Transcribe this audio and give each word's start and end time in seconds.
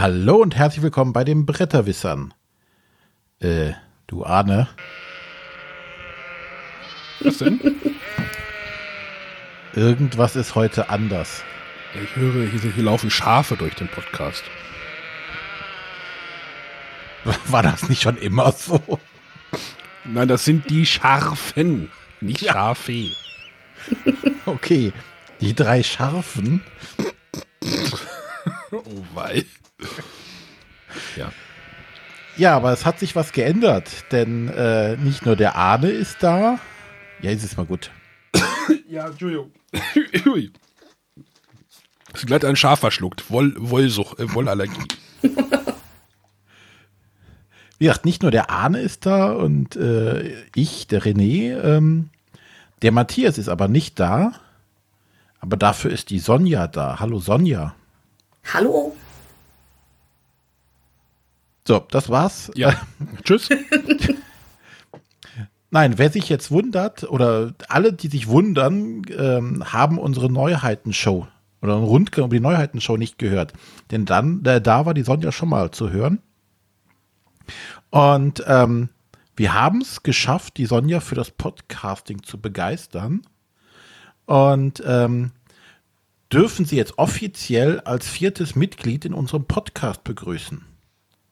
Hallo 0.00 0.36
und 0.36 0.56
herzlich 0.56 0.82
willkommen 0.82 1.12
bei 1.12 1.24
den 1.24 1.44
Bretterwissern. 1.44 2.32
Äh, 3.38 3.72
du 4.06 4.24
Arne. 4.24 4.66
Was 7.20 7.36
denn? 7.36 7.60
Irgendwas 9.74 10.36
ist 10.36 10.54
heute 10.54 10.88
anders. 10.88 11.44
Ich 12.02 12.16
höre, 12.16 12.46
hier, 12.46 12.72
hier 12.72 12.82
laufen 12.82 13.10
Schafe 13.10 13.58
durch 13.58 13.74
den 13.74 13.88
Podcast. 13.88 14.42
War 17.48 17.62
das 17.62 17.86
nicht 17.90 18.00
schon 18.00 18.16
immer 18.16 18.52
so? 18.52 18.80
Nein, 20.04 20.28
das 20.28 20.46
sind 20.46 20.70
die 20.70 20.86
Scharfen, 20.86 21.90
nicht 22.22 22.40
ja. 22.40 22.54
Schafe. 22.54 23.10
Okay, 24.46 24.94
die 25.42 25.54
drei 25.54 25.82
Scharfen. 25.82 26.62
oh 28.72 29.04
wei. 29.12 29.44
Ja. 31.16 31.32
Ja, 32.36 32.56
aber 32.56 32.72
es 32.72 32.86
hat 32.86 32.98
sich 32.98 33.16
was 33.16 33.32
geändert, 33.32 34.04
denn 34.12 34.48
äh, 34.48 34.96
nicht 34.96 35.26
nur 35.26 35.36
der 35.36 35.56
Arne 35.56 35.90
ist 35.90 36.22
da. 36.22 36.58
Ja, 37.20 37.30
ist 37.30 37.44
es 37.44 37.56
mal 37.56 37.66
gut. 37.66 37.90
ja, 38.88 39.06
Entschuldigung. 39.08 39.52
Ist 42.14 42.26
glatt 42.26 42.44
ein 42.44 42.56
Schaf 42.56 42.80
verschluckt. 42.80 43.30
Woll, 43.30 43.54
Wollsucht, 43.56 44.18
äh, 44.18 44.32
Wollallergie. 44.34 44.80
Wie 47.78 47.86
gesagt, 47.86 48.04
nicht 48.04 48.22
nur 48.22 48.30
der 48.30 48.50
Arne 48.50 48.80
ist 48.80 49.06
da 49.06 49.32
und 49.32 49.76
äh, 49.76 50.44
ich, 50.54 50.86
der 50.86 51.02
René. 51.02 51.58
Ähm, 51.62 52.10
der 52.82 52.92
Matthias 52.92 53.38
ist 53.38 53.48
aber 53.48 53.68
nicht 53.68 53.98
da. 53.98 54.32
Aber 55.40 55.56
dafür 55.56 55.90
ist 55.90 56.10
die 56.10 56.18
Sonja 56.18 56.66
da. 56.66 57.00
Hallo 57.00 57.20
Sonja. 57.20 57.74
Hallo. 58.52 58.89
So, 61.70 61.86
das 61.88 62.08
war's. 62.08 62.50
Ja. 62.56 62.74
Tschüss. 63.22 63.48
Nein, 65.70 65.98
wer 65.98 66.10
sich 66.10 66.28
jetzt 66.28 66.50
wundert 66.50 67.04
oder 67.04 67.54
alle, 67.68 67.92
die 67.92 68.08
sich 68.08 68.26
wundern, 68.26 69.02
ähm, 69.16 69.62
haben 69.72 69.96
unsere 69.96 70.28
Neuheitenshow 70.32 71.28
oder 71.62 71.76
einen 71.76 71.84
Rundgang 71.84 72.24
über 72.24 72.34
die 72.34 72.40
Neuheitenshow 72.40 72.96
nicht 72.96 73.20
gehört. 73.20 73.52
Denn 73.92 74.04
dann, 74.04 74.44
äh, 74.46 74.60
da 74.60 74.84
war 74.84 74.94
die 74.94 75.04
Sonja 75.04 75.30
schon 75.30 75.48
mal 75.48 75.70
zu 75.70 75.90
hören. 75.90 76.18
Und 77.90 78.42
ähm, 78.48 78.88
wir 79.36 79.54
haben 79.54 79.80
es 79.80 80.02
geschafft, 80.02 80.56
die 80.56 80.66
Sonja 80.66 80.98
für 80.98 81.14
das 81.14 81.30
Podcasting 81.30 82.24
zu 82.24 82.40
begeistern. 82.40 83.22
Und 84.26 84.82
ähm, 84.84 85.30
dürfen 86.32 86.64
sie 86.64 86.74
jetzt 86.74 86.98
offiziell 86.98 87.78
als 87.78 88.08
viertes 88.08 88.56
Mitglied 88.56 89.04
in 89.04 89.14
unserem 89.14 89.44
Podcast 89.44 90.02
begrüßen. 90.02 90.64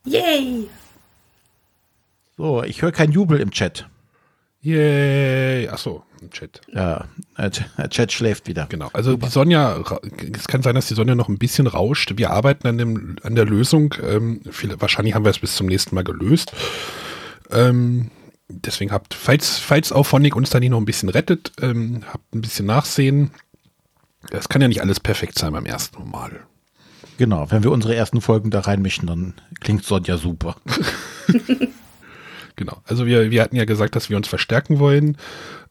Yay! 0.04 0.68
So, 2.36 2.62
ich 2.62 2.82
höre 2.82 2.92
kein 2.92 3.12
Jubel 3.12 3.41
im 3.41 3.50
Chat. 3.50 3.88
Yay! 4.60 5.68
Achso, 5.68 6.05
im 6.20 6.30
Chat. 6.30 6.60
Ja, 6.72 7.05
der 7.36 7.90
Chat 7.90 8.12
schläft 8.12 8.46
wieder. 8.46 8.66
Genau. 8.68 8.90
Also 8.92 9.12
Super. 9.12 9.27
die 9.27 9.32
Sonja, 9.32 9.84
es 10.34 10.48
kann 10.48 10.62
sein, 10.62 10.74
dass 10.74 10.88
die 10.88 10.94
Sonja 10.94 11.14
noch 11.14 11.28
ein 11.28 11.38
bisschen 11.38 11.66
rauscht. 11.66 12.12
Wir 12.16 12.30
arbeiten 12.30 12.66
an, 12.66 12.78
dem, 12.78 13.16
an 13.22 13.34
der 13.34 13.44
Lösung. 13.44 13.94
Ähm, 14.02 14.40
viel, 14.50 14.80
wahrscheinlich 14.80 15.14
haben 15.14 15.24
wir 15.24 15.30
es 15.30 15.38
bis 15.38 15.56
zum 15.56 15.66
nächsten 15.66 15.94
Mal 15.94 16.05
gelöst. 16.05 16.52
Ähm, 17.50 18.10
deswegen 18.48 18.92
habt, 18.92 19.14
falls, 19.14 19.58
falls 19.58 19.92
auch 19.92 20.05
Phonic 20.05 20.34
uns 20.34 20.50
da 20.50 20.60
nicht 20.60 20.70
noch 20.70 20.78
ein 20.78 20.84
bisschen 20.84 21.08
rettet, 21.08 21.52
ähm, 21.60 22.02
habt 22.12 22.34
ein 22.34 22.40
bisschen 22.40 22.66
Nachsehen. 22.66 23.30
Es 24.30 24.48
kann 24.48 24.61
ja 24.61 24.68
nicht 24.68 24.83
alles 24.83 25.00
perfekt 25.00 25.39
sein 25.39 25.52
beim 25.52 25.67
ersten 25.67 26.11
Mal. 26.11 26.46
Genau, 27.18 27.51
wenn 27.51 27.62
wir 27.62 27.70
unsere 27.70 27.95
ersten 27.95 28.20
Folgen 28.20 28.51
da 28.51 28.61
reinmischen, 28.61 29.06
dann 29.06 29.34
klingt 29.61 29.84
Sonja 29.84 30.17
super. 30.17 30.56
genau, 32.56 32.79
also 32.84 33.06
wir, 33.06 33.30
wir 33.30 33.42
hatten 33.42 33.56
ja 33.56 33.67
gesagt, 33.67 33.95
dass 33.96 34.08
wir 34.08 34.17
uns 34.17 34.29
verstärken 34.29 34.79
wollen. 34.79 35.18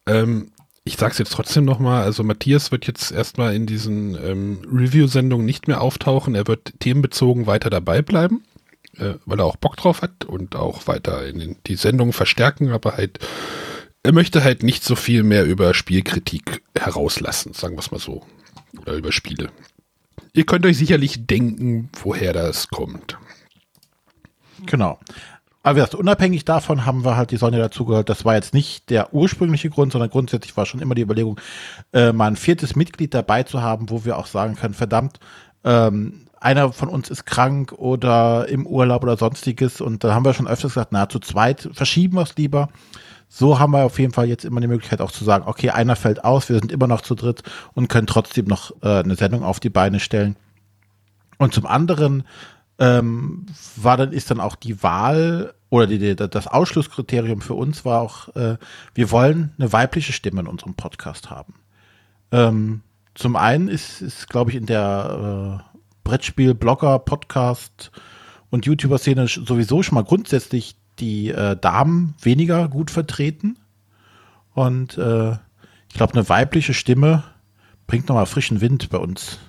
Ähm, 0.06 0.52
ich 0.84 0.98
sage 0.98 1.14
es 1.14 1.18
jetzt 1.18 1.34
trotzdem 1.34 1.66
nochmal, 1.66 2.04
also 2.04 2.24
Matthias 2.24 2.72
wird 2.72 2.86
jetzt 2.86 3.12
erstmal 3.12 3.56
in 3.56 3.66
diesen 3.66 4.16
ähm, 4.24 4.60
Review-Sendungen 4.72 5.46
nicht 5.46 5.68
mehr 5.68 5.82
auftauchen. 5.82 6.36
Er 6.36 6.48
wird 6.48 6.80
themenbezogen 6.80 7.48
weiter 7.48 7.70
dabei 7.70 8.02
bleiben 8.02 8.44
äh, 9.00 9.16
weil 9.26 9.40
er 9.40 9.46
auch 9.46 9.58
Bock 9.58 9.78
drauf 9.78 10.02
hat 10.02 10.26
und 10.26 10.56
auch 10.56 10.88
weiter 10.88 11.26
in 11.26 11.58
die 11.68 11.76
Sendung 11.76 12.14
verstärken, 12.14 12.72
aber 12.72 12.98
halt, 12.98 13.20
er 14.04 14.14
möchte 14.14 14.44
halt 14.44 14.64
nicht 14.64 14.84
so 14.84 14.96
viel 14.96 15.24
mehr 15.24 15.46
über 15.46 15.74
Spielkritik 15.74 16.62
herauslassen, 16.78 17.54
sagen 17.54 17.76
wir 17.76 17.80
es 17.80 17.92
mal 17.92 18.00
so. 18.00 18.26
Oder 18.82 18.94
über 18.94 19.12
Spiele. 19.12 19.50
Ihr 20.34 20.46
könnt 20.46 20.66
euch 20.66 20.78
sicherlich 20.78 21.26
denken, 21.28 21.90
woher 22.02 22.34
das 22.34 22.68
kommt. 22.68 23.18
Genau. 24.66 25.00
Aber 25.64 25.80
erst 25.80 25.96
unabhängig 25.96 26.46
davon 26.46 26.86
haben 26.86 27.04
wir 27.04 27.18
halt 27.18 27.32
die 27.32 27.38
Sonne 27.38 27.58
dazugehört. 27.58 28.08
Das 28.08 28.24
war 28.24 28.36
jetzt 28.36 28.54
nicht 28.54 28.90
der 28.90 29.14
ursprüngliche 29.14 29.70
Grund, 29.70 29.92
sondern 29.92 30.10
grundsätzlich 30.10 30.56
war 30.56 30.66
schon 30.66 30.80
immer 30.80 30.96
die 30.96 31.02
Überlegung, 31.02 31.40
äh, 31.92 32.14
mal 32.14 32.28
ein 32.28 32.38
viertes 32.38 32.76
Mitglied 32.76 33.14
dabei 33.14 33.44
zu 33.44 33.62
haben, 33.62 33.90
wo 33.90 34.06
wir 34.06 34.18
auch 34.18 34.28
sagen 34.28 34.56
können, 34.56 34.74
verdammt, 34.74 35.20
ähm, 35.66 36.28
einer 36.40 36.72
von 36.72 36.88
uns 36.88 37.10
ist 37.10 37.26
krank 37.26 37.74
oder 37.74 38.48
im 38.48 38.66
Urlaub 38.66 39.04
oder 39.04 39.18
sonstiges. 39.18 39.82
Und 39.82 40.04
da 40.04 40.14
haben 40.14 40.24
wir 40.24 40.34
schon 40.34 40.48
öfters 40.48 40.74
gesagt, 40.74 40.92
na, 40.92 41.10
zu 41.10 41.20
zweit 41.20 41.70
verschieben 41.74 42.16
wir 42.16 42.22
es 42.22 42.38
lieber. 42.38 42.70
So 43.30 43.60
haben 43.60 43.72
wir 43.72 43.84
auf 43.84 44.00
jeden 44.00 44.14
Fall 44.14 44.28
jetzt 44.28 44.46
immer 44.46 44.62
die 44.62 44.68
Möglichkeit 44.68 45.02
auch 45.02 45.12
zu 45.12 45.24
sagen, 45.24 45.46
okay, 45.48 45.70
einer 45.70 45.96
fällt 45.96 46.24
aus, 46.24 46.50
wir 46.50 46.60
sind 46.60 46.72
immer 46.72 46.88
noch 46.88 47.02
zu 47.02 47.14
dritt 47.14 47.44
und 47.74 47.90
können 47.90 48.08
trotzdem 48.08 48.46
noch 48.46 48.72
äh, 48.82 49.00
eine 49.00 49.16
Sendung 49.16 49.44
auf 49.44 49.60
die 49.60 49.70
Beine 49.70 50.00
stellen. 50.00 50.38
Und 51.38 51.54
zum 51.54 51.66
anderen 51.66 52.24
ähm, 52.80 53.46
war 53.76 53.98
dann, 53.98 54.12
ist 54.14 54.32
dann 54.32 54.40
auch 54.40 54.56
die 54.56 54.82
Wahl 54.82 55.54
oder 55.70 55.88
die, 55.88 56.00
die, 56.00 56.16
das 56.16 56.48
Ausschlusskriterium 56.48 57.42
für 57.42 57.54
uns 57.54 57.84
war 57.84 58.02
auch, 58.02 58.34
äh, 58.36 58.58
wir 58.94 59.12
wollen 59.12 59.54
eine 59.60 59.74
weibliche 59.74 60.14
Stimme 60.14 60.42
in 60.42 60.48
unserem 60.48 60.76
Podcast 60.76 61.30
haben. 61.30 61.56
Ähm, 62.32 62.82
zum 63.16 63.36
einen 63.36 63.68
ist, 63.68 64.02
ist 64.02 64.30
glaube 64.30 64.52
ich, 64.52 64.58
in 64.58 64.66
der 64.66 65.62
äh, 65.74 65.78
Brettspiel, 66.04 66.54
Blogger, 66.54 67.00
Podcast 67.00 67.92
und 68.50 68.66
YouTuber-Szene 68.66 69.28
sowieso 69.28 69.84
schon 69.84 69.96
mal 69.96 70.04
grundsätzlich 70.04 70.78
die 71.00 71.30
äh, 71.30 71.56
Damen 71.56 72.16
weniger 72.22 72.68
gut 72.68 72.92
vertreten. 72.92 73.58
Und 74.54 74.98
äh, 74.98 75.32
ich 75.90 75.96
glaube, 75.96 76.14
eine 76.14 76.28
weibliche 76.30 76.74
Stimme 76.74 77.24
bringt 77.86 78.10
nochmal 78.10 78.26
frischen 78.26 78.62
Wind 78.62 78.90
bei 78.90 78.98
uns 78.98 79.40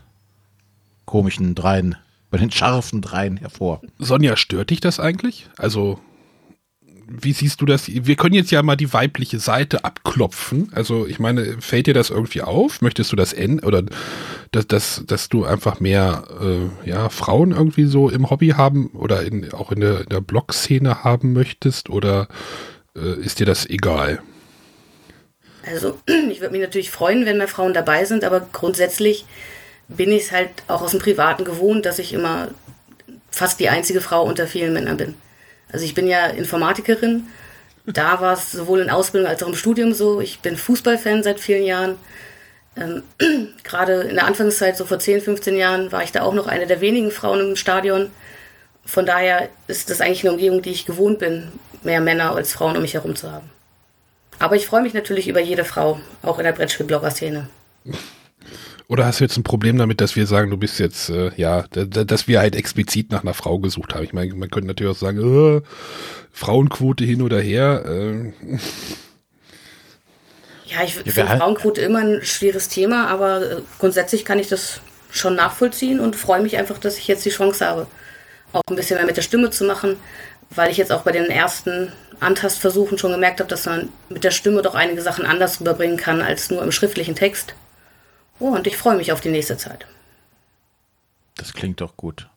komischen 1.08 1.54
Dreien, 1.54 1.96
bei 2.30 2.36
den 2.38 2.50
scharfen 2.50 3.00
Dreien 3.00 3.38
hervor. 3.38 3.80
Sonja, 3.98 4.36
stört 4.36 4.70
dich 4.70 4.80
das 4.80 5.00
eigentlich? 5.00 5.48
Also 5.56 5.98
wie 7.08 7.32
siehst 7.32 7.60
du 7.60 7.66
das? 7.66 7.88
Wir 7.88 8.16
können 8.16 8.34
jetzt 8.34 8.50
ja 8.50 8.62
mal 8.62 8.76
die 8.76 8.92
weibliche 8.92 9.38
Seite 9.38 9.84
abklopfen. 9.84 10.70
Also 10.74 11.06
ich 11.06 11.18
meine, 11.18 11.60
fällt 11.60 11.86
dir 11.86 11.94
das 11.94 12.10
irgendwie 12.10 12.42
auf? 12.42 12.82
Möchtest 12.82 13.12
du 13.12 13.16
das 13.16 13.32
ändern 13.32 13.66
oder 13.66 13.82
dass, 14.52 14.66
dass, 14.66 15.02
dass 15.06 15.28
du 15.28 15.44
einfach 15.44 15.80
mehr 15.80 16.24
äh, 16.40 16.88
ja, 16.88 17.08
Frauen 17.08 17.52
irgendwie 17.52 17.84
so 17.86 18.10
im 18.10 18.30
Hobby 18.30 18.48
haben 18.48 18.88
oder 18.88 19.22
in, 19.22 19.52
auch 19.52 19.72
in 19.72 19.80
der, 19.80 20.00
in 20.02 20.08
der 20.08 20.20
Blog-Szene 20.20 21.04
haben 21.04 21.32
möchtest 21.32 21.88
oder 21.90 22.28
äh, 22.96 23.20
ist 23.20 23.40
dir 23.40 23.46
das 23.46 23.66
egal? 23.66 24.20
Also 25.66 25.98
ich 26.30 26.40
würde 26.40 26.52
mich 26.52 26.62
natürlich 26.62 26.90
freuen, 26.90 27.24
wenn 27.26 27.38
mehr 27.38 27.48
Frauen 27.48 27.74
dabei 27.74 28.04
sind, 28.04 28.24
aber 28.24 28.46
grundsätzlich 28.52 29.24
bin 29.88 30.12
ich 30.12 30.24
es 30.24 30.32
halt 30.32 30.50
auch 30.68 30.82
aus 30.82 30.90
dem 30.90 31.00
Privaten 31.00 31.44
gewohnt, 31.44 31.86
dass 31.86 31.98
ich 31.98 32.12
immer 32.12 32.48
fast 33.30 33.60
die 33.60 33.70
einzige 33.70 34.00
Frau 34.00 34.24
unter 34.24 34.46
vielen 34.46 34.74
Männern 34.74 34.98
bin. 34.98 35.14
Also 35.72 35.84
ich 35.84 35.94
bin 35.94 36.06
ja 36.06 36.26
Informatikerin. 36.26 37.26
Da 37.86 38.20
war 38.20 38.34
es 38.34 38.52
sowohl 38.52 38.80
in 38.80 38.90
Ausbildung 38.90 39.28
als 39.28 39.42
auch 39.42 39.48
im 39.48 39.54
Studium 39.54 39.94
so. 39.94 40.20
Ich 40.20 40.40
bin 40.40 40.56
Fußballfan 40.56 41.22
seit 41.22 41.40
vielen 41.40 41.64
Jahren. 41.64 41.96
Ähm, 42.76 43.02
Gerade 43.64 44.02
in 44.02 44.16
der 44.16 44.26
Anfangszeit, 44.26 44.76
so 44.76 44.84
vor 44.84 44.98
10, 44.98 45.22
15 45.22 45.56
Jahren, 45.56 45.90
war 45.92 46.02
ich 46.02 46.12
da 46.12 46.22
auch 46.22 46.34
noch 46.34 46.46
eine 46.46 46.66
der 46.66 46.80
wenigen 46.80 47.10
Frauen 47.10 47.40
im 47.40 47.56
Stadion. 47.56 48.10
Von 48.84 49.06
daher 49.06 49.48
ist 49.66 49.90
das 49.90 50.00
eigentlich 50.00 50.24
eine 50.24 50.32
Umgebung, 50.32 50.62
die 50.62 50.70
ich 50.70 50.86
gewohnt 50.86 51.18
bin, 51.18 51.52
mehr 51.82 52.00
Männer 52.00 52.34
als 52.34 52.52
Frauen 52.52 52.76
um 52.76 52.82
mich 52.82 52.94
herum 52.94 53.16
zu 53.16 53.30
haben. 53.30 53.50
Aber 54.38 54.56
ich 54.56 54.66
freue 54.66 54.82
mich 54.82 54.94
natürlich 54.94 55.28
über 55.28 55.40
jede 55.40 55.64
Frau, 55.64 56.00
auch 56.22 56.38
in 56.38 56.44
der 56.44 56.52
Brettspiel-Blogger-Szene. 56.52 57.48
Oder 58.88 59.04
hast 59.04 59.20
du 59.20 59.24
jetzt 59.24 59.36
ein 59.36 59.42
Problem 59.42 59.76
damit, 59.76 60.00
dass 60.00 60.16
wir 60.16 60.26
sagen, 60.26 60.48
du 60.48 60.56
bist 60.56 60.78
jetzt, 60.78 61.10
äh, 61.10 61.30
ja, 61.36 61.64
dass 61.68 62.26
wir 62.26 62.40
halt 62.40 62.56
explizit 62.56 63.12
nach 63.12 63.22
einer 63.22 63.34
Frau 63.34 63.58
gesucht 63.58 63.94
haben? 63.94 64.02
Ich 64.02 64.14
meine, 64.14 64.34
man 64.34 64.48
könnte 64.48 64.66
natürlich 64.66 64.96
auch 64.96 64.98
sagen, 64.98 65.58
äh, 65.58 65.62
Frauenquote 66.32 67.04
hin 67.04 67.20
oder 67.20 67.38
her. 67.38 67.84
Äh. 67.84 68.32
Ja, 70.64 70.84
ich 70.84 70.94
finde 70.94 71.12
Frauenquote 71.12 71.82
immer 71.82 71.98
ein 71.98 72.20
schweres 72.22 72.68
Thema, 72.68 73.08
aber 73.08 73.42
äh, 73.42 73.56
grundsätzlich 73.78 74.24
kann 74.24 74.38
ich 74.38 74.48
das 74.48 74.80
schon 75.10 75.34
nachvollziehen 75.34 76.00
und 76.00 76.16
freue 76.16 76.40
mich 76.40 76.56
einfach, 76.56 76.78
dass 76.78 76.96
ich 76.96 77.08
jetzt 77.08 77.26
die 77.26 77.30
Chance 77.30 77.66
habe, 77.66 77.86
auch 78.54 78.62
ein 78.70 78.76
bisschen 78.76 78.96
mehr 78.96 79.06
mit 79.06 79.18
der 79.18 79.22
Stimme 79.22 79.50
zu 79.50 79.64
machen, 79.64 79.96
weil 80.48 80.70
ich 80.70 80.78
jetzt 80.78 80.92
auch 80.92 81.02
bei 81.02 81.12
den 81.12 81.26
ersten 81.26 81.92
Antastversuchen 82.20 82.96
schon 82.96 83.12
gemerkt 83.12 83.40
habe, 83.40 83.50
dass 83.50 83.66
man 83.66 83.90
mit 84.08 84.24
der 84.24 84.30
Stimme 84.30 84.62
doch 84.62 84.74
einige 84.74 85.02
Sachen 85.02 85.26
anders 85.26 85.60
rüberbringen 85.60 85.98
kann 85.98 86.22
als 86.22 86.50
nur 86.50 86.62
im 86.62 86.72
schriftlichen 86.72 87.14
Text. 87.14 87.54
Oh, 88.40 88.48
und 88.48 88.66
ich 88.66 88.76
freue 88.76 88.96
mich 88.96 89.12
auf 89.12 89.20
die 89.20 89.30
nächste 89.30 89.56
Zeit. 89.56 89.86
Das 91.36 91.52
klingt 91.52 91.80
doch 91.80 91.96
gut. 91.96 92.28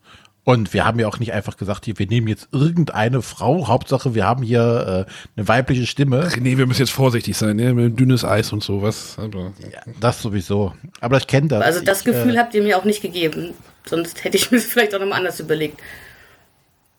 Und 0.43 0.73
wir 0.73 0.85
haben 0.85 0.99
ja 0.99 1.07
auch 1.07 1.19
nicht 1.19 1.33
einfach 1.33 1.55
gesagt, 1.55 1.85
hier, 1.85 1.99
wir 1.99 2.07
nehmen 2.07 2.27
jetzt 2.27 2.49
irgendeine 2.51 3.21
Frau. 3.21 3.67
Hauptsache, 3.67 4.15
wir 4.15 4.25
haben 4.25 4.41
hier 4.41 5.05
äh, 5.07 5.11
eine 5.35 5.47
weibliche 5.47 5.85
Stimme. 5.85 6.27
Nee, 6.39 6.57
wir 6.57 6.65
müssen 6.65 6.81
jetzt 6.81 6.91
vorsichtig 6.91 7.37
sein, 7.37 7.57
ne? 7.57 7.73
Mit 7.75 7.99
dünnes 7.99 8.25
Eis 8.25 8.51
und 8.51 8.63
sowas. 8.63 9.17
Aber, 9.19 9.53
ja, 9.71 9.81
das 9.99 10.21
sowieso. 10.21 10.73
Aber 10.99 11.17
ich 11.17 11.27
kenne 11.27 11.47
das. 11.47 11.63
Also 11.63 11.83
das 11.83 11.99
ich, 11.99 12.05
Gefühl 12.05 12.35
äh, 12.35 12.39
habt 12.39 12.55
ihr 12.55 12.63
mir 12.63 12.77
auch 12.79 12.85
nicht 12.85 13.03
gegeben. 13.03 13.53
Sonst 13.85 14.23
hätte 14.23 14.37
ich 14.37 14.49
mir 14.51 14.57
das 14.57 14.65
vielleicht 14.65 14.95
auch 14.95 14.99
nochmal 14.99 15.19
anders 15.19 15.39
überlegt. 15.39 15.79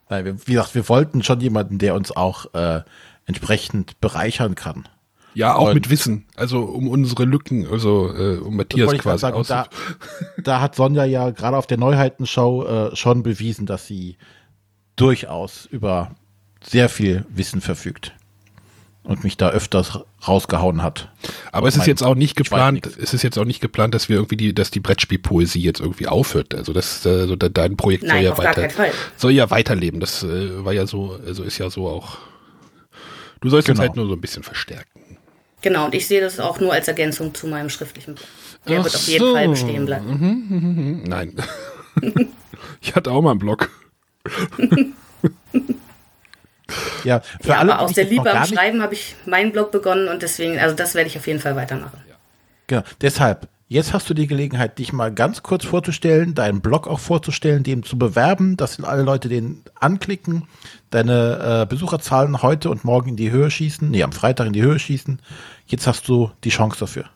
Nein, 0.08 0.40
wie 0.46 0.52
gesagt, 0.52 0.76
wir 0.76 0.88
wollten 0.88 1.24
schon 1.24 1.40
jemanden, 1.40 1.78
der 1.78 1.94
uns 1.94 2.14
auch 2.14 2.54
äh, 2.54 2.82
entsprechend 3.26 4.00
bereichern 4.00 4.54
kann. 4.54 4.86
Ja, 5.34 5.54
auch 5.54 5.68
und 5.68 5.74
mit 5.74 5.90
Wissen, 5.90 6.26
also 6.36 6.60
um 6.60 6.88
unsere 6.88 7.24
Lücken, 7.24 7.66
also 7.66 8.14
äh, 8.14 8.36
um 8.38 8.56
Matthias 8.56 8.92
quasi 8.98 9.20
sagen, 9.20 9.42
da, 9.48 9.66
da, 10.42 10.60
hat 10.60 10.74
Sonja 10.74 11.04
ja 11.04 11.30
gerade 11.30 11.56
auf 11.56 11.66
der 11.66 11.78
Neuheitenshow 11.78 12.64
äh, 12.64 12.96
schon 12.96 13.22
bewiesen, 13.22 13.64
dass 13.66 13.86
sie 13.86 14.16
durchaus 14.96 15.66
über 15.66 16.10
sehr 16.62 16.88
viel 16.88 17.24
Wissen 17.30 17.60
verfügt 17.60 18.12
und 19.04 19.24
mich 19.24 19.36
da 19.36 19.50
öfters 19.50 19.98
rausgehauen 20.26 20.82
hat. 20.82 21.10
Aber 21.50 21.66
es 21.66 21.76
ist 21.76 21.86
jetzt 21.86 22.02
auch 22.02 22.14
nicht 22.14 22.36
geplant, 22.36 22.86
es 22.86 23.12
ist 23.14 23.22
jetzt 23.22 23.38
auch 23.38 23.44
nicht 23.44 23.60
geplant, 23.60 23.94
dass 23.94 24.08
wir 24.08 24.16
irgendwie 24.16 24.36
die, 24.36 24.54
dass 24.54 24.70
die 24.70 24.80
Brettspielpoesie 24.80 25.60
jetzt 25.60 25.80
irgendwie 25.80 26.06
aufhört. 26.06 26.54
Also 26.54 26.72
das, 26.72 27.04
also 27.06 27.34
dein 27.34 27.76
Projekt 27.76 28.04
Nein, 28.04 28.16
soll 28.16 28.24
ja 28.24 28.38
weiter, 28.38 28.68
soll 29.16 29.32
ja 29.32 29.50
weiterleben. 29.50 29.98
Das 29.98 30.22
äh, 30.22 30.64
war 30.64 30.72
ja 30.72 30.86
so, 30.86 31.18
also 31.26 31.42
ist 31.42 31.58
ja 31.58 31.68
so 31.68 31.88
auch. 31.88 32.18
Du 33.40 33.50
sollst 33.50 33.66
genau. 33.66 33.80
uns 33.80 33.88
halt 33.88 33.96
nur 33.96 34.06
so 34.06 34.12
ein 34.12 34.20
bisschen 34.20 34.44
verstärken. 34.44 34.91
Genau, 35.62 35.86
und 35.86 35.94
ich 35.94 36.06
sehe 36.06 36.20
das 36.20 36.40
auch 36.40 36.60
nur 36.60 36.72
als 36.72 36.88
Ergänzung 36.88 37.34
zu 37.34 37.46
meinem 37.46 37.70
schriftlichen 37.70 38.16
Blog. 38.16 38.26
Der 38.68 38.80
Ach 38.80 38.84
wird 38.84 38.94
auf 38.94 39.06
jeden 39.06 39.24
so. 39.24 39.34
Fall 39.34 39.48
bestehen 39.48 39.86
bleiben. 39.86 40.06
Mhm, 40.06 40.44
mhm, 40.48 40.74
mhm. 40.74 41.02
Nein. 41.04 41.36
ich 42.80 42.94
hatte 42.94 43.10
auch 43.10 43.22
mal 43.22 43.30
einen 43.30 43.38
Blog. 43.38 43.70
ja, 47.04 47.20
für 47.40 47.48
ja, 47.48 47.58
alle, 47.58 47.74
aber 47.74 47.82
aus 47.82 47.92
der 47.92 48.04
Liebe 48.04 48.30
am 48.30 48.44
Schreiben 48.46 48.82
habe 48.82 48.94
ich 48.94 49.16
meinen 49.26 49.52
Blog 49.52 49.72
begonnen 49.72 50.08
und 50.08 50.22
deswegen, 50.22 50.58
also 50.58 50.74
das 50.74 50.94
werde 50.94 51.08
ich 51.08 51.16
auf 51.16 51.26
jeden 51.26 51.40
Fall 51.40 51.56
weitermachen. 51.56 52.00
Genau, 52.66 52.82
deshalb, 53.00 53.48
Jetzt 53.72 53.94
hast 53.94 54.10
du 54.10 54.12
die 54.12 54.26
Gelegenheit, 54.26 54.78
dich 54.78 54.92
mal 54.92 55.10
ganz 55.10 55.42
kurz 55.42 55.64
vorzustellen, 55.64 56.34
deinen 56.34 56.60
Blog 56.60 56.86
auch 56.86 57.00
vorzustellen, 57.00 57.62
dem 57.62 57.84
zu 57.84 57.96
bewerben, 57.96 58.58
dass 58.58 58.78
alle 58.84 59.00
Leute 59.00 59.30
den 59.30 59.62
anklicken, 59.80 60.46
deine 60.90 61.62
äh, 61.62 61.66
Besucherzahlen 61.66 62.42
heute 62.42 62.68
und 62.68 62.84
morgen 62.84 63.08
in 63.08 63.16
die 63.16 63.30
Höhe 63.30 63.50
schießen, 63.50 63.90
nee, 63.90 64.02
am 64.02 64.12
Freitag 64.12 64.48
in 64.48 64.52
die 64.52 64.60
Höhe 64.60 64.78
schießen. 64.78 65.22
Jetzt 65.64 65.86
hast 65.86 66.06
du 66.06 66.30
die 66.44 66.50
Chance 66.50 66.80
dafür. 66.80 67.06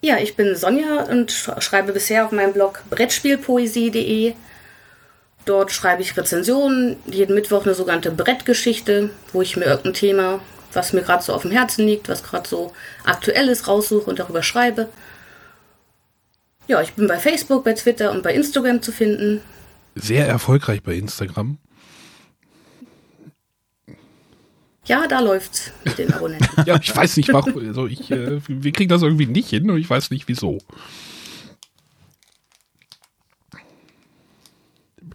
Ja, 0.00 0.16
ich 0.18 0.34
bin 0.34 0.56
Sonja 0.56 1.04
und 1.04 1.30
schreibe 1.30 1.92
bisher 1.92 2.24
auf 2.24 2.32
meinem 2.32 2.52
Blog 2.52 2.82
Brettspielpoesie.de. 2.90 4.34
Dort 5.44 5.70
schreibe 5.70 6.02
ich 6.02 6.16
Rezensionen, 6.16 6.96
jeden 7.06 7.36
Mittwoch 7.36 7.64
eine 7.64 7.76
sogenannte 7.76 8.10
Brettgeschichte, 8.10 9.10
wo 9.32 9.40
ich 9.40 9.56
mir 9.56 9.66
irgendein 9.66 9.94
Thema 9.94 10.40
was 10.72 10.92
mir 10.92 11.02
gerade 11.02 11.22
so 11.22 11.32
auf 11.32 11.42
dem 11.42 11.50
Herzen 11.50 11.86
liegt, 11.86 12.08
was 12.08 12.22
gerade 12.22 12.48
so 12.48 12.72
aktuell 13.04 13.48
ist, 13.48 13.68
raussuche 13.68 14.08
und 14.08 14.18
darüber 14.18 14.42
schreibe. 14.42 14.88
Ja, 16.68 16.80
ich 16.80 16.92
bin 16.92 17.08
bei 17.08 17.18
Facebook, 17.18 17.64
bei 17.64 17.72
Twitter 17.72 18.12
und 18.12 18.22
bei 18.22 18.32
Instagram 18.32 18.80
zu 18.80 18.92
finden. 18.92 19.40
Sehr 19.94 20.26
erfolgreich 20.26 20.82
bei 20.82 20.94
Instagram. 20.94 21.58
Ja, 24.86 25.06
da 25.06 25.20
läuft's 25.20 25.72
mit 25.84 25.98
den 25.98 26.12
Abonnenten. 26.12 26.48
ja, 26.66 26.78
ich 26.80 26.94
weiß 26.94 27.16
nicht, 27.16 27.32
warum. 27.32 27.56
Also 27.58 27.86
ich, 27.86 28.10
äh, 28.10 28.40
wir 28.48 28.72
kriegen 28.72 28.88
das 28.88 29.02
irgendwie 29.02 29.26
nicht 29.26 29.50
hin 29.50 29.70
und 29.70 29.78
ich 29.78 29.88
weiß 29.88 30.10
nicht 30.10 30.26
wieso. 30.28 30.58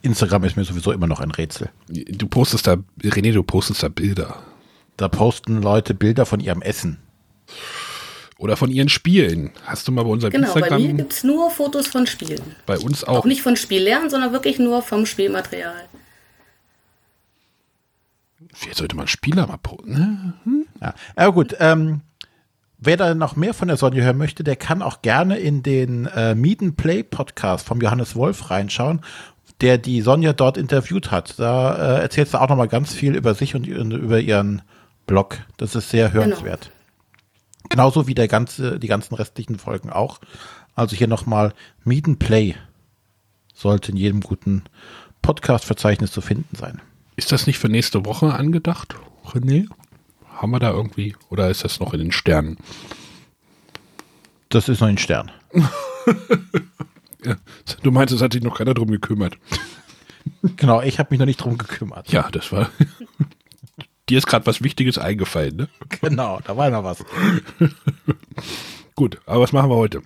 Instagram 0.02 0.44
ist 0.44 0.56
mir 0.56 0.64
sowieso 0.64 0.92
immer 0.92 1.08
noch 1.08 1.20
ein 1.20 1.32
Rätsel. 1.32 1.72
Du 1.88 2.28
postest 2.28 2.68
da, 2.68 2.78
René, 3.02 3.34
du 3.34 3.44
postest 3.44 3.82
da 3.82 3.90
Bilder. 3.90 4.44
Da 4.98 5.08
posten 5.08 5.62
Leute 5.62 5.94
Bilder 5.94 6.26
von 6.26 6.40
ihrem 6.40 6.62
Essen. 6.62 6.98
Oder 8.38 8.58
von 8.58 8.70
ihren 8.70 8.90
Spielen. 8.90 9.52
Hast 9.66 9.88
du 9.88 9.92
mal 9.92 10.04
bei 10.04 10.10
unserem 10.10 10.32
genau, 10.32 10.48
Instagram... 10.48 10.78
Genau, 10.78 10.88
bei 10.88 10.94
mir 10.94 10.98
gibt 10.98 11.14
es 11.14 11.24
nur 11.24 11.50
Fotos 11.52 11.88
von 11.88 12.06
Spielen. 12.06 12.42
Bei 12.66 12.78
uns 12.78 13.04
auch. 13.04 13.20
Auch 13.20 13.26
nicht 13.26 13.42
von 13.42 13.56
Spiellernen, 13.56 14.10
sondern 14.10 14.34
wirklich 14.34 14.60
nur 14.60 14.82
vom 14.82 15.06
Spielmaterial. 15.06 15.86
Vielleicht 18.54 18.78
sollte 18.78 18.96
man 18.96 19.08
Spieler 19.08 19.48
mal 19.48 19.58
posten. 19.58 19.94
Ne? 19.94 20.34
Hm? 20.44 20.66
Ja. 20.82 20.94
ja, 21.18 21.28
gut. 21.30 21.56
Ähm, 21.60 22.02
wer 22.78 22.98
da 22.98 23.16
noch 23.16 23.36
mehr 23.36 23.54
von 23.54 23.68
der 23.68 23.78
Sonja 23.78 24.04
hören 24.04 24.18
möchte, 24.18 24.44
der 24.44 24.56
kann 24.56 24.82
auch 24.82 25.02
gerne 25.02 25.38
in 25.38 25.64
den 25.64 26.06
äh, 26.08 26.36
Meet 26.36 26.62
and 26.62 26.78
Play 26.78 27.04
Podcast 27.04 27.66
vom 27.66 27.82
Johannes 27.82 28.16
Wolf 28.16 28.50
reinschauen 28.50 29.02
der 29.62 29.78
die 29.78 30.02
Sonja 30.02 30.34
dort 30.34 30.58
interviewt 30.58 31.12
hat. 31.12 31.40
Da 31.40 31.76
äh, 31.76 32.02
erzählt 32.02 32.30
sie 32.30 32.40
auch 32.40 32.50
noch 32.50 32.58
mal 32.58 32.68
ganz 32.68 32.94
viel 32.94 33.16
über 33.16 33.34
sich 33.34 33.56
und 33.56 33.66
über 33.66 34.20
ihren 34.20 34.62
Blog. 35.06 35.40
Das 35.58 35.76
ist 35.76 35.90
sehr 35.90 36.10
genau. 36.10 36.26
hörenswert. 36.26 36.66
Genau. 36.66 36.76
Genauso 37.70 38.08
wie 38.08 38.16
der 38.16 38.28
ganze, 38.28 38.80
die 38.80 38.88
ganzen 38.88 39.16
restlichen 39.16 39.58
Folgen 39.58 39.90
auch. 39.90 40.20
Also 40.76 40.96
hier 40.96 41.08
nochmal 41.08 41.54
Meet 41.84 42.08
and 42.08 42.20
Play 42.20 42.56
sollte 43.54 43.92
in 43.92 43.98
jedem 43.98 44.22
guten 44.22 44.64
Podcast-Verzeichnis 45.22 46.12
zu 46.12 46.22
finden 46.22 46.56
sein. 46.56 46.82
Ist 47.16 47.32
das 47.32 47.48
nicht 47.48 47.58
für 47.58 47.70
nächste 47.70 48.06
Woche 48.06 48.34
angedacht, 48.34 48.96
René? 49.26 49.68
Haben 50.36 50.52
wir 50.52 50.60
da 50.60 50.72
irgendwie, 50.72 51.16
oder 51.30 51.50
ist 51.50 51.64
das 51.64 51.80
noch 51.80 51.94
in 51.94 52.00
den 52.00 52.12
Sternen? 52.12 52.58
Das 54.50 54.70
ist 54.70 54.82
noch 54.82 54.90
in 54.90 54.96
den 54.96 55.02
Sternen. 55.02 55.32
ja. 57.24 57.38
Du 57.82 57.92
meinst, 57.92 58.14
es 58.14 58.22
hat 58.22 58.34
sich 58.34 58.44
noch 58.44 58.58
keiner 58.58 58.74
drum 58.74 58.92
gekümmert. 58.92 59.38
Genau, 60.58 60.82
ich 60.82 61.00
habe 61.00 61.10
mich 61.12 61.20
noch 61.20 61.26
nicht 61.26 61.38
drum 61.38 61.58
gekümmert. 61.58 62.12
Ja, 62.12 62.30
das 62.32 62.52
war. 62.52 62.70
Dir 64.10 64.20
ist 64.20 64.28
gerade 64.28 64.46
was 64.46 64.62
Wichtiges 64.62 64.98
eingefallen, 64.98 65.56
ne? 65.56 65.70
Genau, 66.02 66.40
da 66.44 66.56
war 66.56 66.70
noch 66.70 66.84
was. 66.84 67.04
Gut, 68.96 69.20
aber 69.26 69.42
was 69.42 69.52
machen 69.52 69.70
wir 69.70 69.76
heute? 69.76 70.02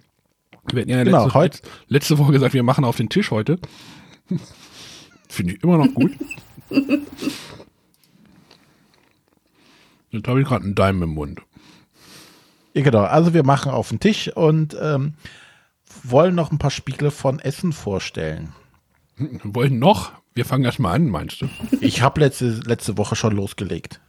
Wir 0.71 0.81
hatten 0.81 0.91
ja 0.91 1.03
genau, 1.03 1.23
letzte, 1.23 1.33
heute. 1.33 1.59
letzte 1.87 2.17
Woche 2.17 2.31
gesagt, 2.31 2.53
wir 2.53 2.63
machen 2.63 2.85
auf 2.85 2.97
den 2.97 3.09
Tisch 3.09 3.31
heute. 3.31 3.59
Finde 5.29 5.53
ich 5.53 5.63
immer 5.63 5.77
noch 5.77 5.93
gut. 5.93 6.11
Jetzt 10.11 10.27
habe 10.27 10.41
ich 10.41 10.47
gerade 10.47 10.65
einen 10.65 10.75
Daumen 10.75 11.03
im 11.03 11.09
Mund. 11.09 11.41
Ja, 12.73 12.81
genau. 12.81 13.03
Also 13.03 13.33
wir 13.33 13.43
machen 13.43 13.71
auf 13.71 13.89
den 13.89 13.99
Tisch 13.99 14.35
und 14.35 14.75
ähm, 14.79 15.13
wollen 16.03 16.35
noch 16.35 16.51
ein 16.51 16.57
paar 16.57 16.71
Spiele 16.71 17.11
von 17.11 17.39
Essen 17.39 17.73
vorstellen. 17.73 18.53
Wollen 19.43 19.77
noch? 19.79 20.13
Wir 20.39 20.45
fangen 20.45 20.63
erstmal 20.63 20.95
an, 20.95 21.09
meinst 21.09 21.41
du? 21.41 21.49
Ich 21.81 22.01
habe 22.01 22.21
letzte, 22.21 22.61
letzte 22.65 22.97
Woche 22.97 23.17
schon 23.17 23.35
losgelegt. 23.35 23.99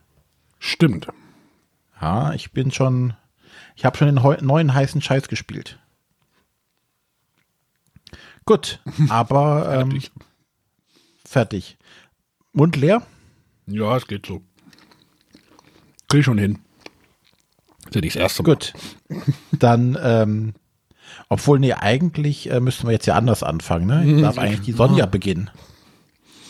Stimmt. 0.60 1.08
Ja, 2.00 2.34
ich 2.34 2.52
bin 2.52 2.70
schon. 2.70 3.14
Ich 3.74 3.84
habe 3.84 3.98
schon 3.98 4.14
den 4.14 4.46
neuen 4.46 4.72
heißen 4.72 5.02
Scheiß 5.02 5.26
gespielt. 5.26 5.80
Gut, 8.44 8.78
aber 9.08 9.64
fertig. 9.64 10.12
Ähm, 10.14 10.22
fertig. 11.26 11.78
Mund 12.52 12.76
leer? 12.76 13.04
Ja, 13.66 13.96
es 13.96 14.06
geht 14.06 14.24
so. 14.24 14.40
Krieg 16.06 16.24
schon 16.24 16.38
hin. 16.38 16.60
Das 17.78 17.86
ist 17.86 17.94
ja 17.96 18.00
nicht 18.02 18.14
das 18.14 18.22
erste 18.22 18.42
Mal. 18.44 18.50
Gut. 18.52 18.72
Dann, 19.50 19.98
ähm, 20.00 20.54
obwohl, 21.28 21.58
nee, 21.58 21.72
eigentlich 21.72 22.48
äh, 22.52 22.60
müssten 22.60 22.86
wir 22.86 22.92
jetzt 22.92 23.06
ja 23.06 23.16
anders 23.16 23.42
anfangen, 23.42 23.88
ne? 23.88 24.04
Ich 24.08 24.22
darf 24.22 24.38
eigentlich 24.38 24.60
die 24.60 24.70
Sonja 24.70 25.06
beginnen. 25.06 25.50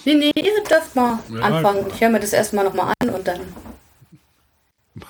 Nee, 0.05 0.15
nee, 0.15 0.33
ihr 0.35 0.65
dürft 0.69 0.97
mal 0.97 1.19
ja, 1.33 1.41
anfangen. 1.41 1.87
Ich 1.93 2.01
höre 2.01 2.11
mir 2.11 2.21
das 2.21 2.33
erstmal 2.33 2.65
nochmal 2.65 2.93
an 3.01 3.11
und 3.11 3.27
dann. 3.27 3.41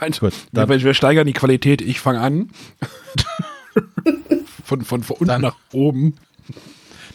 Meinst 0.01 0.23
du, 0.23 0.29
dann, 0.53 0.69
wir, 0.69 0.83
wir 0.83 0.95
steigern 0.95 1.27
die 1.27 1.33
Qualität, 1.33 1.81
ich 1.81 2.01
fange 2.01 2.21
an. 2.21 2.51
von, 4.65 4.83
von, 4.83 5.03
von 5.03 5.17
unten 5.17 5.27
dann, 5.27 5.43
nach 5.43 5.57
oben. 5.73 6.17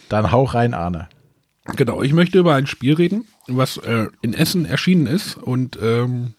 Dann 0.08 0.30
hau 0.30 0.44
rein, 0.44 0.74
Arne. 0.74 1.08
Genau, 1.74 2.02
ich 2.02 2.12
möchte 2.12 2.38
über 2.38 2.54
ein 2.54 2.66
Spiel 2.66 2.94
reden, 2.94 3.26
was 3.46 3.76
äh, 3.78 4.06
in 4.22 4.34
Essen 4.34 4.66
erschienen 4.66 5.06
ist. 5.06 5.36
Und 5.36 5.78
ähm, 5.82 6.34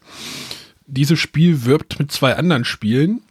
dieses 0.85 1.19
Spiel 1.19 1.65
wirbt 1.65 1.99
mit 1.99 2.11
zwei 2.11 2.35
anderen 2.35 2.65
Spielen. 2.65 3.21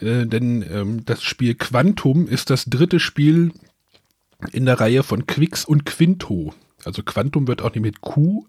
Äh, 0.00 0.26
denn 0.26 0.64
ähm, 0.70 1.04
das 1.04 1.22
Spiel 1.22 1.54
Quantum 1.54 2.28
ist 2.28 2.50
das 2.50 2.66
dritte 2.66 3.00
Spiel 3.00 3.52
in 4.52 4.66
der 4.66 4.80
Reihe 4.80 5.02
von 5.02 5.26
Quix 5.26 5.64
und 5.64 5.86
Quinto. 5.86 6.52
Also 6.86 7.02
Quantum 7.02 7.48
wird 7.48 7.62
auch 7.62 7.74
nicht 7.74 7.82
mit 7.82 8.00
Q, 8.00 8.46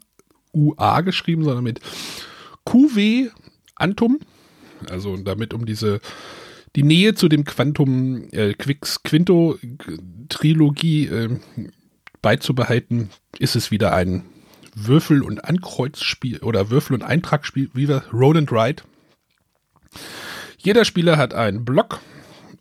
UA 0.53 1.01
geschrieben, 1.01 1.43
sondern 1.43 1.63
mit 1.63 1.81
QW 2.65 3.29
Antum. 3.75 4.19
Also 4.89 5.17
damit 5.17 5.53
um 5.53 5.65
diese 5.65 5.99
die 6.75 6.83
Nähe 6.83 7.15
zu 7.15 7.27
dem 7.27 7.43
Quantum 7.43 8.29
äh, 8.31 8.53
Quix 8.53 9.01
Quinto 9.01 9.57
Trilogie 10.29 11.07
äh, 11.07 11.39
beizubehalten, 12.21 13.09
ist 13.39 13.55
es 13.55 13.71
wieder 13.71 13.93
ein 13.93 14.23
Würfel- 14.75 15.23
und 15.23 15.43
Ankreuzspiel 15.43 16.39
oder 16.39 16.69
Würfel- 16.69 16.93
und 16.93 17.01
Eintragsspiel, 17.01 17.71
wie 17.73 17.87
wir 17.87 18.03
Roll 18.13 18.37
and 18.37 18.51
Ride. 18.51 18.83
Jeder 20.59 20.85
Spieler 20.85 21.17
hat 21.17 21.33
einen 21.33 21.65
Block 21.65 21.99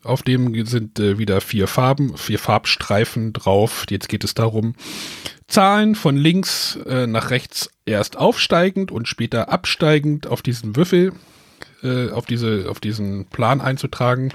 Auf 0.06 0.22
dem 0.22 0.66
sind 0.66 0.98
äh, 0.98 1.18
wieder 1.18 1.40
vier 1.40 1.66
Farben, 1.66 2.16
vier 2.16 2.38
Farbstreifen 2.38 3.32
drauf. 3.32 3.86
Jetzt 3.90 4.08
geht 4.08 4.24
es 4.24 4.34
darum, 4.34 4.74
Zahlen 5.48 5.94
von 5.94 6.16
links 6.16 6.76
äh, 6.86 7.06
nach 7.06 7.30
rechts 7.30 7.70
erst 7.84 8.16
aufsteigend 8.16 8.90
und 8.90 9.08
später 9.08 9.48
absteigend 9.50 10.26
auf 10.26 10.42
diesen 10.42 10.76
Würfel, 10.76 11.12
äh, 11.82 12.10
auf, 12.10 12.26
diese, 12.26 12.66
auf 12.68 12.80
diesen 12.80 13.26
Plan 13.26 13.60
einzutragen. 13.60 14.32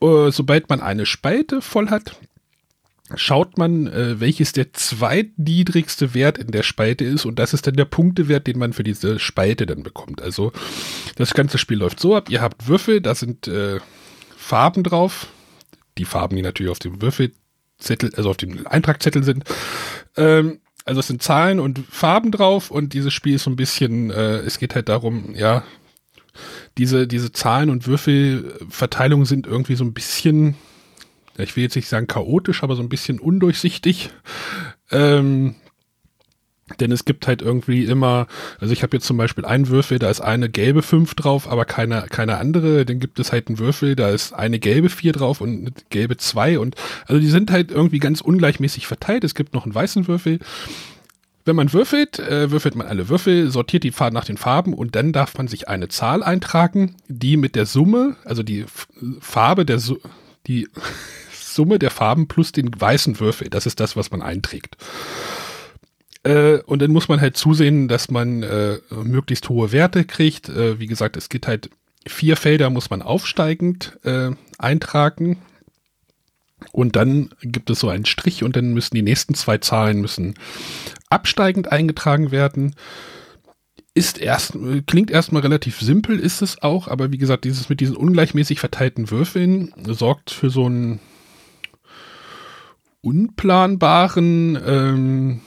Äh, 0.00 0.30
sobald 0.30 0.68
man 0.68 0.80
eine 0.80 1.06
Spalte 1.06 1.60
voll 1.62 1.88
hat, 1.90 2.16
schaut 3.14 3.58
man, 3.58 3.86
äh, 3.86 4.20
welches 4.20 4.52
der 4.52 4.72
zweitniedrigste 4.72 6.14
Wert 6.14 6.36
in 6.36 6.50
der 6.50 6.62
Spalte 6.62 7.04
ist 7.04 7.24
und 7.24 7.38
das 7.38 7.54
ist 7.54 7.66
dann 7.66 7.74
der 7.74 7.84
Punktewert, 7.84 8.46
den 8.46 8.58
man 8.58 8.72
für 8.72 8.84
diese 8.84 9.18
Spalte 9.18 9.66
dann 9.66 9.82
bekommt. 9.82 10.20
Also 10.20 10.52
das 11.16 11.32
ganze 11.32 11.58
Spiel 11.58 11.78
läuft 11.78 12.00
so 12.00 12.16
ab, 12.16 12.28
ihr 12.28 12.40
habt 12.40 12.68
Würfel, 12.68 13.00
da 13.00 13.14
sind 13.14 13.48
äh, 13.48 13.78
Farben 14.48 14.82
drauf, 14.82 15.26
die 15.98 16.06
Farben, 16.06 16.36
die 16.36 16.42
natürlich 16.42 16.72
auf 16.72 16.78
dem 16.78 17.02
Würfelzettel, 17.02 18.14
also 18.16 18.30
auf 18.30 18.38
dem 18.38 18.66
Eintragzettel 18.66 19.22
sind. 19.22 19.44
Ähm, 20.16 20.60
also 20.86 21.00
es 21.00 21.06
sind 21.06 21.22
Zahlen 21.22 21.60
und 21.60 21.80
Farben 21.90 22.32
drauf 22.32 22.70
und 22.70 22.94
dieses 22.94 23.12
Spiel 23.12 23.34
ist 23.34 23.44
so 23.44 23.50
ein 23.50 23.56
bisschen, 23.56 24.10
äh, 24.10 24.38
es 24.38 24.58
geht 24.58 24.74
halt 24.74 24.88
darum, 24.88 25.34
ja, 25.34 25.64
diese, 26.78 27.06
diese 27.06 27.30
Zahlen 27.30 27.68
und 27.68 27.86
Würfelverteilungen 27.86 29.26
sind 29.26 29.46
irgendwie 29.46 29.74
so 29.74 29.84
ein 29.84 29.92
bisschen 29.92 30.56
ich 31.44 31.54
will 31.54 31.62
jetzt 31.62 31.76
nicht 31.76 31.88
sagen 31.88 32.08
chaotisch, 32.08 32.64
aber 32.64 32.74
so 32.74 32.82
ein 32.82 32.88
bisschen 32.88 33.20
undurchsichtig. 33.20 34.10
Ähm, 34.90 35.54
denn 36.80 36.92
es 36.92 37.04
gibt 37.04 37.26
halt 37.26 37.42
irgendwie 37.42 37.84
immer, 37.84 38.26
also 38.60 38.72
ich 38.72 38.82
habe 38.82 38.96
jetzt 38.96 39.06
zum 39.06 39.16
Beispiel 39.16 39.44
einen 39.44 39.68
Würfel, 39.68 39.98
da 39.98 40.10
ist 40.10 40.20
eine 40.20 40.48
gelbe 40.48 40.82
5 40.82 41.14
drauf, 41.14 41.50
aber 41.50 41.64
keine, 41.64 42.06
keine 42.10 42.38
andere. 42.38 42.84
Dann 42.84 43.00
gibt 43.00 43.18
es 43.18 43.32
halt 43.32 43.48
einen 43.48 43.58
Würfel, 43.58 43.96
da 43.96 44.10
ist 44.10 44.32
eine 44.32 44.58
gelbe 44.58 44.88
4 44.88 45.12
drauf 45.12 45.40
und 45.40 45.60
eine 45.60 45.72
gelbe 45.90 46.16
2. 46.16 46.58
Und 46.58 46.76
also 47.06 47.20
die 47.20 47.28
sind 47.28 47.50
halt 47.50 47.70
irgendwie 47.70 47.98
ganz 47.98 48.20
ungleichmäßig 48.20 48.86
verteilt. 48.86 49.24
Es 49.24 49.34
gibt 49.34 49.54
noch 49.54 49.64
einen 49.64 49.74
weißen 49.74 50.08
Würfel. 50.08 50.38
Wenn 51.48 51.56
man 51.56 51.72
würfelt, 51.72 52.18
äh, 52.18 52.50
würfelt 52.50 52.74
man 52.74 52.86
alle 52.86 53.08
Würfel, 53.08 53.50
sortiert 53.50 53.82
die 53.82 53.90
Farben 53.90 54.12
nach 54.12 54.26
den 54.26 54.36
Farben 54.36 54.74
und 54.74 54.94
dann 54.94 55.14
darf 55.14 55.38
man 55.38 55.48
sich 55.48 55.66
eine 55.66 55.88
Zahl 55.88 56.22
eintragen, 56.22 56.96
die 57.08 57.38
mit 57.38 57.56
der 57.56 57.64
Summe, 57.64 58.16
also 58.26 58.42
die 58.42 58.66
Farbe 59.20 59.64
der 59.64 59.78
Su 59.78 59.96
die 60.46 60.68
Summe 61.32 61.78
der 61.78 61.90
Farben 61.90 62.28
plus 62.28 62.52
den 62.52 62.70
weißen 62.78 63.18
Würfel. 63.18 63.48
Das 63.48 63.64
ist 63.64 63.80
das, 63.80 63.96
was 63.96 64.10
man 64.10 64.20
einträgt. 64.20 64.76
Äh, 66.22 66.58
und 66.58 66.82
dann 66.82 66.90
muss 66.90 67.08
man 67.08 67.20
halt 67.20 67.36
zusehen, 67.36 67.88
dass 67.88 68.10
man 68.10 68.42
äh, 68.42 68.78
möglichst 68.90 69.48
hohe 69.48 69.72
Werte 69.72 70.04
kriegt. 70.04 70.48
Äh, 70.48 70.78
wie 70.78 70.86
gesagt, 70.86 71.16
es 71.16 71.28
gibt 71.28 71.46
halt 71.46 71.70
vier 72.06 72.36
Felder, 72.36 72.70
muss 72.70 72.90
man 72.90 73.02
aufsteigend 73.02 73.98
äh, 74.04 74.30
eintragen. 74.58 75.38
Und 76.72 76.96
dann 76.96 77.30
gibt 77.40 77.70
es 77.70 77.80
so 77.80 77.88
einen 77.88 78.04
Strich 78.04 78.42
und 78.42 78.56
dann 78.56 78.72
müssen 78.74 78.94
die 78.94 79.02
nächsten 79.02 79.34
zwei 79.34 79.58
Zahlen 79.58 80.00
müssen 80.00 80.34
absteigend 81.08 81.70
eingetragen 81.70 82.30
werden. 82.30 82.74
Ist 83.94 84.18
erst, 84.18 84.56
klingt 84.86 85.10
erstmal 85.10 85.42
relativ 85.42 85.80
simpel, 85.80 86.18
ist 86.18 86.42
es 86.42 86.62
auch, 86.62 86.88
aber 86.88 87.10
wie 87.12 87.18
gesagt, 87.18 87.44
dieses 87.44 87.68
mit 87.68 87.80
diesen 87.80 87.96
ungleichmäßig 87.96 88.60
verteilten 88.60 89.10
Würfeln 89.10 89.72
sorgt 89.86 90.30
für 90.30 90.50
so 90.50 90.68
ein 90.68 91.00
unplanbaren 93.00 94.58
ähm, 94.64 95.40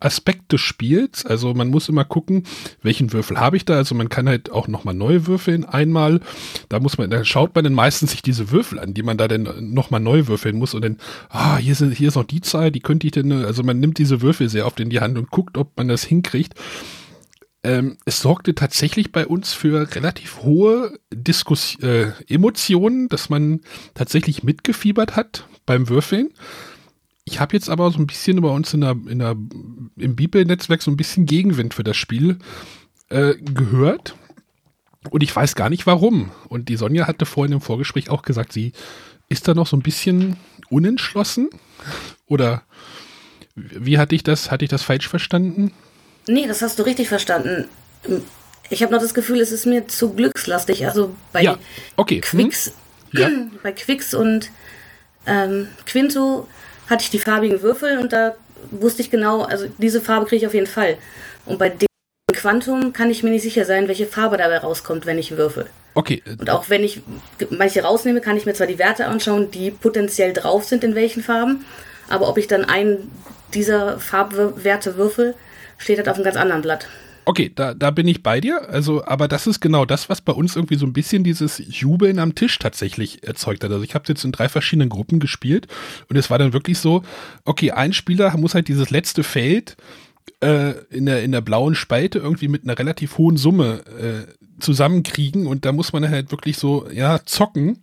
Aspekt 0.00 0.52
des 0.52 0.60
Spiels. 0.60 1.24
Also 1.26 1.54
man 1.54 1.68
muss 1.68 1.88
immer 1.88 2.04
gucken, 2.04 2.44
welchen 2.82 3.12
Würfel 3.12 3.38
habe 3.38 3.56
ich 3.56 3.64
da. 3.64 3.74
Also 3.74 3.94
man 3.94 4.08
kann 4.08 4.28
halt 4.28 4.50
auch 4.50 4.68
nochmal 4.68 4.94
neu 4.94 5.26
würfeln 5.26 5.64
einmal. 5.64 6.20
Da 6.68 6.80
muss 6.80 6.98
man, 6.98 7.10
da 7.10 7.24
schaut 7.24 7.54
man 7.54 7.64
dann 7.64 7.74
meistens 7.74 8.12
sich 8.12 8.22
diese 8.22 8.50
Würfel 8.50 8.78
an, 8.78 8.94
die 8.94 9.02
man 9.02 9.18
da 9.18 9.28
dann 9.28 9.72
nochmal 9.72 10.00
neu 10.00 10.26
würfeln 10.26 10.56
muss 10.56 10.74
und 10.74 10.82
dann, 10.82 10.98
ah, 11.28 11.58
hier, 11.58 11.74
sind, 11.74 11.96
hier 11.96 12.08
ist 12.08 12.16
noch 12.16 12.24
die 12.24 12.40
Zahl, 12.40 12.70
die 12.70 12.80
könnte 12.80 13.06
ich 13.06 13.12
denn, 13.12 13.32
also 13.32 13.62
man 13.62 13.80
nimmt 13.80 13.98
diese 13.98 14.22
Würfel 14.22 14.48
sehr 14.48 14.66
oft 14.66 14.80
in 14.80 14.90
die 14.90 15.00
Hand 15.00 15.18
und 15.18 15.30
guckt, 15.30 15.56
ob 15.58 15.76
man 15.76 15.88
das 15.88 16.04
hinkriegt. 16.04 16.54
Ähm, 17.62 17.98
es 18.06 18.20
sorgte 18.20 18.54
tatsächlich 18.54 19.12
bei 19.12 19.26
uns 19.26 19.52
für 19.52 19.94
relativ 19.94 20.42
hohe 20.42 20.98
Diskus 21.12 21.78
äh, 21.82 22.12
Emotionen, 22.26 23.08
dass 23.08 23.28
man 23.28 23.60
tatsächlich 23.94 24.42
mitgefiebert 24.42 25.14
hat 25.14 25.46
beim 25.66 25.88
Würfeln. 25.88 26.30
Ich 27.30 27.38
habe 27.38 27.54
jetzt 27.54 27.70
aber 27.70 27.90
so 27.92 27.98
ein 27.98 28.08
bisschen 28.08 28.40
bei 28.40 28.48
uns 28.48 28.74
in 28.74 28.80
der, 28.80 28.96
in 29.06 29.20
der, 29.20 29.36
im 29.96 30.16
Bibel-Netzwerk 30.16 30.82
so 30.82 30.90
ein 30.90 30.96
bisschen 30.96 31.26
Gegenwind 31.26 31.74
für 31.74 31.84
das 31.84 31.96
Spiel 31.96 32.38
äh, 33.08 33.34
gehört. 33.36 34.16
Und 35.10 35.22
ich 35.22 35.34
weiß 35.34 35.54
gar 35.54 35.70
nicht 35.70 35.86
warum. 35.86 36.32
Und 36.48 36.68
die 36.68 36.76
Sonja 36.76 37.06
hatte 37.06 37.26
vorhin 37.26 37.52
im 37.52 37.60
Vorgespräch 37.60 38.10
auch 38.10 38.22
gesagt, 38.22 38.52
sie 38.52 38.72
ist 39.28 39.46
da 39.46 39.54
noch 39.54 39.68
so 39.68 39.76
ein 39.76 39.82
bisschen 39.82 40.38
unentschlossen. 40.70 41.50
Oder 42.26 42.64
wie 43.54 43.98
hatte 43.98 44.16
ich 44.16 44.24
das, 44.24 44.50
hatte 44.50 44.64
ich 44.64 44.70
das 44.70 44.82
falsch 44.82 45.08
verstanden? 45.08 45.72
Nee, 46.26 46.48
das 46.48 46.62
hast 46.62 46.80
du 46.80 46.82
richtig 46.82 47.08
verstanden. 47.08 47.68
Ich 48.70 48.82
habe 48.82 48.92
noch 48.92 49.00
das 49.00 49.14
Gefühl, 49.14 49.40
es 49.40 49.52
ist 49.52 49.66
mir 49.66 49.86
zu 49.86 50.14
glückslastig. 50.14 50.84
Also 50.84 51.14
bei 51.32 51.42
ja, 51.42 51.58
okay. 51.94 52.20
Quicks, 52.20 52.72
hm? 53.12 53.20
ja. 53.20 53.30
bei 53.62 53.70
Quicks 53.70 54.14
und 54.14 54.50
ähm, 55.26 55.68
Quinto 55.86 56.48
hatte 56.90 57.04
ich 57.04 57.10
die 57.10 57.18
farbigen 57.18 57.62
Würfel 57.62 57.98
und 57.98 58.12
da 58.12 58.34
wusste 58.70 59.00
ich 59.00 59.10
genau, 59.10 59.42
also 59.42 59.66
diese 59.78 60.00
Farbe 60.00 60.26
kriege 60.26 60.42
ich 60.42 60.46
auf 60.46 60.54
jeden 60.54 60.66
Fall. 60.66 60.98
Und 61.46 61.58
bei 61.58 61.70
dem 61.70 61.86
Quantum 62.34 62.92
kann 62.92 63.10
ich 63.10 63.22
mir 63.22 63.30
nicht 63.30 63.42
sicher 63.42 63.64
sein, 63.64 63.88
welche 63.88 64.06
Farbe 64.06 64.36
dabei 64.36 64.58
rauskommt, 64.58 65.06
wenn 65.06 65.18
ich 65.18 65.36
würfel. 65.36 65.66
Okay. 65.94 66.22
Und 66.38 66.50
auch 66.50 66.68
wenn 66.68 66.84
ich 66.84 67.02
manche 67.50 67.82
rausnehme, 67.82 68.20
kann 68.20 68.36
ich 68.36 68.46
mir 68.46 68.54
zwar 68.54 68.66
die 68.66 68.78
Werte 68.78 69.06
anschauen, 69.06 69.50
die 69.50 69.70
potenziell 69.70 70.32
drauf 70.32 70.64
sind, 70.64 70.84
in 70.84 70.94
welchen 70.94 71.22
Farben, 71.22 71.64
aber 72.08 72.28
ob 72.28 72.38
ich 72.38 72.48
dann 72.48 72.64
einen 72.64 73.10
dieser 73.54 73.98
Farbwerte 73.98 74.96
würfel, 74.96 75.34
steht 75.78 75.98
halt 75.98 76.08
auf 76.08 76.16
einem 76.16 76.24
ganz 76.24 76.36
anderen 76.36 76.62
Blatt. 76.62 76.86
Okay, 77.24 77.52
da, 77.54 77.74
da 77.74 77.90
bin 77.90 78.08
ich 78.08 78.22
bei 78.22 78.40
dir. 78.40 78.68
Also, 78.70 79.04
aber 79.04 79.28
das 79.28 79.46
ist 79.46 79.60
genau 79.60 79.84
das, 79.84 80.08
was 80.08 80.20
bei 80.20 80.32
uns 80.32 80.56
irgendwie 80.56 80.76
so 80.76 80.86
ein 80.86 80.92
bisschen 80.92 81.22
dieses 81.22 81.62
Jubeln 81.66 82.18
am 82.18 82.34
Tisch 82.34 82.58
tatsächlich 82.58 83.22
erzeugt 83.22 83.62
hat. 83.62 83.70
Also 83.70 83.84
ich 83.84 83.94
habe 83.94 84.04
jetzt 84.08 84.24
in 84.24 84.32
drei 84.32 84.48
verschiedenen 84.48 84.88
Gruppen 84.88 85.20
gespielt 85.20 85.66
und 86.08 86.16
es 86.16 86.30
war 86.30 86.38
dann 86.38 86.52
wirklich 86.52 86.78
so, 86.78 87.02
okay, 87.44 87.72
ein 87.72 87.92
Spieler 87.92 88.36
muss 88.36 88.54
halt 88.54 88.68
dieses 88.68 88.90
letzte 88.90 89.22
Feld 89.22 89.76
äh, 90.40 90.72
in, 90.90 91.06
der, 91.06 91.22
in 91.22 91.32
der 91.32 91.40
blauen 91.40 91.74
Spalte 91.74 92.18
irgendwie 92.18 92.48
mit 92.48 92.64
einer 92.64 92.78
relativ 92.78 93.18
hohen 93.18 93.36
Summe 93.36 93.82
äh, 94.00 94.60
zusammenkriegen 94.60 95.46
und 95.46 95.64
da 95.64 95.72
muss 95.72 95.92
man 95.92 96.08
halt 96.08 96.30
wirklich 96.30 96.56
so, 96.58 96.88
ja, 96.90 97.24
zocken 97.24 97.78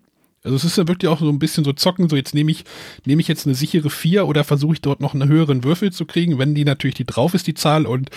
also 0.47 0.55
es 0.55 0.63
ist 0.63 0.77
ja 0.77 0.87
wirklich 0.87 1.09
auch 1.09 1.19
so 1.19 1.29
ein 1.29 1.39
bisschen 1.39 1.65
so 1.65 1.73
zocken, 1.73 2.07
so 2.07 2.15
jetzt 2.15 2.33
nehme 2.33 2.51
ich, 2.51 2.63
nehme 3.05 3.21
ich 3.21 3.27
jetzt 3.27 3.45
eine 3.45 3.53
sichere 3.53 3.89
4 3.89 4.25
oder 4.27 4.45
versuche 4.45 4.75
ich 4.75 4.81
dort 4.81 5.01
noch 5.01 5.13
einen 5.13 5.27
höheren 5.27 5.65
Würfel 5.65 5.91
zu 5.91 6.05
kriegen, 6.05 6.39
wenn 6.39 6.55
die 6.55 6.63
natürlich 6.63 6.95
die 6.95 7.05
drauf 7.05 7.33
ist, 7.33 7.47
die 7.47 7.53
Zahl 7.53 7.85
und 7.85 8.09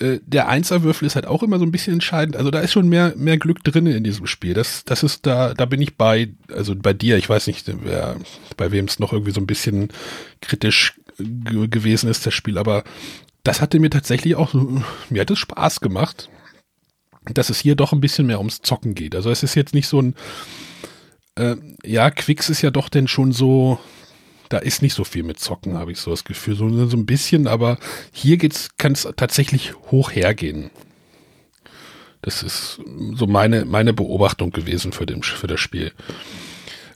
äh, 0.00 0.20
der 0.26 0.48
Einserwürfel 0.48 1.06
ist 1.06 1.14
halt 1.14 1.26
auch 1.26 1.42
immer 1.42 1.58
so 1.58 1.64
ein 1.64 1.72
bisschen 1.72 1.92
entscheidend. 1.92 2.36
Also 2.36 2.50
da 2.50 2.60
ist 2.60 2.72
schon 2.72 2.88
mehr, 2.88 3.14
mehr 3.16 3.38
Glück 3.38 3.62
drin 3.62 3.86
in 3.86 4.04
diesem 4.04 4.26
Spiel. 4.26 4.54
Das, 4.54 4.84
das 4.84 5.02
ist 5.02 5.26
da, 5.26 5.54
da 5.54 5.66
bin 5.66 5.80
ich 5.80 5.96
bei, 5.96 6.30
also 6.52 6.74
bei 6.74 6.92
dir, 6.92 7.18
ich 7.18 7.28
weiß 7.28 7.46
nicht, 7.46 7.70
wer, 7.82 8.16
bei 8.56 8.72
wem 8.72 8.86
es 8.86 8.98
noch 8.98 9.12
irgendwie 9.12 9.32
so 9.32 9.40
ein 9.40 9.46
bisschen 9.46 9.88
kritisch 10.40 10.94
gewesen 11.18 12.08
ist, 12.08 12.24
das 12.26 12.32
Spiel, 12.32 12.56
aber 12.56 12.82
das 13.42 13.60
hatte 13.60 13.78
mir 13.78 13.90
tatsächlich 13.90 14.36
auch, 14.36 14.54
mir 15.10 15.20
hat 15.20 15.30
es 15.30 15.38
Spaß 15.38 15.80
gemacht, 15.80 16.30
dass 17.24 17.50
es 17.50 17.60
hier 17.60 17.74
doch 17.74 17.92
ein 17.92 18.00
bisschen 18.00 18.26
mehr 18.26 18.38
ums 18.38 18.62
Zocken 18.62 18.94
geht. 18.94 19.14
Also 19.14 19.30
es 19.30 19.42
ist 19.42 19.54
jetzt 19.54 19.74
nicht 19.74 19.86
so 19.86 20.00
ein, 20.00 20.14
äh, 21.34 21.56
ja, 21.84 22.10
Quicks 22.10 22.48
ist 22.48 22.62
ja 22.62 22.70
doch 22.70 22.88
denn 22.88 23.06
schon 23.06 23.32
so, 23.32 23.78
da 24.50 24.58
ist 24.58 24.82
nicht 24.82 24.94
so 24.94 25.04
viel 25.04 25.22
mit 25.22 25.38
Zocken, 25.38 25.78
habe 25.78 25.92
ich 25.92 25.98
so 25.98 26.10
das 26.10 26.24
Gefühl. 26.24 26.56
So, 26.56 26.86
so 26.86 26.96
ein 26.96 27.06
bisschen, 27.06 27.46
aber 27.46 27.78
hier 28.12 28.36
kann 28.76 28.92
es 28.92 29.08
tatsächlich 29.16 29.74
hoch 29.90 30.10
hergehen. 30.10 30.70
Das 32.20 32.42
ist 32.42 32.80
so 33.14 33.26
meine, 33.26 33.64
meine 33.64 33.94
Beobachtung 33.94 34.50
gewesen 34.50 34.92
für, 34.92 35.06
den, 35.06 35.22
für 35.22 35.46
das 35.46 35.60
Spiel. 35.60 35.92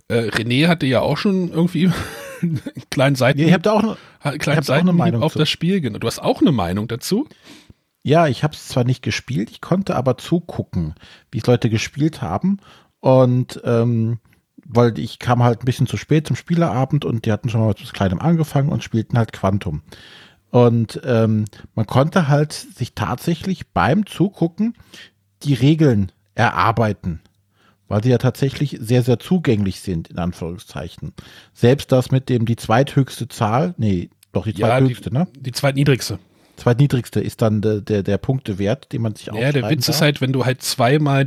Äh, 0.09 0.31
René 0.31 0.67
hatte 0.67 0.85
ja 0.85 1.01
auch 1.01 1.17
schon 1.17 1.51
irgendwie 1.51 1.91
einen 2.43 2.61
kleinen 2.91 3.17
Seiten, 3.17 3.39
ja, 3.39 3.47
ich 3.47 3.63
da 3.63 3.73
auch 3.73 3.97
eine, 4.21 4.39
kleinen 4.39 4.63
Seiten 4.65 4.89
auch 4.89 4.93
eine 4.93 4.99
Meinung 4.99 5.23
auf 5.23 5.33
zu. 5.33 5.39
das 5.39 5.49
Spiel. 5.49 5.81
Du 5.81 6.07
hast 6.07 6.19
auch 6.19 6.41
eine 6.41 6.53
Meinung 6.53 6.89
dazu? 6.89 7.29
Ja, 8.03 8.27
ich 8.27 8.43
habe 8.43 8.53
es 8.53 8.69
zwar 8.69 8.85
nicht 8.85 9.03
gespielt, 9.03 9.51
ich 9.51 9.63
konnte 9.63 9.97
aber 9.97 10.19
zugucken, 10.19 10.95
wie 11.31 11.39
es 11.39 11.47
Leute 11.47 11.71
gespielt 11.71 12.21
haben. 12.21 12.59
Und 13.01 13.63
ähm, 13.65 14.19
weil 14.67 14.99
ich 14.99 15.19
kam 15.19 15.43
halt 15.43 15.63
ein 15.63 15.65
bisschen 15.65 15.87
zu 15.87 15.97
spät 15.97 16.27
zum 16.27 16.37
Spielerabend 16.37 17.05
und 17.05 17.27
die 17.27 17.33
hatten 17.33 17.49
schon 17.49 17.61
mal 17.61 17.75
was 17.79 17.93
Kleinem 17.93 18.21
angefangen 18.21 18.71
und 18.71 18.85
spielten 18.85 19.19
halt 19.19 19.33
Quantum. 19.33 19.83
Und 20.51 21.01
ähm, 21.05 21.47
man 21.75 21.87
konnte 21.87 22.29
halt 22.29 22.53
sich 22.53 22.95
tatsächlich 22.95 23.69
beim 23.69 24.07
Zugucken 24.07 24.75
die 25.43 25.55
Regeln 25.55 26.13
erarbeiten, 26.35 27.21
weil 27.89 28.03
sie 28.03 28.11
ja 28.11 28.19
tatsächlich 28.19 28.79
sehr, 28.81 29.03
sehr 29.03 29.19
zugänglich 29.19 29.81
sind, 29.81 30.09
in 30.09 30.19
Anführungszeichen. 30.19 31.13
Selbst 31.53 31.91
das 31.93 32.11
mit 32.11 32.29
dem 32.29 32.47
die 32.47 32.57
zweithöchste 32.57 33.29
Zahl, 33.29 33.75
nee, 33.79 34.11
doch 34.33 34.45
die 34.45 34.55
zweithöchste, 34.55 35.11
ja, 35.13 35.25
die, 35.25 35.33
ne? 35.33 35.41
Die 35.41 35.53
zweitniedrigste. 35.53 36.19
Zweitniedrigste 36.57 37.21
ist 37.21 37.43
dann 37.43 37.61
der, 37.61 37.81
der, 37.81 38.03
der 38.03 38.19
Punktewert, 38.19 38.93
den 38.93 39.03
man 39.03 39.15
sich 39.15 39.27
Ja, 39.27 39.53
der 39.53 39.69
Witz 39.71 39.87
darf. 39.87 39.97
ist 39.97 40.03
halt, 40.03 40.21
wenn 40.21 40.33
du 40.33 40.45
halt 40.45 40.63
zweimal 40.63 41.27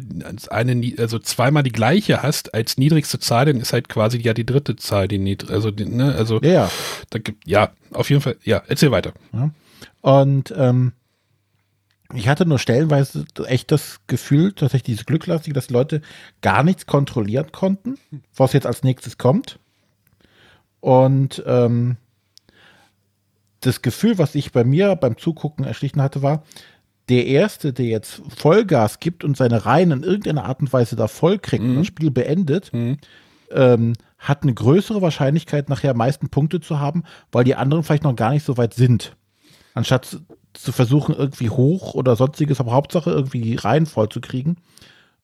eine, 0.50 0.94
also 0.98 1.20
zweimal 1.20 1.64
die 1.64 1.72
gleiche 1.72 2.24
hast 2.24 2.54
als 2.54 2.78
niedrigste 2.78 3.20
Zahl, 3.20 3.46
dann 3.46 3.58
ist 3.58 3.74
halt 3.74 3.90
quasi 3.90 4.20
ja 4.20 4.34
die 4.34 4.46
dritte 4.46 4.78
Zahl, 4.78 5.08
die 5.08 5.18
niedrig, 5.18 5.52
also, 5.52 5.72
die, 5.72 5.86
ne, 5.86 6.16
also, 6.16 6.40
ja. 6.42 6.70
Da 7.10 7.20
gibt, 7.20 7.46
ja, 7.48 7.72
auf 7.92 8.10
jeden 8.10 8.22
Fall, 8.22 8.38
ja, 8.44 8.62
erzähl 8.68 8.92
weiter. 8.92 9.14
Ja. 9.34 9.52
Und, 10.02 10.54
ähm, 10.56 10.94
ich 12.14 12.30
hatte 12.30 12.46
nur 12.46 12.58
stellenweise 12.58 13.26
echt 13.48 13.70
das 13.70 14.00
Gefühl, 14.08 14.54
tatsächlich 14.54 14.84
dieses 14.84 15.06
Glücklastige, 15.06 15.54
dass 15.54 15.68
die 15.68 15.74
Leute 15.74 16.02
gar 16.42 16.64
nichts 16.64 16.86
kontrollieren 16.86 17.52
konnten, 17.52 17.98
was 18.34 18.54
jetzt 18.54 18.66
als 18.66 18.84
nächstes 18.84 19.18
kommt. 19.18 19.60
Und 20.80 21.44
ähm, 21.46 21.98
das 23.62 23.82
Gefühl, 23.82 24.18
was 24.18 24.36
ich 24.36 24.52
bei 24.52 24.64
mir 24.64 24.96
beim 24.96 25.18
Zugucken 25.18 25.66
erschlichen 25.66 26.02
hatte, 26.02 26.22
war, 26.22 26.44
der 27.10 27.26
Erste, 27.26 27.74
der 27.74 27.86
jetzt 27.86 28.22
Vollgas 28.36 29.00
gibt 29.00 29.24
und 29.24 29.38
seine 29.38 29.66
Reihen 29.66 29.92
in 29.92 30.04
irgendeiner 30.04 30.46
Art 30.46 30.60
und 30.60 30.74
Weise 30.74 30.96
da 30.96 31.08
voll 31.08 31.40
kriegt 31.40 31.64
mhm. 31.64 31.72
und 31.72 31.76
das 31.78 31.88
Spiel 31.88 32.12
beendet, 32.12 32.74
mhm. 32.74 32.98
ähm, 33.52 33.94
hat 34.18 34.44
eine 34.44 34.54
größere 34.54 35.02
Wahrscheinlichkeit, 35.02 35.70
nachher 35.70 35.92
am 35.92 35.98
meisten 35.98 36.30
Punkte 36.30 36.60
zu 36.60 36.80
haben, 36.80 37.04
weil 37.32 37.44
die 37.44 37.56
anderen 37.56 37.84
vielleicht 37.84 38.04
noch 38.04 38.16
gar 38.16 38.32
nicht 38.32 38.44
so 38.44 38.58
weit 38.58 38.74
sind. 38.74 39.16
Anstatt 39.74 40.20
zu 40.54 40.72
versuchen, 40.72 41.16
irgendwie 41.16 41.50
hoch 41.50 41.94
oder 41.94 42.16
sonstiges, 42.16 42.60
aber 42.60 42.72
Hauptsache 42.72 43.12
irgendwie 43.12 43.42
die 43.42 43.56
Reihen 43.56 43.86
voll 43.86 44.10
zu 44.10 44.20
kriegen. 44.20 44.58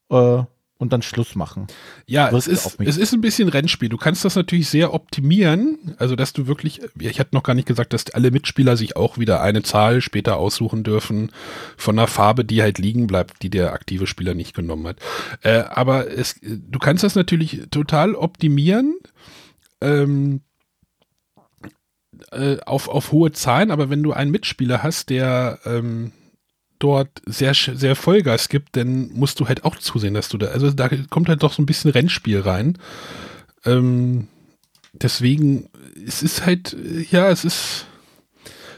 Äh, 0.10 0.44
und 0.84 0.94
dann 0.94 1.02
Schluss 1.02 1.34
machen. 1.36 1.68
Ja, 2.06 2.30
es 2.30 2.46
ist, 2.48 2.78
es 2.80 2.98
ist 2.98 3.14
ein 3.14 3.22
bisschen 3.22 3.50
Rennspiel. 3.50 3.90
Du 3.90 3.98
kannst 3.98 4.24
das 4.24 4.36
natürlich 4.36 4.70
sehr 4.70 4.94
optimieren. 4.94 5.96
Also, 5.98 6.16
dass 6.16 6.34
du 6.34 6.46
wirklich, 6.46 6.82
ich 7.00 7.20
hatte 7.20 7.34
noch 7.34 7.42
gar 7.42 7.56
nicht 7.56 7.68
gesagt, 7.68 7.94
dass 7.94 8.12
alle 8.12 8.30
Mitspieler 8.30 8.78
sich 8.78 8.96
auch 8.96 9.18
wieder 9.18 9.42
eine 9.42 9.64
Zahl 9.64 10.02
später 10.02 10.38
aussuchen 10.38 10.84
dürfen 10.84 11.32
von 11.78 11.98
einer 11.98 12.08
Farbe, 12.08 12.46
die 12.46 12.62
halt 12.62 12.78
liegen 12.78 13.08
bleibt, 13.08 13.42
die 13.42 13.50
der 13.50 13.74
aktive 13.74 14.06
Spieler 14.06 14.36
nicht 14.36 14.54
genommen 14.54 14.86
hat. 14.86 14.98
Äh, 15.42 15.64
aber 15.70 16.12
es, 16.12 16.36
du 16.42 16.78
kannst 16.78 17.04
das 17.04 17.16
natürlich 17.16 17.64
total 17.72 18.14
optimieren. 18.14 18.96
Ähm, 19.82 20.42
äh, 22.32 22.58
auf, 22.66 22.90
auf 22.90 23.12
hohe 23.12 23.32
Zahlen, 23.32 23.72
aber 23.72 23.90
wenn 23.90 24.04
du 24.04 24.14
einen 24.14 24.32
Mitspieler 24.32 24.84
hast, 24.84 25.10
der 25.10 25.60
ähm, 25.66 26.12
dort 26.84 27.22
sehr, 27.26 27.54
sehr 27.54 27.96
Vollgas 27.96 28.50
gibt, 28.50 28.76
dann 28.76 29.10
musst 29.14 29.40
du 29.40 29.48
halt 29.48 29.64
auch 29.64 29.78
zusehen, 29.78 30.14
dass 30.14 30.28
du 30.28 30.38
da, 30.38 30.48
also 30.48 30.70
da 30.70 30.90
kommt 31.10 31.30
halt 31.30 31.42
doch 31.42 31.54
so 31.54 31.62
ein 31.62 31.66
bisschen 31.66 31.92
Rennspiel 31.92 32.42
rein. 32.42 32.78
Ähm, 33.64 34.28
deswegen, 34.92 35.70
es 36.06 36.22
ist 36.22 36.46
halt, 36.46 36.76
ja, 37.10 37.30
es 37.30 37.46
ist 37.46 37.86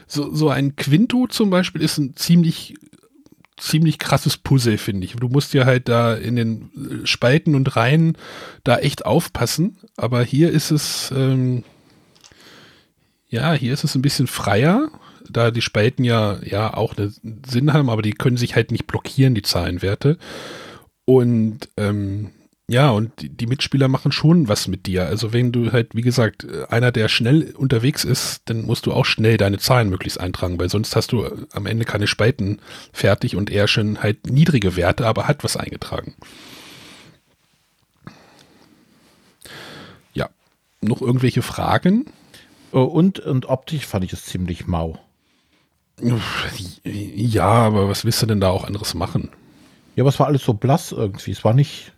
so, 0.06 0.32
so 0.32 0.50
ein 0.50 0.76
Quinto 0.76 1.26
zum 1.26 1.50
Beispiel 1.50 1.82
ist 1.82 1.98
ein 1.98 2.14
ziemlich, 2.14 2.76
ziemlich 3.56 3.98
krasses 3.98 4.36
Puzzle, 4.36 4.78
finde 4.78 5.04
ich. 5.04 5.16
Du 5.16 5.28
musst 5.28 5.52
ja 5.52 5.64
halt 5.64 5.88
da 5.88 6.14
in 6.14 6.36
den 6.36 7.02
Spalten 7.04 7.56
und 7.56 7.74
Reihen 7.74 8.16
da 8.62 8.78
echt 8.78 9.04
aufpassen, 9.04 9.78
aber 9.96 10.22
hier 10.22 10.52
ist 10.52 10.70
es, 10.70 11.10
ähm, 11.10 11.64
ja, 13.28 13.52
hier 13.54 13.72
ist 13.72 13.82
es 13.82 13.96
ein 13.96 14.02
bisschen 14.02 14.28
freier 14.28 14.92
da 15.30 15.50
die 15.50 15.62
Spalten 15.62 16.04
ja, 16.04 16.38
ja 16.42 16.74
auch 16.74 16.96
einen 16.96 17.42
Sinn 17.46 17.72
haben, 17.72 17.90
aber 17.90 18.02
die 18.02 18.12
können 18.12 18.36
sich 18.36 18.54
halt 18.54 18.70
nicht 18.70 18.86
blockieren, 18.86 19.34
die 19.34 19.42
Zahlenwerte. 19.42 20.18
Und 21.04 21.68
ähm, 21.76 22.30
ja, 22.68 22.90
und 22.90 23.12
die 23.18 23.46
Mitspieler 23.46 23.86
machen 23.86 24.10
schon 24.10 24.48
was 24.48 24.66
mit 24.66 24.86
dir. 24.86 25.06
Also 25.06 25.32
wenn 25.32 25.52
du 25.52 25.70
halt, 25.70 25.94
wie 25.94 26.02
gesagt, 26.02 26.44
einer, 26.68 26.90
der 26.90 27.08
schnell 27.08 27.54
unterwegs 27.56 28.02
ist, 28.02 28.42
dann 28.46 28.62
musst 28.62 28.86
du 28.86 28.92
auch 28.92 29.04
schnell 29.04 29.36
deine 29.36 29.58
Zahlen 29.58 29.88
möglichst 29.88 30.18
eintragen, 30.18 30.58
weil 30.58 30.68
sonst 30.68 30.96
hast 30.96 31.12
du 31.12 31.24
am 31.52 31.66
Ende 31.66 31.84
keine 31.84 32.08
Spalten 32.08 32.60
fertig 32.92 33.36
und 33.36 33.50
er 33.50 33.68
schon 33.68 34.02
halt 34.02 34.26
niedrige 34.28 34.74
Werte, 34.74 35.06
aber 35.06 35.28
hat 35.28 35.44
was 35.44 35.56
eingetragen. 35.56 36.16
Ja, 40.12 40.28
noch 40.80 41.00
irgendwelche 41.00 41.42
Fragen? 41.42 42.06
Oh, 42.72 42.82
und, 42.82 43.20
und 43.20 43.46
optisch 43.46 43.86
fand 43.86 44.04
ich 44.04 44.12
es 44.12 44.24
ziemlich 44.24 44.66
mau. 44.66 44.98
Ja, 46.00 47.46
aber 47.46 47.88
was 47.88 48.04
willst 48.04 48.22
du 48.22 48.26
denn 48.26 48.40
da 48.40 48.50
auch 48.50 48.64
anderes 48.64 48.94
machen? 48.94 49.30
Ja, 49.94 50.02
aber 50.02 50.10
es 50.10 50.18
war 50.18 50.26
alles 50.26 50.44
so 50.44 50.54
blass 50.54 50.92
irgendwie. 50.92 51.30
Es 51.30 51.44
war 51.44 51.54
nicht. 51.54 51.92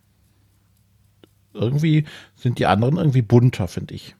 Irgendwie 1.53 2.05
sind 2.37 2.59
die 2.59 2.67
anderen 2.67 2.97
irgendwie 2.97 3.23
bunter, 3.23 3.67
finde 3.67 3.95
ich. 3.95 4.15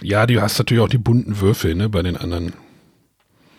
Ja, 0.00 0.26
du 0.26 0.40
hast 0.40 0.58
natürlich 0.58 0.82
auch 0.82 0.88
die 0.88 0.98
bunten 0.98 1.40
Würfel, 1.40 1.74
ne, 1.74 1.88
bei 1.88 2.02
den 2.02 2.16
anderen. 2.16 2.54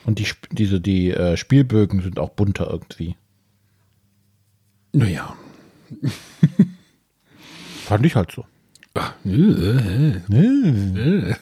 Und 0.04 0.20
die, 0.20 0.28
diese, 0.52 0.82
die 0.82 1.12
äh, 1.12 1.38
Spielbögen 1.38 2.02
sind 2.02 2.18
auch 2.18 2.30
bunter 2.30 2.70
irgendwie. 2.70 3.16
Naja. 4.94 5.36
Fand 7.86 8.06
ich 8.06 8.16
halt 8.16 8.32
so. 8.32 8.46
Ach, 8.94 9.14
äh, 9.26 10.18
äh. 10.32 11.36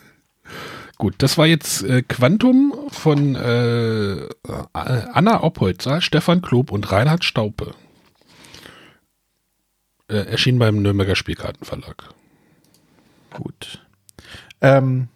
Gut, 0.98 1.16
das 1.18 1.38
war 1.38 1.46
jetzt 1.46 1.84
äh, 1.84 2.04
Quantum 2.04 2.74
von 2.90 3.36
äh, 3.36 4.28
Anna 4.74 5.44
Oppolzer, 5.44 6.00
Stefan 6.02 6.42
Klob 6.42 6.72
und 6.72 6.92
Reinhard 6.92 7.26
Staupe. 7.26 7.74
Äh, 10.08 10.18
erschien 10.18 10.58
beim 10.60 10.82
Nürnberger 10.82 11.16
Spielkartenverlag. 11.16 12.10
Gut. 13.32 13.86
Ähm, 14.62 15.10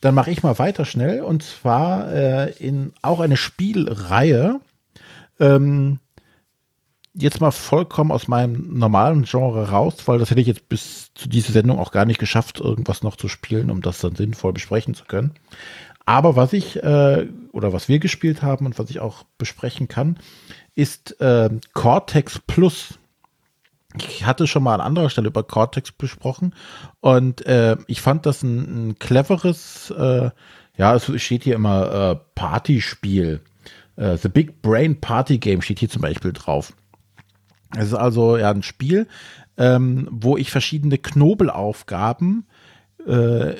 dann 0.00 0.14
mache 0.14 0.30
ich 0.30 0.42
mal 0.42 0.58
weiter 0.58 0.84
schnell 0.84 1.22
und 1.22 1.42
zwar 1.42 2.12
äh, 2.12 2.52
in 2.58 2.92
auch 3.02 3.20
eine 3.20 3.36
Spielreihe. 3.36 4.60
Ähm, 5.40 5.98
jetzt 7.14 7.40
mal 7.40 7.52
vollkommen 7.52 8.10
aus 8.10 8.28
meinem 8.28 8.78
normalen 8.78 9.24
Genre 9.24 9.70
raus, 9.70 9.96
weil 10.06 10.18
das 10.18 10.30
hätte 10.30 10.40
ich 10.40 10.48
jetzt 10.48 10.68
bis 10.68 11.12
zu 11.14 11.28
dieser 11.28 11.52
Sendung 11.52 11.78
auch 11.78 11.92
gar 11.92 12.04
nicht 12.04 12.18
geschafft, 12.18 12.60
irgendwas 12.60 13.02
noch 13.02 13.16
zu 13.16 13.28
spielen, 13.28 13.70
um 13.70 13.82
das 13.82 14.00
dann 14.00 14.16
sinnvoll 14.16 14.52
besprechen 14.52 14.94
zu 14.94 15.04
können. 15.04 15.32
Aber 16.06 16.36
was 16.36 16.52
ich 16.52 16.82
äh, 16.82 17.28
oder 17.52 17.72
was 17.72 17.88
wir 17.88 17.98
gespielt 17.98 18.42
haben 18.42 18.66
und 18.66 18.78
was 18.78 18.90
ich 18.90 19.00
auch 19.00 19.24
besprechen 19.38 19.88
kann, 19.88 20.18
ist 20.74 21.20
äh, 21.20 21.48
Cortex 21.72 22.40
Plus. 22.46 22.98
Ich 23.96 24.26
hatte 24.26 24.48
schon 24.48 24.64
mal 24.64 24.74
an 24.74 24.80
anderer 24.80 25.08
Stelle 25.08 25.28
über 25.28 25.44
Cortex 25.44 25.92
besprochen 25.92 26.54
und 27.00 27.46
äh, 27.46 27.76
ich 27.86 28.00
fand 28.00 28.26
das 28.26 28.42
ein, 28.42 28.88
ein 28.88 28.98
cleveres, 28.98 29.94
äh, 29.96 30.30
ja, 30.76 30.94
es 30.94 31.10
steht 31.22 31.44
hier 31.44 31.54
immer 31.54 32.10
äh, 32.10 32.16
Partyspiel. 32.34 33.40
Äh, 33.96 34.16
The 34.16 34.28
Big 34.28 34.60
Brain 34.62 35.00
Party 35.00 35.38
Game 35.38 35.62
steht 35.62 35.78
hier 35.78 35.88
zum 35.88 36.02
Beispiel 36.02 36.32
drauf. 36.32 36.74
Es 37.76 37.88
ist 37.88 37.94
also 37.94 38.36
ja 38.36 38.50
ein 38.50 38.62
Spiel, 38.62 39.06
ähm, 39.56 40.08
wo 40.10 40.36
ich 40.36 40.50
verschiedene 40.50 40.98
Knobelaufgaben 40.98 42.46
äh, 43.06 43.54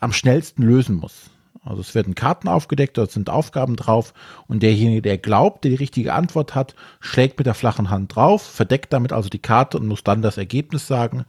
am 0.00 0.12
schnellsten 0.12 0.62
lösen 0.62 0.96
muss. 0.96 1.30
Also 1.64 1.80
es 1.80 1.94
werden 1.94 2.14
Karten 2.14 2.46
aufgedeckt, 2.46 2.98
dort 2.98 3.10
sind 3.10 3.30
Aufgaben 3.30 3.76
drauf 3.76 4.12
und 4.46 4.62
derjenige, 4.62 5.00
der 5.00 5.16
glaubt, 5.16 5.64
der 5.64 5.70
die 5.70 5.76
richtige 5.76 6.12
Antwort 6.12 6.54
hat, 6.54 6.74
schlägt 7.00 7.38
mit 7.38 7.46
der 7.46 7.54
flachen 7.54 7.88
Hand 7.88 8.14
drauf, 8.14 8.42
verdeckt 8.42 8.92
damit 8.92 9.12
also 9.12 9.30
die 9.30 9.38
Karte 9.38 9.78
und 9.78 9.86
muss 9.86 10.04
dann 10.04 10.20
das 10.20 10.36
Ergebnis 10.36 10.86
sagen. 10.86 11.24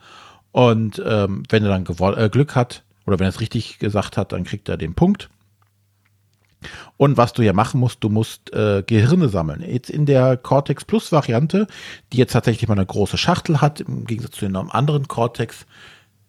Und 0.51 1.01
ähm, 1.05 1.43
wenn 1.49 1.63
er 1.63 1.69
dann 1.69 2.15
äh, 2.17 2.29
Glück 2.29 2.55
hat 2.55 2.83
oder 3.05 3.17
wenn 3.19 3.27
er 3.27 3.29
es 3.29 3.39
richtig 3.39 3.79
gesagt 3.79 4.17
hat, 4.17 4.33
dann 4.33 4.43
kriegt 4.43 4.67
er 4.67 4.77
den 4.77 4.93
Punkt. 4.93 5.29
Und 6.97 7.17
was 7.17 7.33
du 7.33 7.41
ja 7.41 7.53
machen 7.53 7.79
musst, 7.79 8.03
du 8.03 8.09
musst 8.09 8.53
äh, 8.53 8.83
Gehirne 8.85 9.29
sammeln. 9.29 9.63
Jetzt 9.67 9.89
in 9.89 10.05
der 10.05 10.37
Cortex 10.37 10.85
Plus 10.85 11.11
Variante, 11.11 11.67
die 12.11 12.17
jetzt 12.17 12.33
tatsächlich 12.33 12.67
mal 12.67 12.75
eine 12.75 12.85
große 12.85 13.17
Schachtel 13.17 13.61
hat, 13.61 13.81
im 13.81 14.05
Gegensatz 14.05 14.35
zu 14.35 14.45
den 14.45 14.55
anderen 14.55 15.07
Cortex 15.07 15.65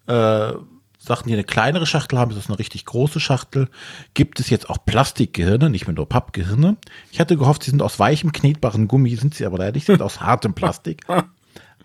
äh, 0.07 0.53
Sachen, 0.99 1.27
die 1.27 1.33
eine 1.33 1.43
kleinere 1.43 1.85
Schachtel 1.85 2.19
haben, 2.19 2.31
ist 2.31 2.37
das 2.37 2.49
eine 2.49 2.59
richtig 2.59 2.85
große 2.85 3.19
Schachtel, 3.19 3.69
gibt 4.13 4.39
es 4.39 4.49
jetzt 4.49 4.69
auch 4.69 4.77
Plastikgehirne, 4.85 5.69
nicht 5.69 5.87
mehr 5.87 5.95
nur 5.95 6.09
Pappgehirne. 6.09 6.77
Ich 7.11 7.19
hatte 7.19 7.37
gehofft, 7.37 7.63
sie 7.63 7.71
sind 7.71 7.81
aus 7.81 7.99
weichem, 7.99 8.31
knetbaren 8.31 8.87
Gummi, 8.87 9.15
sind 9.15 9.33
sie 9.33 9.45
aber 9.45 9.57
leider 9.57 9.73
nicht, 9.73 9.85
sind 9.85 10.01
aus 10.01 10.21
hartem 10.21 10.53
Plastik. 10.53 11.05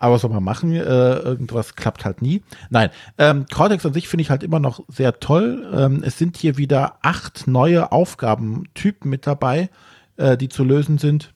Aber 0.03 0.15
was 0.15 0.21
soll 0.23 0.31
man 0.31 0.43
machen? 0.43 0.73
Äh, 0.73 0.79
irgendwas 0.81 1.77
klappt 1.77 2.03
halt 2.03 2.21
nie. 2.21 2.43
Nein, 2.69 2.89
ähm, 3.17 3.45
Cortex 3.49 3.85
an 3.85 3.93
sich 3.93 4.09
finde 4.09 4.23
ich 4.23 4.29
halt 4.29 4.43
immer 4.43 4.59
noch 4.59 4.83
sehr 4.89 5.21
toll. 5.21 5.65
Ähm, 5.73 6.03
es 6.03 6.17
sind 6.17 6.35
hier 6.35 6.57
wieder 6.57 6.97
acht 7.03 7.47
neue 7.47 7.93
Aufgabentypen 7.93 9.09
mit 9.09 9.25
dabei, 9.25 9.69
äh, 10.17 10.35
die 10.35 10.49
zu 10.49 10.65
lösen 10.65 10.97
sind. 10.97 11.33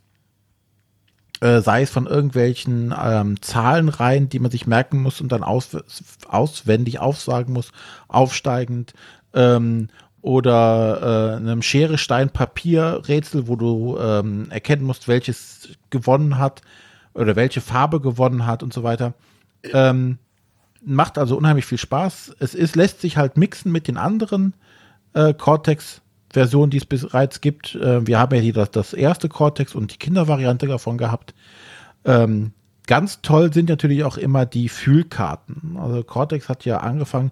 Äh, 1.39 1.62
sei 1.62 1.84
es 1.84 1.91
von 1.91 2.08
irgendwelchen 2.08 2.93
ähm, 3.01 3.41
Zahlenreihen, 3.41 4.27
die 4.27 4.39
man 4.39 4.51
sich 4.51 4.67
merken 4.67 5.01
muss 5.01 5.21
und 5.21 5.32
dann 5.32 5.43
aus, 5.43 5.69
auswendig 6.27 6.99
aufsagen 6.99 7.53
muss, 7.53 7.71
aufsteigend. 8.10 8.93
Ähm, 9.34 9.88
oder 10.21 11.36
äh, 11.36 11.38
einem 11.38 11.62
Schere, 11.62 11.97
Stein, 11.97 12.32
Papier 12.32 13.03
Rätsel, 13.08 13.47
wo 13.47 13.56
du 13.56 13.97
ähm, 13.97 14.47
erkennen 14.49 14.84
musst, 14.84 15.08
welches 15.08 15.69
gewonnen 15.89 16.38
hat 16.38 16.63
oder 17.17 17.36
welche 17.36 17.62
Farbe 17.62 17.99
gewonnen 17.99 18.45
hat 18.45 18.63
und 18.63 18.73
so 18.73 18.84
weiter. 18.84 19.13
Ähm, 19.73 20.17
macht 20.86 21.17
also 21.17 21.36
unheimlich 21.38 21.65
viel 21.65 21.77
Spaß. 21.77 22.36
Es 22.39 22.56
ist, 22.56 22.75
lässt 22.75 23.01
sich 23.01 23.17
halt 23.17 23.38
mixen 23.38 23.71
mit 23.71 23.88
den 23.88 23.97
anderen 23.97 24.53
äh, 25.13 25.34
Cortex 25.34 26.01
Versionen, 26.32 26.69
die 26.69 26.77
es 26.77 26.86
bereits 26.86 27.41
gibt. 27.41 27.75
Äh, 27.75 28.06
wir 28.06 28.19
haben 28.19 28.36
ja 28.36 28.41
hier 28.41 28.53
das, 28.53 28.71
das 28.71 28.93
erste 28.93 29.30
Cortex 29.30 29.75
und 29.75 29.93
die 29.93 29.97
Kindervariante 29.97 30.67
davon 30.67 30.97
gehabt. 30.97 31.34
Ähm, 32.06 32.51
ganz 32.86 33.21
toll 33.21 33.53
sind 33.53 33.69
natürlich 33.69 34.03
auch 34.03 34.17
immer 34.17 34.45
die 34.45 34.69
Fühlkarten. 34.69 35.77
Also 35.77 36.03
Cortex 36.03 36.49
hat 36.49 36.65
ja 36.65 36.77
angefangen, 36.77 37.32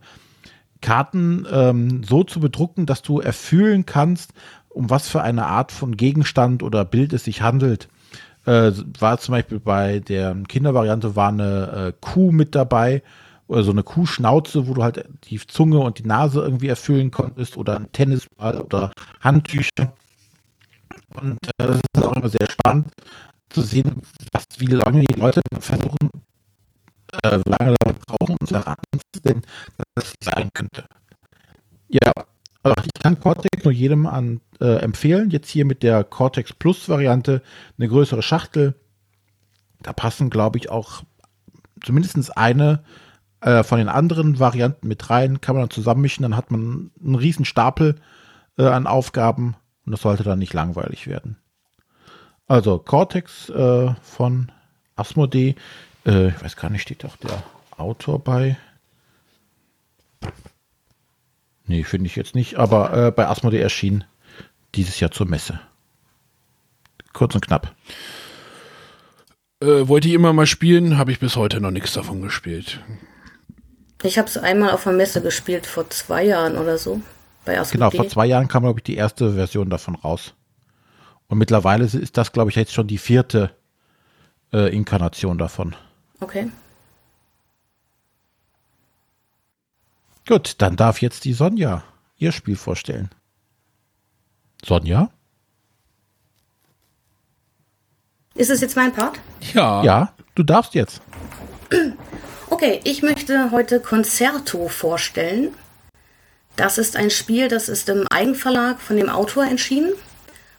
Karten 0.82 1.46
ähm, 1.52 2.04
so 2.04 2.24
zu 2.24 2.40
bedrucken, 2.40 2.86
dass 2.86 3.02
du 3.02 3.20
erfühlen 3.20 3.86
kannst, 3.86 4.34
um 4.70 4.90
was 4.90 5.08
für 5.08 5.22
eine 5.22 5.46
Art 5.46 5.72
von 5.72 5.98
Gegenstand 5.98 6.64
oder 6.64 6.86
Bild 6.86 7.14
es 7.14 7.24
sich 7.24 7.42
handelt. 7.42 7.88
Äh, 8.46 8.72
war 9.00 9.18
zum 9.18 9.34
Beispiel 9.34 9.60
bei 9.60 10.00
der 10.00 10.36
Kindervariante 10.48 11.16
war 11.16 11.30
eine 11.30 11.88
äh, 11.88 11.94
Kuh 12.00 12.32
mit 12.32 12.54
dabei 12.54 13.02
oder 13.48 13.64
so 13.64 13.72
eine 13.72 13.84
Kuhschnauze, 13.84 14.68
wo 14.68 14.74
du 14.74 14.84
halt 14.84 15.08
die 15.26 15.40
Zunge 15.40 15.80
und 15.80 16.00
die 16.00 16.08
Nase 16.08 16.42
irgendwie 16.42 16.68
erfüllen 16.68 17.12
konntest 17.12 17.58
oder 17.58 17.78
ein 17.78 17.92
Tennisball 17.92 18.62
oder 18.62 18.92
Handtücher. 19.22 19.94
Und 21.16 21.40
äh, 21.58 21.68
das 21.68 21.78
ist 21.78 22.04
auch 22.04 22.16
immer 22.16 22.30
sehr 22.30 22.48
spannend 22.50 22.92
zu 23.50 23.62
sehen, 23.62 24.02
was, 24.32 24.46
wie 24.58 24.68
lange 24.68 25.02
die 25.02 25.20
Leute 25.20 25.42
versuchen, 25.60 26.10
äh, 27.24 27.40
lange 27.46 27.76
brauchen, 28.08 28.38
um 28.40 28.48
zu 28.48 28.56
erraten, 28.56 29.00
denn 29.24 29.42
das 29.96 30.14
sein 30.22 30.50
könnte. 30.54 30.86
Ja, 31.88 32.12
also 32.66 32.82
ich 32.84 33.02
kann 33.02 33.20
Cortex 33.20 33.64
nur 33.64 33.72
jedem 33.72 34.08
an, 34.08 34.42
äh, 34.60 34.78
empfehlen. 34.78 35.30
Jetzt 35.30 35.50
hier 35.50 35.66
mit 35.66 35.84
der 35.84 36.04
Cortex 36.04 36.52
Plus 36.52 36.90
Variante 36.90 37.44
eine 37.78 37.88
größere 37.88 38.24
Schachtel. 38.24 38.74
Da 39.84 39.94
passen, 39.94 40.32
glaube 40.32 40.58
ich, 40.58 40.72
auch 40.72 41.04
zumindest 41.84 42.36
eine 42.36 42.84
äh, 43.42 43.62
von 43.64 43.78
den 43.78 43.88
anderen 43.88 44.40
Varianten 44.40 44.88
mit 44.88 45.12
rein. 45.12 45.42
Kann 45.42 45.56
man 45.56 45.62
dann 45.62 45.70
zusammenmischen, 45.70 46.24
dann 46.24 46.36
hat 46.36 46.50
man 46.50 46.90
einen 47.04 47.14
riesen 47.14 47.46
Stapel 47.46 47.98
äh, 48.58 48.66
an 48.66 48.88
Aufgaben 48.88 49.56
und 49.86 49.92
das 49.92 50.02
sollte 50.02 50.24
dann 50.24 50.40
nicht 50.40 50.54
langweilig 50.54 51.06
werden. 51.06 51.38
Also 52.48 52.80
Cortex 52.80 53.48
äh, 53.50 53.94
von 54.02 54.52
Asmodee. 54.96 55.56
Äh, 56.04 56.30
ich 56.30 56.44
weiß 56.44 56.56
gar 56.56 56.72
nicht, 56.72 56.82
steht 56.82 57.04
doch 57.04 57.18
der 57.18 57.44
Autor 57.78 58.24
bei. 58.24 58.58
Nee, 61.68 61.84
finde 61.84 62.08
ich 62.08 62.16
jetzt 62.16 62.36
nicht, 62.36 62.56
aber 62.56 63.08
äh, 63.08 63.12
bei 63.12 63.28
Asmodee 63.28 63.60
erschien 63.60 64.04
dieses 64.76 65.00
Jahr 65.00 65.12
zur 65.12 65.28
Messe. 65.28 65.60
Kurz 67.14 67.34
und 67.34 67.46
knapp. 67.46 67.76
Äh, 69.62 69.88
wollte 69.88 70.08
ich 70.08 70.14
immer 70.14 70.34
mal 70.34 70.46
spielen, 70.46 70.98
habe 70.98 71.12
ich 71.12 71.20
bis 71.20 71.36
heute 71.36 71.62
noch 71.62 71.72
nichts 71.72 71.94
davon 71.94 72.22
gespielt. 72.22 72.82
Ich 74.04 74.18
habe 74.18 74.28
es 74.28 74.38
einmal 74.38 74.72
auf 74.72 74.84
der 74.84 74.94
Messe 74.94 75.22
gespielt, 75.22 75.66
vor 75.66 75.90
zwei 75.90 76.24
Jahren 76.24 76.58
oder 76.58 76.78
so. 76.78 77.02
Bei 77.46 77.60
Asmodee. 77.60 77.78
Genau, 77.78 77.90
vor 77.92 78.10
zwei 78.10 78.26
Jahren 78.26 78.48
kam, 78.48 78.64
glaube 78.64 78.80
ich, 78.80 78.84
die 78.84 78.96
erste 78.96 79.34
Version 79.34 79.70
davon 79.70 79.96
raus. 79.96 80.34
Und 81.28 81.38
mittlerweile 81.38 81.86
ist 81.86 82.18
das, 82.18 82.32
glaube 82.32 82.52
ich, 82.52 82.56
jetzt 82.56 82.74
schon 82.74 82.88
die 82.88 82.98
vierte 82.98 83.52
äh, 84.54 84.76
Inkarnation 84.76 85.38
davon. 85.38 85.76
Okay. 86.20 86.50
Gut, 90.28 90.56
dann 90.58 90.76
darf 90.76 91.02
jetzt 91.02 91.26
die 91.26 91.34
Sonja 91.34 91.84
ihr 92.18 92.32
Spiel 92.32 92.56
vorstellen. 92.56 93.10
Sonja? 94.64 95.12
Ist 98.34 98.50
es 98.50 98.62
jetzt 98.62 98.76
mein 98.76 98.92
Part? 98.92 99.20
Ja. 99.54 99.84
Ja, 99.84 100.14
du 100.34 100.44
darfst 100.44 100.74
jetzt. 100.74 101.02
Okay, 102.50 102.80
ich 102.84 103.02
möchte 103.02 103.52
heute 103.52 103.80
Concerto 103.80 104.68
vorstellen. 104.68 105.54
Das 106.56 106.78
ist 106.78 106.96
ein 106.96 107.10
Spiel, 107.10 107.48
das 107.48 107.70
ist 107.70 107.90
im 107.90 108.08
Eigenverlag 108.08 108.80
von 108.80 108.98
dem 108.98 109.10
Autor 109.10 109.46
entschieden. 109.46 109.94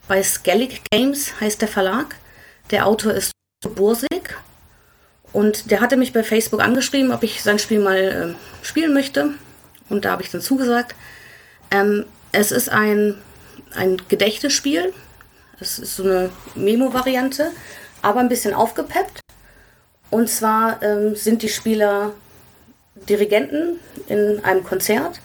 Bei 0.06 0.22
Skellig 0.22 0.82
Games 0.90 1.40
heißt 1.40 1.60
der 1.60 1.68
Verlag. 1.68 2.16
Der 2.70 2.86
Autor 2.86 3.12
ist 3.12 3.32
Bursig. 3.62 4.36
Und 5.32 5.70
der 5.70 5.80
hatte 5.80 5.96
mich 5.96 6.12
bei 6.12 6.22
Facebook 6.22 6.60
angeschrieben, 6.62 7.12
ob 7.12 7.22
ich 7.22 7.42
sein 7.42 7.58
Spiel 7.58 7.80
mal 7.80 7.96
äh, 7.96 8.64
spielen 8.64 8.94
möchte. 8.94 9.34
Und 9.88 10.04
da 10.04 10.12
habe 10.12 10.22
ich 10.22 10.30
dann 10.30 10.40
zugesagt. 10.40 10.94
Ähm, 11.70 12.04
es 12.32 12.52
ist 12.52 12.68
ein, 12.68 13.16
ein 13.74 14.00
Gedächtnisspiel. 14.08 14.92
Es 15.60 15.78
ist 15.78 15.96
so 15.96 16.02
eine 16.02 16.30
Memo-Variante, 16.54 17.52
aber 18.02 18.20
ein 18.20 18.28
bisschen 18.28 18.54
aufgepeppt. 18.54 19.20
Und 20.10 20.28
zwar 20.28 20.82
ähm, 20.82 21.16
sind 21.16 21.42
die 21.42 21.48
Spieler 21.48 22.12
Dirigenten 23.08 23.78
in 24.08 24.42
einem 24.44 24.64
Konzert 24.64 25.20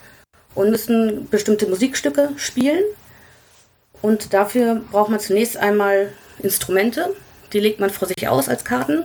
und 0.54 0.70
müssen 0.70 1.28
bestimmte 1.28 1.66
Musikstücke 1.66 2.30
spielen. 2.36 2.84
Und 4.02 4.34
dafür 4.34 4.82
braucht 4.90 5.10
man 5.10 5.20
zunächst 5.20 5.56
einmal 5.56 6.12
Instrumente. 6.40 7.14
Die 7.52 7.60
legt 7.60 7.80
man 7.80 7.90
vor 7.90 8.08
sich 8.08 8.28
aus 8.28 8.48
als 8.48 8.64
Karten. 8.64 9.04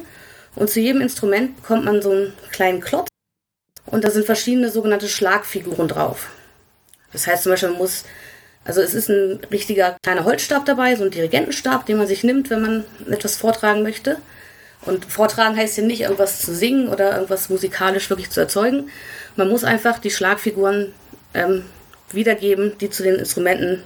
Und 0.55 0.69
zu 0.69 0.79
jedem 0.79 1.01
Instrument 1.01 1.55
bekommt 1.57 1.85
man 1.85 2.01
so 2.01 2.11
einen 2.11 2.33
kleinen 2.51 2.81
Klotz. 2.81 3.07
Und 3.87 4.03
da 4.03 4.11
sind 4.11 4.25
verschiedene 4.25 4.69
sogenannte 4.69 5.07
Schlagfiguren 5.07 5.87
drauf. 5.87 6.29
Das 7.13 7.25
heißt 7.25 7.43
zum 7.43 7.53
Beispiel, 7.53 7.69
man 7.69 7.79
muss, 7.79 8.03
also 8.65 8.81
es 8.81 8.93
ist 8.93 9.09
ein 9.09 9.39
richtiger 9.49 9.97
kleiner 10.03 10.25
Holzstab 10.25 10.65
dabei, 10.65 10.95
so 10.95 11.03
ein 11.03 11.11
Dirigentenstab, 11.11 11.85
den 11.85 11.97
man 11.97 12.07
sich 12.07 12.23
nimmt, 12.23 12.49
wenn 12.49 12.61
man 12.61 12.85
etwas 13.09 13.37
vortragen 13.37 13.81
möchte. 13.81 14.17
Und 14.81 15.05
vortragen 15.05 15.57
heißt 15.57 15.77
ja 15.77 15.83
nicht, 15.83 16.01
irgendwas 16.01 16.41
zu 16.41 16.53
singen 16.53 16.89
oder 16.89 17.15
irgendwas 17.15 17.49
musikalisch 17.49 18.09
wirklich 18.09 18.29
zu 18.29 18.41
erzeugen. 18.41 18.89
Man 19.35 19.49
muss 19.49 19.63
einfach 19.63 19.99
die 19.99 20.11
Schlagfiguren 20.11 20.93
ähm, 21.33 21.65
wiedergeben, 22.11 22.77
die 22.79 22.89
zu 22.89 23.03
den 23.03 23.15
Instrumenten 23.15 23.83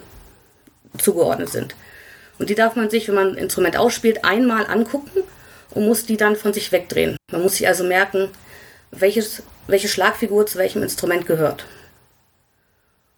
zugeordnet 0.97 1.49
sind. 1.49 1.75
Und 2.39 2.49
die 2.49 2.55
darf 2.55 2.75
man 2.75 2.89
sich, 2.89 3.07
wenn 3.07 3.15
man 3.15 3.27
ein 3.33 3.37
Instrument 3.37 3.77
ausspielt, 3.77 4.25
einmal 4.25 4.65
angucken 4.65 5.23
und 5.71 5.85
muss 5.85 6.05
die 6.05 6.17
dann 6.17 6.35
von 6.35 6.53
sich 6.53 6.71
wegdrehen. 6.71 7.17
Man 7.31 7.43
muss 7.43 7.57
sich 7.57 7.67
also 7.67 7.83
merken, 7.83 8.29
welches, 8.91 9.43
welche 9.67 9.87
Schlagfigur 9.87 10.45
zu 10.45 10.57
welchem 10.57 10.83
Instrument 10.83 11.25
gehört. 11.25 11.65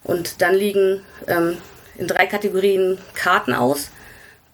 Und 0.04 0.42
dann 0.42 0.56
liegen 0.56 1.02
ähm, 1.28 1.58
in 1.96 2.08
drei 2.08 2.26
Kategorien 2.28 2.98
Karten 3.14 3.54
aus 3.54 3.90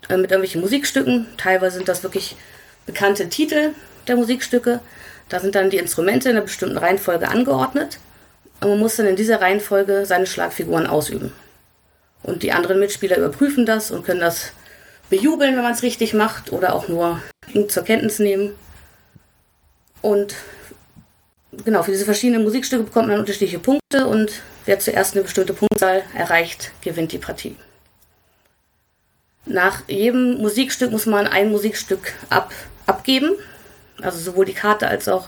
äh, 0.08 0.18
mit 0.18 0.32
irgendwelchen 0.32 0.62
Musikstücken. 0.62 1.28
Teilweise 1.38 1.78
sind 1.78 1.90
das 1.90 2.04
wirklich 2.04 2.36
bekannte 2.86 3.30
Titel 3.30 3.74
der 4.08 4.16
Musikstücke. 4.16 4.80
Da 5.28 5.40
sind 5.40 5.56
dann 5.56 5.70
die 5.70 5.78
Instrumente 5.78 6.30
in 6.30 6.36
einer 6.36 6.46
bestimmten 6.46 6.78
Reihenfolge 6.78 7.28
angeordnet. 7.28 8.00
Und 8.62 8.70
man 8.70 8.80
muss 8.80 8.96
dann 8.96 9.08
in 9.08 9.16
dieser 9.16 9.42
Reihenfolge 9.42 10.06
seine 10.06 10.26
Schlagfiguren 10.26 10.88
ausüben. 10.88 11.32
Und 12.24 12.44
die 12.44 12.52
anderen 12.52 12.80
Mitspieler 12.80 13.18
überprüfen 13.18 13.66
das 13.66 13.92
und 13.92 14.06
können 14.06 14.20
das 14.20 14.52
bejubeln, 15.10 15.56
wenn 15.56 15.64
man 15.64 15.74
es 15.74 15.84
richtig 15.84 16.14
macht 16.14 16.52
oder 16.52 16.74
auch 16.74 16.88
nur 16.88 17.22
zur 17.70 17.84
Kenntnis 17.84 18.20
nehmen. 18.20 18.54
Und 20.02 20.36
genau, 21.52 21.84
für 21.84 21.92
diese 21.92 22.06
verschiedenen 22.06 22.44
Musikstücke 22.44 22.84
bekommt 22.84 23.08
man 23.08 23.20
unterschiedliche 23.20 23.60
Punkte 23.60 24.06
und 24.08 24.32
wer 24.66 24.80
zuerst 24.80 25.14
eine 25.14 25.24
bestimmte 25.24 25.54
Punktzahl 25.54 26.04
erreicht, 26.16 26.72
gewinnt 26.82 27.12
die 27.12 27.18
Partie. 27.18 27.56
Nach 29.46 29.82
jedem 29.88 30.38
Musikstück 30.38 30.92
muss 30.92 31.06
man 31.06 31.26
ein 31.26 31.50
Musikstück 31.50 32.14
ab, 32.30 32.52
abgeben, 32.86 33.32
also 34.02 34.20
sowohl 34.20 34.46
die 34.46 34.54
Karte 34.54 34.88
als 34.88 35.08
auch 35.08 35.28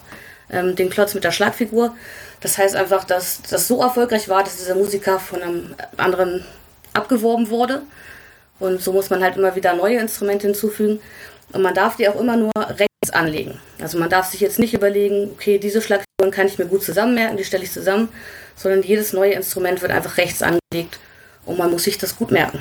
ähm, 0.52 0.76
den 0.76 0.90
Klotz 0.90 1.14
mit 1.14 1.24
der 1.24 1.32
Schlagfigur. 1.32 1.96
Das 2.42 2.58
heißt 2.58 2.76
einfach, 2.76 3.04
dass 3.04 3.42
das 3.50 3.68
so 3.68 3.82
erfolgreich 3.82 4.30
war, 4.30 4.44
dass 4.44 4.58
dieser 4.58 4.76
Musiker 4.76 5.20
von 5.20 5.42
einem 5.42 5.76
anderen 5.98 6.46
abgeworben 6.94 7.50
wurde. 7.50 7.84
Und 8.60 8.82
so 8.82 8.94
muss 8.94 9.10
man 9.10 9.24
halt 9.24 9.38
immer 9.38 9.56
wieder 9.56 9.74
neue 9.74 9.98
Instrumente 9.98 10.46
hinzufügen. 10.46 11.00
Und 11.54 11.62
man 11.62 11.74
darf 11.74 11.98
die 11.98 12.08
auch 12.08 12.20
immer 12.20 12.38
nur 12.38 12.52
rechts 12.56 13.12
anlegen. 13.12 13.60
Also 13.82 13.98
man 13.98 14.10
darf 14.10 14.28
sich 14.28 14.40
jetzt 14.40 14.60
nicht 14.60 14.74
überlegen, 14.74 15.32
okay, 15.34 15.58
diese 15.58 15.82
Schlagfiguren 15.82 16.32
kann 16.32 16.48
ich 16.48 16.58
mir 16.58 16.66
gut 16.66 16.84
zusammenmerken, 16.84 17.38
die 17.38 17.44
stelle 17.44 17.64
ich 17.64 17.72
zusammen, 17.72 18.10
sondern 18.56 18.84
jedes 18.84 19.14
neue 19.14 19.34
Instrument 19.34 19.82
wird 19.82 19.92
einfach 19.92 20.18
rechts 20.18 20.42
angelegt 20.42 21.00
und 21.46 21.58
man 21.58 21.72
muss 21.72 21.84
sich 21.84 21.98
das 21.98 22.16
gut 22.16 22.32
merken. 22.32 22.60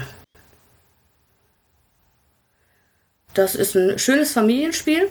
Das 3.34 3.54
ist 3.54 3.76
ein 3.76 3.98
schönes 3.98 4.32
Familienspiel. 4.32 5.08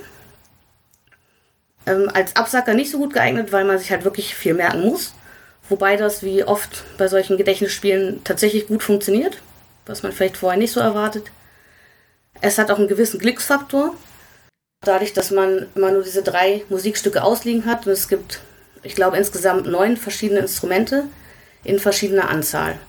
Ähm, 1.85 2.09
als 2.13 2.35
Absacker 2.35 2.73
nicht 2.73 2.91
so 2.91 2.97
gut 2.97 3.13
geeignet, 3.13 3.53
weil 3.53 3.63
man 3.63 3.79
sich 3.79 3.91
halt 3.91 4.03
wirklich 4.03 4.35
viel 4.35 4.53
merken 4.53 4.81
muss. 4.81 5.13
Wobei 5.69 5.95
das 5.95 6.23
wie 6.23 6.43
oft 6.43 6.83
bei 6.97 7.07
solchen 7.07 7.37
Gedächtnisspielen 7.37 8.23
tatsächlich 8.23 8.67
gut 8.67 8.83
funktioniert, 8.83 9.37
was 9.85 10.03
man 10.03 10.11
vielleicht 10.11 10.37
vorher 10.37 10.59
nicht 10.59 10.73
so 10.73 10.79
erwartet. 10.79 11.31
Es 12.41 12.57
hat 12.57 12.71
auch 12.71 12.77
einen 12.77 12.87
gewissen 12.87 13.19
Glücksfaktor. 13.19 13.95
Dadurch, 14.81 15.13
dass 15.13 15.31
man 15.31 15.67
immer 15.75 15.91
nur 15.91 16.03
diese 16.03 16.23
drei 16.23 16.63
Musikstücke 16.69 17.21
ausliegen 17.21 17.65
hat 17.65 17.85
und 17.85 17.91
es 17.91 18.07
gibt, 18.07 18.39
ich 18.81 18.95
glaube, 18.95 19.17
insgesamt 19.17 19.67
neun 19.67 19.97
verschiedene 19.97 20.39
Instrumente 20.39 21.03
in 21.65 21.79
verschiedener 21.79 22.29
Anzahl. 22.29 22.79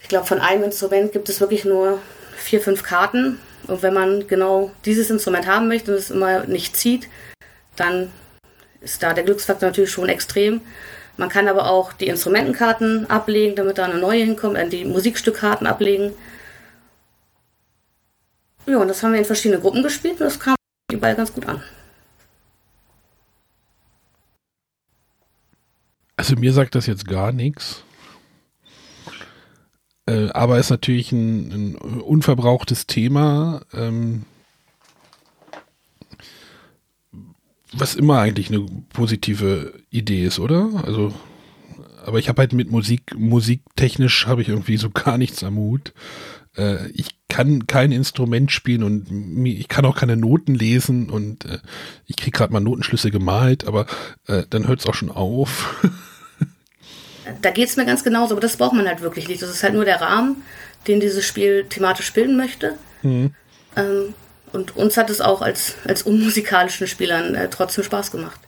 Ich 0.00 0.08
glaube, 0.08 0.26
von 0.26 0.40
einem 0.40 0.64
Instrument 0.64 1.12
gibt 1.12 1.28
es 1.28 1.40
wirklich 1.40 1.64
nur 1.66 2.00
vier, 2.36 2.60
fünf 2.60 2.82
Karten. 2.82 3.38
Und 3.66 3.82
wenn 3.82 3.92
man 3.92 4.26
genau 4.26 4.70
dieses 4.86 5.10
Instrument 5.10 5.46
haben 5.46 5.68
möchte 5.68 5.90
und 5.90 5.98
es 5.98 6.10
immer 6.10 6.44
nicht 6.44 6.76
zieht, 6.76 7.08
dann 7.76 8.10
ist 8.80 9.02
da 9.02 9.12
der 9.12 9.24
Glücksfaktor 9.24 9.68
natürlich 9.68 9.90
schon 9.90 10.08
extrem 10.08 10.60
Man 11.16 11.28
kann 11.28 11.48
aber 11.48 11.68
auch 11.68 11.92
die 11.92 12.06
Instrumentenkarten 12.06 13.10
ablegen, 13.10 13.56
damit 13.56 13.76
da 13.76 13.84
eine 13.84 13.98
neue 13.98 14.24
hinkommt, 14.24 14.56
äh, 14.56 14.68
die 14.68 14.84
Musikstückkarten 14.84 15.66
ablegen. 15.66 16.14
Ja, 18.68 18.76
und 18.76 18.88
das 18.88 19.02
haben 19.02 19.12
wir 19.12 19.18
in 19.18 19.24
verschiedene 19.24 19.60
Gruppen 19.60 19.82
gespielt 19.82 20.20
und 20.20 20.26
das 20.26 20.38
kam 20.38 20.54
überall 20.92 21.16
ganz 21.16 21.32
gut 21.32 21.46
an. 21.46 21.62
Also 26.16 26.36
mir 26.36 26.52
sagt 26.52 26.74
das 26.74 26.86
jetzt 26.86 27.08
gar 27.08 27.32
nichts. 27.32 27.82
Äh, 30.06 30.28
aber 30.30 30.58
ist 30.58 30.68
natürlich 30.68 31.12
ein, 31.12 31.76
ein 31.76 32.00
unverbrauchtes 32.00 32.86
Thema. 32.86 33.62
Ähm, 33.72 34.26
was 37.72 37.94
immer 37.94 38.18
eigentlich 38.18 38.50
eine 38.50 38.66
positive 38.90 39.80
Idee 39.90 40.24
ist, 40.24 40.38
oder? 40.38 40.82
Also, 40.84 41.14
aber 42.04 42.18
ich 42.18 42.28
habe 42.28 42.40
halt 42.40 42.52
mit 42.52 42.70
Musik, 42.70 43.14
musiktechnisch 43.16 44.26
habe 44.26 44.42
ich 44.42 44.48
irgendwie 44.48 44.76
so 44.76 44.90
gar 44.94 45.16
nichts 45.16 45.42
am 45.42 45.56
Hut. 45.56 45.94
Äh, 46.58 46.88
ich 46.88 47.10
kann 47.28 47.66
kein 47.66 47.92
Instrument 47.92 48.50
spielen 48.50 48.82
und 48.82 49.46
ich 49.46 49.68
kann 49.68 49.84
auch 49.84 49.96
keine 49.96 50.16
Noten 50.16 50.54
lesen 50.54 51.10
und 51.10 51.44
äh, 51.44 51.58
ich 52.06 52.16
kriege 52.16 52.36
gerade 52.36 52.52
mal 52.52 52.60
Notenschlüsse 52.60 53.10
gemalt, 53.10 53.66
aber 53.66 53.86
äh, 54.26 54.42
dann 54.50 54.66
hört 54.66 54.80
es 54.80 54.86
auch 54.86 54.94
schon 54.94 55.10
auf. 55.10 55.82
da 57.42 57.50
geht 57.50 57.68
es 57.68 57.76
mir 57.76 57.86
ganz 57.86 58.02
genauso, 58.02 58.34
aber 58.34 58.40
das 58.40 58.56
braucht 58.56 58.74
man 58.74 58.88
halt 58.88 59.02
wirklich 59.02 59.28
nicht. 59.28 59.42
Das 59.42 59.50
ist 59.50 59.62
halt 59.62 59.74
nur 59.74 59.84
der 59.84 60.00
Rahmen, 60.00 60.42
den 60.86 61.00
dieses 61.00 61.24
Spiel 61.24 61.64
thematisch 61.68 62.12
bilden 62.12 62.36
möchte. 62.36 62.74
Mhm. 63.02 63.34
Ähm, 63.76 64.14
und 64.52 64.76
uns 64.76 64.96
hat 64.96 65.10
es 65.10 65.20
auch 65.20 65.42
als, 65.42 65.74
als 65.86 66.02
unmusikalischen 66.02 66.86
Spielern 66.86 67.34
äh, 67.34 67.48
trotzdem 67.50 67.84
Spaß 67.84 68.10
gemacht. 68.10 68.40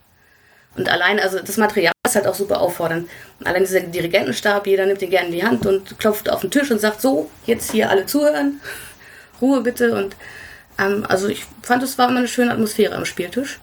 Und 0.76 0.88
allein, 0.88 1.20
also 1.20 1.38
das 1.38 1.58
Material 1.58 1.92
ist 2.10 2.16
halt 2.16 2.26
auch 2.26 2.34
super 2.34 2.60
auffordernd. 2.60 3.08
Allein 3.44 3.64
dieser 3.64 3.80
Dirigentenstab, 3.80 4.66
jeder 4.66 4.86
nimmt 4.86 5.00
den 5.00 5.10
gerne 5.10 5.28
in 5.28 5.32
die 5.32 5.44
Hand 5.44 5.66
und 5.66 5.98
klopft 5.98 6.30
auf 6.30 6.42
den 6.42 6.50
Tisch 6.50 6.70
und 6.70 6.80
sagt, 6.80 7.00
so, 7.00 7.30
jetzt 7.46 7.72
hier 7.72 7.90
alle 7.90 8.06
zuhören, 8.06 8.60
Ruhe 9.40 9.62
bitte. 9.62 9.94
Und 9.94 10.16
ähm, 10.78 11.04
also 11.08 11.28
ich 11.28 11.46
fand, 11.62 11.82
es 11.82 11.98
war 11.98 12.08
immer 12.08 12.18
eine 12.18 12.28
schöne 12.28 12.52
Atmosphäre 12.52 12.94
am 12.94 13.04
Spieltisch. 13.04 13.60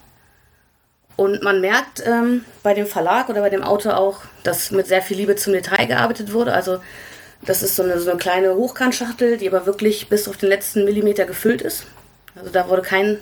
Und 1.15 1.41
man 1.41 1.61
merkt 1.61 2.03
ähm, 2.05 2.45
bei 2.61 2.73
dem 2.73 2.85
Verlag 2.85 3.29
oder 3.29 3.41
bei 3.41 3.49
dem 3.49 3.63
Autor 3.63 3.97
auch, 3.97 4.21
dass 4.43 4.71
mit 4.71 4.87
sehr 4.87 5.01
viel 5.01 5.17
Liebe 5.17 5.35
zum 5.35 5.53
Detail 5.53 5.87
gearbeitet 5.87 6.31
wurde. 6.31 6.53
Also 6.53 6.79
das 7.41 7.63
ist 7.63 7.75
so 7.75 7.83
eine, 7.83 7.99
so 7.99 8.11
eine 8.11 8.19
kleine 8.19 8.55
Hochkantschachtel, 8.55 9.37
die 9.37 9.47
aber 9.47 9.65
wirklich 9.65 10.09
bis 10.09 10.27
auf 10.27 10.37
den 10.37 10.49
letzten 10.49 10.85
Millimeter 10.85 11.25
gefüllt 11.25 11.61
ist. 11.61 11.85
Also 12.35 12.51
da 12.51 12.69
wurde 12.69 12.83
kein, 12.83 13.17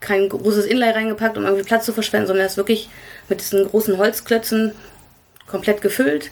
kein 0.00 0.28
großes 0.28 0.66
Inlay 0.66 0.90
reingepackt, 0.90 1.38
um 1.38 1.44
irgendwie 1.44 1.64
Platz 1.64 1.86
zu 1.86 1.94
verschwenden, 1.94 2.26
sondern 2.26 2.44
er 2.44 2.50
ist 2.50 2.58
wirklich 2.58 2.90
mit 3.30 3.40
diesen 3.40 3.66
großen 3.68 3.96
Holzklötzen 3.98 4.72
komplett 5.46 5.80
gefüllt. 5.80 6.30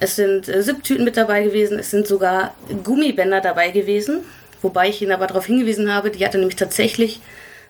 Es 0.00 0.16
sind 0.16 0.48
äh, 0.48 0.62
Sipptüten 0.62 1.04
mit 1.04 1.16
dabei 1.16 1.42
gewesen, 1.42 1.78
es 1.78 1.90
sind 1.90 2.06
sogar 2.06 2.54
Gummibänder 2.84 3.40
dabei 3.40 3.70
gewesen, 3.70 4.20
wobei 4.62 4.88
ich 4.88 5.02
ihn 5.02 5.12
aber 5.12 5.26
darauf 5.26 5.46
hingewiesen 5.46 5.92
habe, 5.92 6.10
die 6.10 6.24
hat 6.24 6.34
er 6.34 6.40
nämlich 6.40 6.56
tatsächlich 6.56 7.20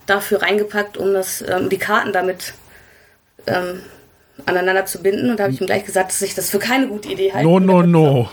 dafür 0.07 0.43
reingepackt, 0.43 0.97
um 0.97 1.13
das, 1.13 1.43
ähm, 1.43 1.69
die 1.69 1.79
Karten 1.79 2.13
damit 2.13 2.55
ähm, 3.47 3.83
aneinander 4.47 4.87
zu 4.87 5.03
binden. 5.03 5.31
Und 5.31 5.39
da 5.39 5.45
habe 5.45 5.53
ich 5.53 5.61
ihm 5.61 5.67
gleich 5.67 5.85
gesagt, 5.85 6.11
dass 6.11 6.23
ich 6.23 6.35
das 6.35 6.51
für 6.51 6.59
keine 6.59 6.89
gute 6.89 7.09
Idee 7.09 7.33
halte. 7.33 7.49
No, 7.49 7.59
no, 7.61 7.83
no. 7.83 8.29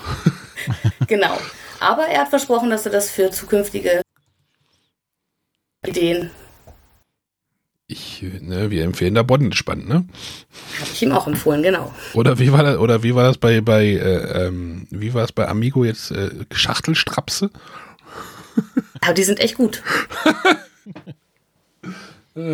genau. 1.07 1.37
Aber 1.79 2.07
er 2.07 2.21
hat 2.21 2.29
versprochen, 2.29 2.69
dass 2.69 2.85
er 2.85 2.91
das 2.91 3.09
für 3.09 3.31
zukünftige 3.31 4.01
Ideen. 5.85 6.31
Ich, 7.87 8.25
ne, 8.41 8.71
wir 8.71 8.83
empfehlen 8.83 9.13
da 9.13 9.21
Bodenspann, 9.21 9.85
ne? 9.85 10.05
Habe 10.79 10.89
ich 10.91 11.03
ihm 11.03 11.11
auch 11.11 11.27
empfohlen, 11.27 11.61
genau. 11.61 11.93
Oder 12.13 12.39
wie 12.39 12.51
war 12.51 12.63
das, 12.63 12.77
oder 12.77 13.03
wie 13.03 13.13
war 13.13 13.23
das 13.23 13.37
bei, 13.37 13.61
bei, 13.61 13.85
äh, 13.85 14.47
ähm, 14.47 14.87
wie 14.89 15.13
war 15.13 15.23
es 15.23 15.31
bei 15.31 15.47
Amigo 15.47 15.83
jetzt, 15.83 16.09
äh, 16.09 16.31
Schachtelstrapse? 16.51 17.51
Aber 19.01 19.13
die 19.13 19.23
sind 19.23 19.39
echt 19.39 19.55
gut. 19.55 19.83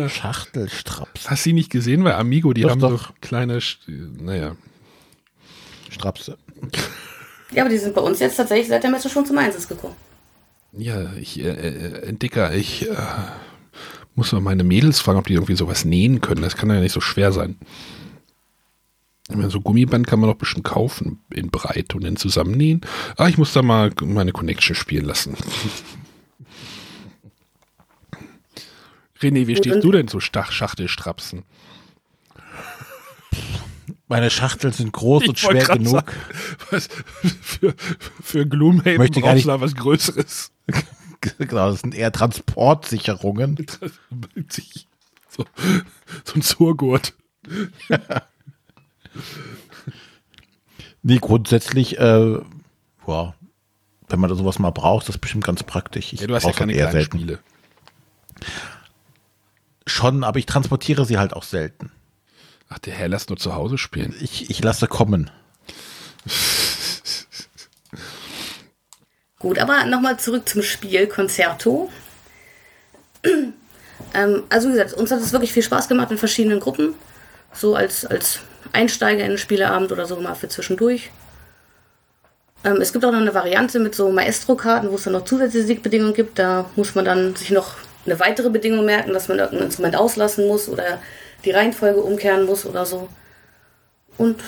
Schachtelstraps. 0.08 1.28
Hast 1.28 1.44
du 1.44 1.50
sie 1.50 1.54
nicht 1.54 1.70
gesehen 1.70 2.04
bei 2.04 2.14
Amigo? 2.14 2.52
Die 2.52 2.62
doch, 2.62 2.70
haben 2.70 2.80
doch. 2.80 3.08
so 3.08 3.14
kleine, 3.20 3.58
naja. 4.20 4.56
Strapse. 5.90 6.38
Ja, 7.52 7.62
aber 7.62 7.70
die 7.70 7.78
sind 7.78 7.94
bei 7.94 8.00
uns 8.00 8.20
jetzt 8.20 8.36
tatsächlich 8.36 8.68
seit 8.68 8.82
der 8.82 8.90
Messe 8.90 9.08
schon 9.08 9.26
zum 9.26 9.38
Einsatz 9.38 9.66
gekommen. 9.66 9.96
Ja, 10.72 11.12
ich 11.20 11.40
äh, 11.40 11.48
äh, 11.48 12.06
entdecke, 12.06 12.52
ich 12.54 12.88
äh, 12.88 12.94
muss 14.14 14.32
mal 14.32 14.40
meine 14.40 14.64
Mädels 14.64 15.00
fragen, 15.00 15.18
ob 15.18 15.26
die 15.26 15.34
irgendwie 15.34 15.56
sowas 15.56 15.84
nähen 15.84 16.20
können. 16.20 16.42
Das 16.42 16.56
kann 16.56 16.70
ja 16.70 16.80
nicht 16.80 16.92
so 16.92 17.00
schwer 17.00 17.32
sein. 17.32 17.56
So 19.48 19.60
Gummiband 19.60 20.06
kann 20.06 20.20
man 20.20 20.28
doch 20.28 20.36
bestimmt 20.36 20.64
kaufen 20.64 21.20
in 21.30 21.50
breit 21.50 21.94
und 21.94 22.04
dann 22.04 22.16
zusammennähen. 22.16 22.82
Ah, 23.16 23.28
ich 23.28 23.38
muss 23.38 23.52
da 23.52 23.62
mal 23.62 23.90
meine 24.02 24.32
Connection 24.32 24.74
spielen 24.74 25.06
lassen. 25.06 25.36
René, 29.20 29.46
wie 29.46 29.56
stehst 29.56 29.84
du 29.84 29.92
denn 29.92 30.08
zu 30.08 30.20
Schachtelstrapsen? 30.20 31.44
Meine 34.08 34.28
Schachteln 34.28 34.72
sind 34.72 34.92
groß 34.92 35.22
Ich 35.22 35.28
und 35.30 35.38
schwer 35.38 35.64
genug. 35.64 35.92
sagen, 35.92 36.12
was, 36.70 36.88
für, 37.40 37.74
für 38.22 38.46
Gloomhaven 38.46 38.98
brauchst 38.98 39.44
du 39.44 39.48
da 39.48 39.60
was 39.60 39.74
Größeres. 39.74 40.52
Genau, 41.38 41.70
das 41.70 41.80
sind 41.80 41.94
eher 41.94 42.12
Transportsicherungen. 42.12 43.66
So, 45.28 45.46
so 46.24 46.34
ein 46.34 46.42
Zurgurt. 46.42 47.14
Nee, 51.02 51.18
grundsätzlich, 51.18 51.98
äh, 51.98 52.38
ja, 53.06 53.34
wenn 54.08 54.20
man 54.20 54.30
da 54.30 54.36
sowas 54.36 54.58
mal 54.58 54.70
braucht, 54.70 55.04
ist 55.04 55.08
das 55.08 55.18
bestimmt 55.18 55.44
ganz 55.44 55.62
praktisch. 55.62 56.12
Ich 56.12 56.20
Ja, 56.20 56.26
du 56.26 56.34
hast 56.34 56.44
ja 56.44 56.52
keine 56.52 56.74
eher 56.74 56.92
selten. 56.92 57.18
Spiele. 57.18 57.38
Schon, 59.86 60.22
aber 60.22 60.38
ich 60.38 60.46
transportiere 60.46 61.04
sie 61.06 61.18
halt 61.18 61.32
auch 61.32 61.42
selten. 61.42 61.90
Ach, 62.68 62.78
der 62.78 62.94
Herr 62.94 63.08
lässt 63.08 63.30
nur 63.30 63.38
zu 63.38 63.54
Hause 63.54 63.78
spielen. 63.78 64.14
Ich, 64.20 64.50
ich 64.50 64.62
lasse 64.62 64.86
kommen. 64.86 65.30
Gut, 69.42 69.58
aber 69.58 69.84
nochmal 69.86 70.18
zurück 70.18 70.48
zum 70.48 70.62
Spiel 70.62 71.08
Concerto. 71.08 71.90
ähm, 73.24 74.42
also 74.48 74.68
wie 74.68 74.72
gesagt, 74.72 74.92
uns 74.94 75.10
hat 75.10 75.20
es 75.20 75.32
wirklich 75.32 75.52
viel 75.52 75.64
Spaß 75.64 75.88
gemacht 75.88 76.12
in 76.12 76.18
verschiedenen 76.18 76.60
Gruppen. 76.60 76.94
So 77.52 77.74
als, 77.74 78.06
als 78.06 78.38
Einsteiger 78.72 79.24
in 79.24 79.30
den 79.30 79.38
Spieleabend 79.38 79.90
oder 79.90 80.06
so 80.06 80.16
mal 80.16 80.36
für 80.36 80.48
zwischendurch. 80.48 81.10
Ähm, 82.64 82.80
es 82.80 82.92
gibt 82.92 83.04
auch 83.04 83.10
noch 83.10 83.20
eine 83.20 83.34
Variante 83.34 83.80
mit 83.80 83.96
so 83.96 84.12
Maestro-Karten, 84.12 84.90
wo 84.92 84.94
es 84.94 85.02
dann 85.02 85.12
noch 85.14 85.24
zusätzliche 85.24 85.66
Siegbedingungen 85.66 86.14
gibt. 86.14 86.38
Da 86.38 86.70
muss 86.76 86.94
man 86.94 87.04
dann 87.04 87.34
sich 87.34 87.50
noch 87.50 87.74
eine 88.06 88.20
weitere 88.20 88.48
Bedingung 88.48 88.84
merken, 88.84 89.12
dass 89.12 89.26
man 89.26 89.40
irgendein 89.40 89.66
Instrument 89.66 89.96
auslassen 89.96 90.46
muss 90.46 90.68
oder 90.68 91.00
die 91.44 91.50
Reihenfolge 91.50 92.00
umkehren 92.00 92.46
muss 92.46 92.64
oder 92.64 92.86
so. 92.86 93.08
Und 94.18 94.40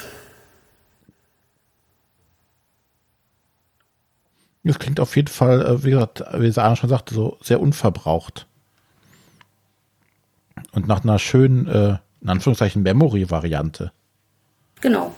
Das 4.67 4.79
klingt 4.79 4.99
auf 4.99 5.15
jeden 5.15 5.29
Fall, 5.29 5.61
äh, 5.65 5.85
wie 5.85 5.91
gesagt, 5.91 6.25
wie 6.39 6.51
Sarah 6.51 6.75
schon 6.77 6.89
sagte, 6.89 7.15
so 7.15 7.37
sehr 7.43 7.61
unverbraucht. 7.61 8.47
Und 10.73 10.89
nach 10.89 11.03
einer 11.05 11.19
schönen, 11.19 11.67
äh, 11.69 11.99
in 12.23 12.29
Anführungszeichen, 12.31 12.83
Memory-Variante. 12.83 13.93
genau. 14.81 15.15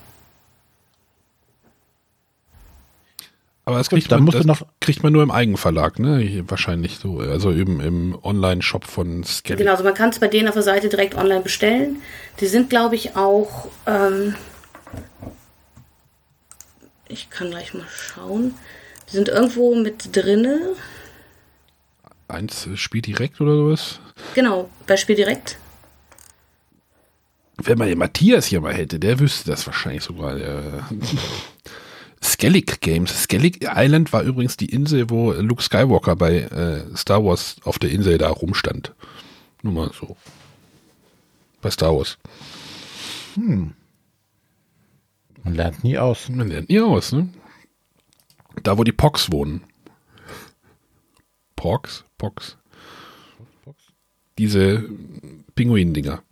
Aber 3.69 3.79
das 3.79 3.91
Gut, 3.91 3.99
kriegt, 3.99 4.13
dann 4.13 4.23
man, 4.23 4.31
das 4.33 4.45
noch- 4.47 4.65
kriegt 4.81 5.03
man 5.03 5.13
nur 5.13 5.25
im 5.25 5.33
Eigenverlag, 5.33 5.99
ne? 5.99 6.45
Wahrscheinlich 6.49 6.99
so. 6.99 7.19
Also 7.19 7.51
eben 7.53 7.81
im 7.81 8.17
Online-Shop 8.23 8.85
von 8.85 9.25
Skelly. 9.25 9.59
Genau, 9.59 9.73
also 9.73 9.83
man 9.83 9.95
kann 9.95 10.11
es 10.11 10.21
bei 10.21 10.29
denen 10.29 10.47
auf 10.47 10.55
der 10.55 10.63
Seite 10.63 10.89
direkt 10.89 11.17
online 11.17 11.41
bestellen. 11.41 12.01
Die 12.39 12.47
sind, 12.47 12.71
glaube 12.71 12.95
ich, 12.95 13.17
auch. 13.17 13.67
Ähm, 13.87 14.37
ich 17.09 17.29
kann 17.29 17.51
gleich 17.51 17.75
mal 17.75 17.87
schauen. 17.91 18.55
Die 19.09 19.17
sind 19.17 19.29
irgendwo 19.29 19.75
mit 19.75 20.15
drinne. 20.17 20.75
Eins 22.29 22.67
äh, 22.67 22.77
spielt 22.77 23.07
direkt 23.07 23.41
oder 23.41 23.57
sowas. 23.57 24.01
Genau, 24.35 24.69
bei 24.87 24.97
Spiel 24.97 25.17
direkt. 25.17 25.59
Wenn 27.59 27.79
man 27.79 27.89
den 27.89 27.99
Matthias 27.99 28.47
hier 28.47 28.61
mal 28.61 28.75
hätte, 28.75 28.99
der 28.99 29.19
wüsste 29.19 29.51
das 29.51 29.67
wahrscheinlich 29.67 30.03
sogar. 30.03 30.35
Der 30.37 30.87
Skellig 32.23 32.81
Games. 32.81 33.23
Skellig 33.23 33.63
Island 33.63 34.13
war 34.13 34.23
übrigens 34.23 34.57
die 34.57 34.67
Insel, 34.67 35.09
wo 35.09 35.33
Luke 35.33 35.63
Skywalker 35.63 36.17
bei 36.17 36.41
äh, 36.41 36.97
Star 36.97 37.25
Wars 37.25 37.57
auf 37.65 37.79
der 37.79 37.91
Insel 37.91 38.19
da 38.19 38.31
rumstand. 38.31 38.93
Nur 39.63 39.73
mal 39.73 39.91
so. 39.99 40.17
Bei 41.63 41.71
Star 41.71 41.97
Wars. 41.97 42.19
Man 43.37 43.75
lernt 45.45 45.85
nie 45.85 45.97
aus. 45.97 46.29
Man 46.29 46.49
lernt 46.49 46.69
nie 46.69 46.81
aus, 46.81 47.13
ne? 47.13 47.29
Da, 48.63 48.79
wo 48.79 48.85
die 48.85 48.93
Pox 48.93 49.31
wohnen. 49.31 49.65
Pox? 51.57 52.05
Pox. 52.19 52.57
Diese 54.39 54.85
Pinguin-Dinger. 55.55 56.23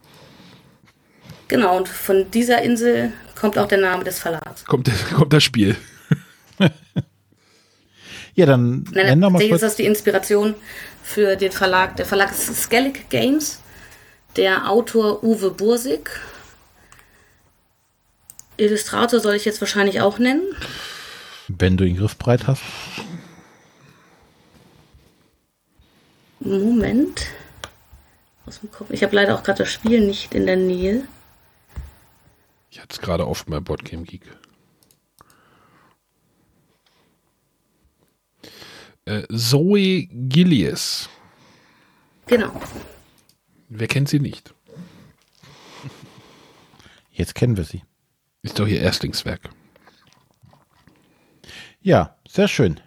Genau, 1.49 1.77
und 1.77 1.89
von 1.89 2.31
dieser 2.31 2.63
Insel 2.63 3.13
kommt 3.35 3.59
auch 3.59 3.69
der 3.69 3.79
Name 3.79 4.05
des 4.05 4.19
Verlags. 4.19 4.65
Kommt, 4.65 4.91
kommt 5.15 5.33
das 5.33 5.43
Spiel. 5.43 5.77
Ja, 8.37 8.47
dann 8.47 8.85
Nein, 8.91 9.07
nenn 9.07 9.21
doch 9.21 9.31
mal 9.31 9.39
tatsächlich 9.39 9.51
kurz. 9.51 9.63
ist 9.63 9.69
das 9.69 9.77
die 9.77 9.85
Inspiration 9.87 10.55
für 11.03 11.37
den 11.37 11.53
Verlag. 11.53 11.97
Der 11.97 12.05
Verlag 12.05 12.33
ist 12.33 12.53
Skellig 12.63 13.09
Games. 13.09 13.61
Der 14.37 14.69
Autor 14.69 15.23
Uwe 15.23 15.53
Bursig. 15.53 16.11
Illustrator 18.57 19.21
soll 19.21 19.35
ich 19.35 19.45
jetzt 19.45 19.61
wahrscheinlich 19.61 20.01
auch 20.01 20.19
nennen. 20.19 20.43
Wenn 21.49 21.77
du 21.77 21.85
den 21.85 21.97
Griffbreit 21.97 22.47
hast. 22.47 22.63
Moment. 26.41 27.27
Aus 28.47 28.61
dem 28.61 28.71
Kopf. 28.71 28.91
Ich 28.91 29.03
habe 29.03 29.15
leider 29.15 29.35
auch 29.35 29.43
gerade 29.43 29.59
das 29.59 29.73
Spiel 29.73 30.07
nicht 30.07 30.35
in 30.35 30.47
der 30.47 30.57
Nähe. 30.57 31.07
Ich 32.71 32.81
hatte 32.81 32.95
es 32.95 33.01
gerade 33.01 33.27
offen 33.27 33.51
bei 33.51 33.61
Boardgame 33.61 34.05
Geek. 34.05 34.25
Äh, 39.07 39.23
Zoe 39.35 40.07
Gillies. 40.07 41.09
Genau. 42.27 42.61
Wer 43.69 43.87
kennt 43.87 44.09
sie 44.09 44.21
nicht? 44.21 44.55
Jetzt 47.11 47.35
kennen 47.35 47.57
wir 47.57 47.65
sie. 47.65 47.83
Ist 48.43 48.59
doch 48.59 48.67
ihr 48.67 48.81
Erstlingswerk. 48.81 49.51
Ja, 51.85 52.17
sehr 52.27 52.49
schön. 52.49 52.81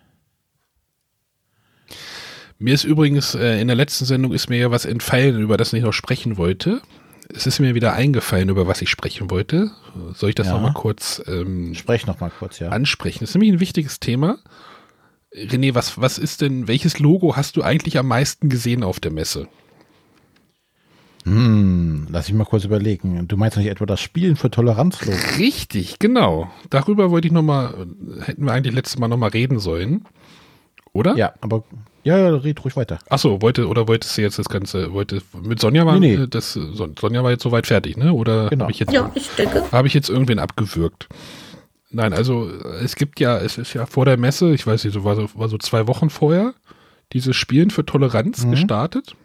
Mir 2.58 2.74
ist 2.74 2.84
übrigens 2.84 3.36
äh, 3.36 3.62
in 3.62 3.68
der 3.68 3.76
letzten 3.78 4.06
Sendung 4.06 4.34
ist 4.34 4.50
mir 4.50 4.58
ja 4.58 4.72
was 4.72 4.86
entfallen, 4.86 5.40
über 5.40 5.56
das 5.58 5.72
ich 5.74 5.84
noch 5.84 5.94
sprechen 5.94 6.38
wollte. 6.38 6.82
Es 7.30 7.46
ist 7.46 7.60
mir 7.60 7.76
wieder 7.76 7.94
eingefallen, 7.94 8.50
über 8.50 8.66
was 8.66 8.82
ich 8.82 8.90
sprechen 8.90 9.30
wollte. 9.30 9.70
Soll 10.16 10.30
ich 10.30 10.36
das 10.36 10.48
Ja. 10.48 10.54
noch 10.54 10.62
mal 10.62 10.74
kurz 10.74 11.22
ähm, 11.28 11.76
Sprech 11.76 12.08
noch 12.08 12.20
mal 12.20 12.32
kurz, 12.32 12.58
ja. 12.58 12.70
ansprechen? 12.70 13.20
Das 13.20 13.30
ist 13.30 13.36
nämlich 13.36 13.52
ein 13.52 13.60
wichtiges 13.60 14.00
Thema. 14.00 14.40
René, 15.36 15.76
was, 15.76 16.02
was 16.02 16.18
ist 16.18 16.42
denn, 16.42 16.68
welches 16.68 16.98
Logo 16.98 17.36
hast 17.36 17.56
du 17.58 17.62
eigentlich 17.62 18.00
am 18.00 18.08
meisten 18.08 18.50
gesehen 18.50 18.82
auf 18.82 19.00
der 19.00 19.12
Messe? 19.12 19.48
Hm, 21.28 22.08
lass 22.10 22.28
ich 22.30 22.34
mal 22.34 22.46
kurz 22.46 22.64
überlegen. 22.64 23.28
Du 23.28 23.36
meinst 23.38 23.58
nicht 23.58 23.68
etwa 23.68 23.86
das 23.86 24.00
Spielen 24.00 24.36
für 24.38 24.50
Toleranzlogo? 24.50 25.18
Richtig, 25.38 26.00
genau. 26.00 26.50
Darüber 26.70 27.12
wollte 27.12 27.28
ich 27.28 27.34
noch 27.34 27.42
mal, 27.44 27.74
hätten 28.22 28.46
wir 28.46 28.54
eigentlich 28.54 28.74
letztes 28.74 28.98
Mal 28.98 29.08
noch 29.10 29.18
mal 29.18 29.30
reden 29.30 29.60
sollen. 29.60 30.06
Oder? 30.94 31.16
Ja, 31.18 31.34
aber 31.42 31.64
ja, 32.04 32.18
ja, 32.18 32.30
red 32.30 32.64
ruhig 32.64 32.78
weiter. 32.78 33.00
Achso, 33.10 33.42
wollte, 33.42 33.68
oder 33.68 33.88
wolltest 33.90 34.18
du 34.18 34.22
jetzt 34.22 34.40
das 34.40 34.48
Ganze, 34.48 34.94
wollte, 34.94 35.22
mit 35.44 35.60
Sonja 35.60 35.86
war, 35.86 36.00
Nee, 36.00 36.16
nee. 36.16 36.24
äh, 36.24 36.28
das, 36.30 36.54
Son- 36.54 36.96
Sonja 36.98 37.24
war 37.24 37.32
jetzt 37.32 37.44
soweit 37.44 37.68
fertig, 37.68 37.98
ne? 37.98 38.14
Oder 38.14 38.48
Genau. 38.50 38.64
habe 38.64 38.72
ich 38.72 38.80
jetzt, 38.80 38.94
Ja, 38.94 39.12
ich 39.14 39.28
denke. 39.38 39.66
habe 39.72 39.88
ich 39.88 39.94
jetzt 39.94 40.10
irgendwen 40.10 40.40
abgewürgt? 40.40 41.10
Nein, 41.92 42.14
also 42.14 42.50
es 42.82 42.96
gibt 42.96 43.20
ja, 43.20 43.38
es 43.38 43.58
ist 43.58 43.74
ja 43.74 43.86
vor 43.86 44.06
der 44.06 44.18
Messe, 44.18 44.54
ich 44.54 44.66
weiß 44.66 44.86
nicht, 44.86 44.94
so 44.94 45.04
war 45.04 45.16
so, 45.18 45.28
war 45.36 45.50
so 45.50 45.58
zwei 45.58 45.88
Wochen 45.88 46.10
vorher, 46.10 46.54
dieses 47.14 47.36
Spielen 47.36 47.70
für 47.70 47.86
Toleranz 47.86 48.46
Mhm. 48.46 48.52
gestartet. 48.52 49.16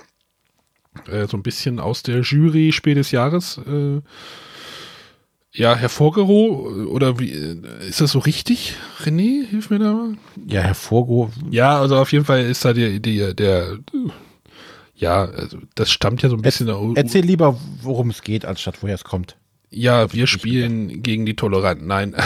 Äh, 1.10 1.26
so 1.26 1.36
ein 1.36 1.42
bisschen 1.42 1.80
aus 1.80 2.02
der 2.02 2.20
Jury 2.20 2.72
Spiel 2.72 2.94
des 2.94 3.10
Jahres 3.10 3.58
äh, 3.66 4.00
ja, 5.54 5.74
hervorgehoben. 5.74 6.86
Oder 6.86 7.18
wie 7.18 7.30
äh, 7.30 7.88
ist 7.88 8.00
das 8.00 8.12
so 8.12 8.18
richtig, 8.18 8.74
René? 9.04 9.46
Hilf 9.46 9.70
mir 9.70 9.78
da 9.78 9.92
mal. 9.92 10.14
Ja, 10.46 10.62
hervorgehoben. 10.62 11.50
Ja, 11.50 11.80
also 11.80 11.96
auf 11.96 12.12
jeden 12.12 12.24
Fall 12.24 12.42
ist 12.42 12.64
da 12.64 12.72
die, 12.72 13.00
die 13.00 13.34
der 13.34 13.78
ja, 14.94 15.24
also 15.24 15.58
das 15.74 15.90
stammt 15.90 16.22
ja 16.22 16.28
so 16.28 16.36
ein 16.36 16.42
bisschen 16.42 16.68
Erzähl 16.94 17.24
lieber, 17.24 17.58
worum 17.82 18.10
es 18.10 18.22
geht, 18.22 18.44
anstatt 18.44 18.82
woher 18.82 18.94
es 18.94 19.02
kommt. 19.02 19.36
Ja, 19.74 20.12
wir 20.12 20.26
spielen 20.26 21.02
gegen 21.02 21.24
die 21.24 21.34
Toleranten. 21.34 21.86
Nein. 21.86 22.14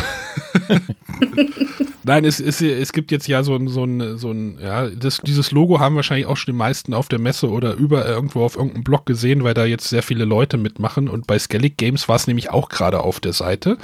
Nein, 2.03 2.25
es, 2.25 2.39
es, 2.41 2.61
es 2.61 2.93
gibt 2.93 3.11
jetzt 3.11 3.27
ja 3.27 3.43
so 3.43 3.57
ein, 3.57 3.69
so 3.69 3.85
ein, 3.85 4.17
so 4.19 4.31
ein 4.31 4.59
ja, 4.63 4.89
das, 4.89 5.21
dieses 5.25 5.51
Logo 5.51 5.81
haben 5.81 5.97
wahrscheinlich 5.97 6.27
auch 6.27 6.37
schon 6.37 6.55
die 6.55 6.59
meisten 6.59 6.95
auf 6.95 7.09
der 7.09 7.19
Messe 7.19 7.51
oder 7.51 7.75
über 7.75 8.07
irgendwo 8.07 8.45
auf 8.45 8.57
irgendeinem 8.57 8.85
Blog 8.85 9.07
gesehen, 9.07 9.45
weil 9.45 9.55
da 9.55 9.65
jetzt 9.65 9.89
sehr 9.89 10.03
viele 10.03 10.25
Leute 10.25 10.57
mitmachen. 10.57 11.09
Und 11.09 11.27
bei 11.27 11.39
Skellig 11.39 11.77
Games 11.77 12.09
war 12.09 12.17
es 12.17 12.27
nämlich 12.27 12.51
auch 12.51 12.69
gerade 12.69 13.01
auf 13.01 13.21
der 13.21 13.33
Seite. 13.33 13.79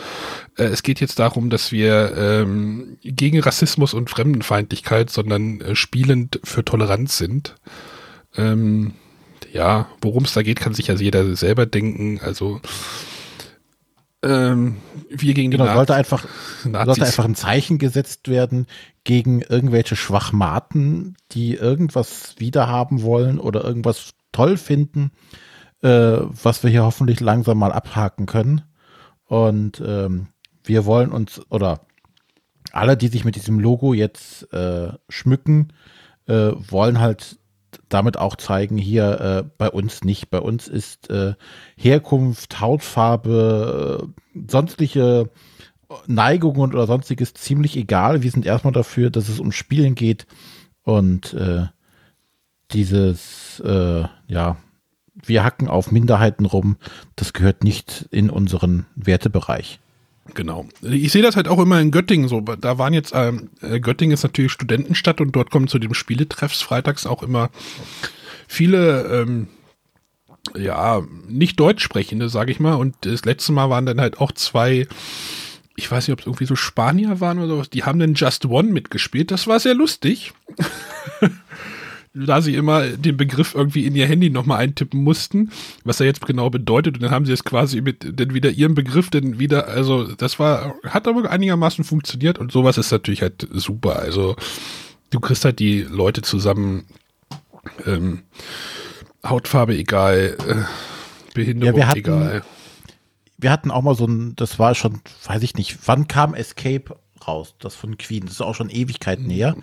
Äh, 0.56 0.64
es 0.64 0.82
geht 0.82 1.00
jetzt 1.00 1.18
darum, 1.18 1.50
dass 1.50 1.72
wir 1.72 2.16
ähm, 2.16 2.96
gegen 3.02 3.40
Rassismus 3.40 3.94
und 3.94 4.10
Fremdenfeindlichkeit, 4.10 5.10
sondern 5.10 5.60
äh, 5.60 5.74
spielend 5.76 6.40
für 6.44 6.64
Toleranz 6.64 7.16
sind. 7.16 7.54
Ähm, 8.36 8.92
ja, 9.52 9.88
worum 10.00 10.24
es 10.24 10.32
da 10.32 10.42
geht, 10.42 10.60
kann 10.60 10.74
sich 10.74 10.86
ja 10.86 10.94
jeder 10.94 11.36
selber 11.36 11.66
denken. 11.66 12.20
Also 12.22 12.60
ähm, 14.22 14.76
wir 15.08 15.34
gegen 15.34 15.50
die 15.50 15.56
Genau, 15.56 15.66
Naz- 15.66 15.76
sollte 15.76 15.94
einfach, 15.94 16.24
Nazis. 16.64 16.86
sollte 16.86 17.06
einfach 17.06 17.24
ein 17.24 17.34
Zeichen 17.34 17.78
gesetzt 17.78 18.28
werden 18.28 18.66
gegen 19.04 19.40
irgendwelche 19.42 19.96
Schwachmaten, 19.96 21.16
die 21.32 21.54
irgendwas 21.54 22.34
wiederhaben 22.38 23.02
wollen 23.02 23.38
oder 23.38 23.64
irgendwas 23.64 24.14
toll 24.32 24.56
finden, 24.56 25.10
äh, 25.82 25.88
was 25.88 26.62
wir 26.62 26.70
hier 26.70 26.84
hoffentlich 26.84 27.20
langsam 27.20 27.58
mal 27.58 27.72
abhaken 27.72 28.26
können. 28.26 28.62
Und 29.26 29.82
ähm, 29.84 30.28
wir 30.64 30.84
wollen 30.84 31.10
uns, 31.10 31.40
oder 31.50 31.80
alle, 32.72 32.96
die 32.96 33.08
sich 33.08 33.24
mit 33.24 33.34
diesem 33.36 33.58
Logo 33.58 33.92
jetzt 33.92 34.52
äh, 34.52 34.92
schmücken, 35.08 35.72
äh, 36.26 36.52
wollen 36.56 37.00
halt 37.00 37.38
damit 37.92 38.16
auch 38.18 38.36
zeigen, 38.36 38.78
hier 38.78 39.20
äh, 39.20 39.50
bei 39.58 39.70
uns 39.70 40.04
nicht. 40.04 40.30
Bei 40.30 40.40
uns 40.40 40.68
ist 40.68 41.10
äh, 41.10 41.34
Herkunft, 41.76 42.60
Hautfarbe, 42.60 44.02
äh, 44.02 44.42
sonstige 44.50 45.30
Neigungen 46.06 46.72
oder 46.72 46.86
sonstiges 46.86 47.34
ziemlich 47.34 47.76
egal. 47.76 48.22
Wir 48.22 48.30
sind 48.30 48.46
erstmal 48.46 48.72
dafür, 48.72 49.10
dass 49.10 49.28
es 49.28 49.40
um 49.40 49.52
Spielen 49.52 49.94
geht 49.94 50.26
und 50.82 51.34
äh, 51.34 51.66
dieses, 52.72 53.60
äh, 53.60 54.04
ja, 54.26 54.56
wir 55.14 55.44
hacken 55.44 55.68
auf 55.68 55.92
Minderheiten 55.92 56.46
rum, 56.46 56.76
das 57.16 57.32
gehört 57.32 57.64
nicht 57.64 58.08
in 58.10 58.30
unseren 58.30 58.86
Wertebereich. 58.94 59.78
Genau. 60.34 60.66
Ich 60.82 61.10
sehe 61.10 61.22
das 61.22 61.36
halt 61.36 61.48
auch 61.48 61.58
immer 61.58 61.80
in 61.80 61.90
Göttingen 61.90 62.28
so. 62.28 62.40
Da 62.40 62.78
waren 62.78 62.94
jetzt, 62.94 63.12
ähm, 63.14 63.50
äh, 63.60 63.80
Göttingen 63.80 64.14
ist 64.14 64.22
natürlich 64.22 64.52
Studentenstadt 64.52 65.20
und 65.20 65.32
dort 65.32 65.50
kommen 65.50 65.68
zu 65.68 65.78
dem 65.78 65.94
Spieletreffs 65.94 66.62
freitags 66.62 67.06
auch 67.06 67.22
immer 67.22 67.50
viele, 68.46 69.02
ähm, 69.22 69.48
ja, 70.56 71.02
nicht 71.28 71.58
Deutsch 71.58 71.82
sprechende, 71.82 72.28
sage 72.28 72.52
ich 72.52 72.60
mal. 72.60 72.74
Und 72.74 72.94
das 73.00 73.24
letzte 73.24 73.52
Mal 73.52 73.70
waren 73.70 73.86
dann 73.86 74.00
halt 74.00 74.20
auch 74.20 74.32
zwei, 74.32 74.86
ich 75.76 75.90
weiß 75.90 76.06
nicht, 76.06 76.12
ob 76.12 76.20
es 76.20 76.26
irgendwie 76.26 76.46
so 76.46 76.56
Spanier 76.56 77.20
waren 77.20 77.38
oder 77.38 77.48
sowas, 77.48 77.70
die 77.70 77.84
haben 77.84 77.98
dann 77.98 78.14
Just 78.14 78.46
One 78.46 78.70
mitgespielt. 78.70 79.30
Das 79.30 79.46
war 79.46 79.58
sehr 79.58 79.74
lustig. 79.74 80.32
da 82.14 82.42
sie 82.42 82.54
immer 82.54 82.86
den 82.88 83.16
Begriff 83.16 83.54
irgendwie 83.54 83.86
in 83.86 83.94
ihr 83.94 84.06
Handy 84.06 84.28
nochmal 84.28 84.58
eintippen 84.58 85.02
mussten, 85.02 85.50
was 85.84 85.98
er 86.00 86.06
jetzt 86.06 86.24
genau 86.26 86.50
bedeutet. 86.50 86.96
Und 86.96 87.02
dann 87.02 87.10
haben 87.10 87.24
sie 87.24 87.32
es 87.32 87.42
quasi 87.44 87.80
mit 87.80 88.18
dann 88.20 88.34
wieder 88.34 88.50
ihrem 88.50 88.74
Begriff 88.74 89.08
dann 89.10 89.38
wieder, 89.38 89.68
also 89.68 90.12
das 90.14 90.38
war, 90.38 90.74
hat 90.86 91.08
aber 91.08 91.30
einigermaßen 91.30 91.84
funktioniert 91.84 92.38
und 92.38 92.52
sowas 92.52 92.76
ist 92.76 92.90
natürlich 92.92 93.22
halt 93.22 93.48
super. 93.52 93.96
Also 94.00 94.36
du 95.10 95.20
kriegst 95.20 95.44
halt 95.44 95.58
die 95.58 95.82
Leute 95.82 96.20
zusammen, 96.22 96.84
ähm, 97.86 98.22
Hautfarbe 99.24 99.76
egal, 99.76 100.36
äh, 100.46 101.34
Behinderung 101.34 101.78
Ja, 101.80 101.86
hatten- 101.88 101.98
egal. 101.98 102.42
Wir 103.38 103.50
hatten 103.50 103.70
auch 103.70 103.82
mal 103.82 103.94
so 103.94 104.06
ein, 104.06 104.36
das 104.36 104.58
war 104.58 104.74
schon, 104.74 105.00
weiß 105.24 105.42
ich 105.42 105.54
nicht, 105.54 105.78
wann 105.86 106.06
kam 106.08 106.34
Escape 106.34 106.96
raus? 107.26 107.54
Das 107.58 107.74
von 107.74 107.96
Queen. 107.98 108.24
Das 108.24 108.34
ist 108.34 108.40
auch 108.42 108.54
schon 108.54 108.68
Ewigkeiten 108.70 109.30
her. 109.30 109.56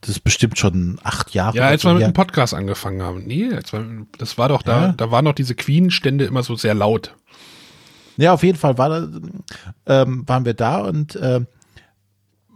Das 0.00 0.10
ist 0.10 0.20
bestimmt 0.20 0.58
schon 0.58 0.98
acht 1.02 1.34
Jahre. 1.34 1.56
Ja, 1.56 1.66
als 1.66 1.84
wir 1.84 1.92
mit 1.92 2.02
dem 2.02 2.12
Podcast 2.12 2.54
angefangen 2.54 3.02
haben. 3.02 3.24
Nee, 3.26 3.50
wir, 3.50 4.06
das 4.16 4.38
war 4.38 4.48
doch 4.48 4.62
da, 4.62 4.86
Ja. 4.86 4.92
da 4.92 5.10
waren 5.10 5.24
noch 5.24 5.34
diese 5.34 5.54
Queen-Stände 5.54 6.24
immer 6.24 6.42
so 6.42 6.54
sehr 6.54 6.74
laut. 6.74 7.16
Ja, 8.16 8.32
auf 8.32 8.42
jeden 8.42 8.58
Fall 8.58 8.78
war, 8.78 8.88
da, 8.88 9.08
ähm, 9.86 10.24
waren 10.26 10.44
wir 10.44 10.54
da 10.54 10.78
und 10.78 11.16
äh, 11.16 11.40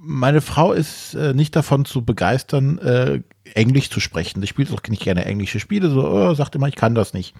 meine 0.05 0.41
Frau 0.41 0.73
ist 0.73 1.15
äh, 1.15 1.33
nicht 1.33 1.55
davon 1.55 1.85
zu 1.85 2.05
begeistern, 2.05 2.79
äh, 2.79 3.23
Englisch 3.55 3.91
zu 3.91 4.01
sprechen. 4.01 4.43
Ich 4.43 4.51
spiele 4.51 4.73
auch 4.73 4.83
nicht 4.89 5.03
gerne 5.03 5.25
englische 5.25 5.61
Spiele, 5.61 5.91
so 5.91 6.09
oh, 6.09 6.35
sagt 6.35 6.57
immer, 6.57 6.67
ich 6.69 6.75
kann 6.75 6.95
das 6.95 7.13
nicht. 7.13 7.35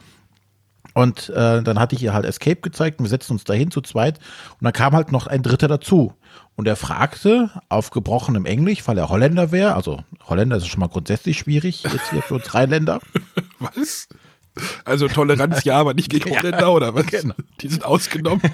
Und 0.95 1.31
äh, 1.31 1.63
dann 1.63 1.79
hatte 1.79 1.95
ich 1.95 2.03
ihr 2.03 2.13
halt 2.13 2.25
Escape 2.27 2.61
gezeigt 2.61 2.99
und 2.99 3.07
wir 3.07 3.11
setzten 3.11 3.35
uns 3.35 3.45
dahin 3.45 3.71
zu 3.71 3.81
zweit 3.81 4.19
und 4.59 4.65
dann 4.65 4.73
kam 4.73 4.95
halt 4.95 5.13
noch 5.13 5.27
ein 5.27 5.43
Dritter 5.43 5.69
dazu. 5.69 6.15
Und 6.55 6.69
er 6.69 6.77
fragte 6.77 7.51
auf 7.69 7.91
gebrochenem 7.91 8.45
Englisch, 8.45 8.87
weil 8.87 8.99
er 8.99 9.09
Holländer 9.09 9.53
wäre, 9.53 9.75
also 9.75 10.03
Holländer 10.27 10.57
ist 10.57 10.67
schon 10.67 10.81
mal 10.81 10.89
grundsätzlich 10.89 11.39
schwierig, 11.39 11.83
jetzt 11.83 12.11
hier 12.11 12.23
für 12.23 12.35
uns 12.35 12.55
Rheinländer. 12.55 13.01
Was? 13.59 14.09
Also 14.85 15.09
Toleranz 15.09 15.65
ja, 15.65 15.79
aber 15.79 15.95
nicht 15.95 16.11
gegen 16.11 16.29
Ja, 16.33 16.37
Holländer 16.43 16.73
oder 16.73 16.95
was? 16.95 17.07
genau. 17.07 17.35
Die 17.61 17.69
sind 17.69 17.87
ausgenommen. 17.87 18.43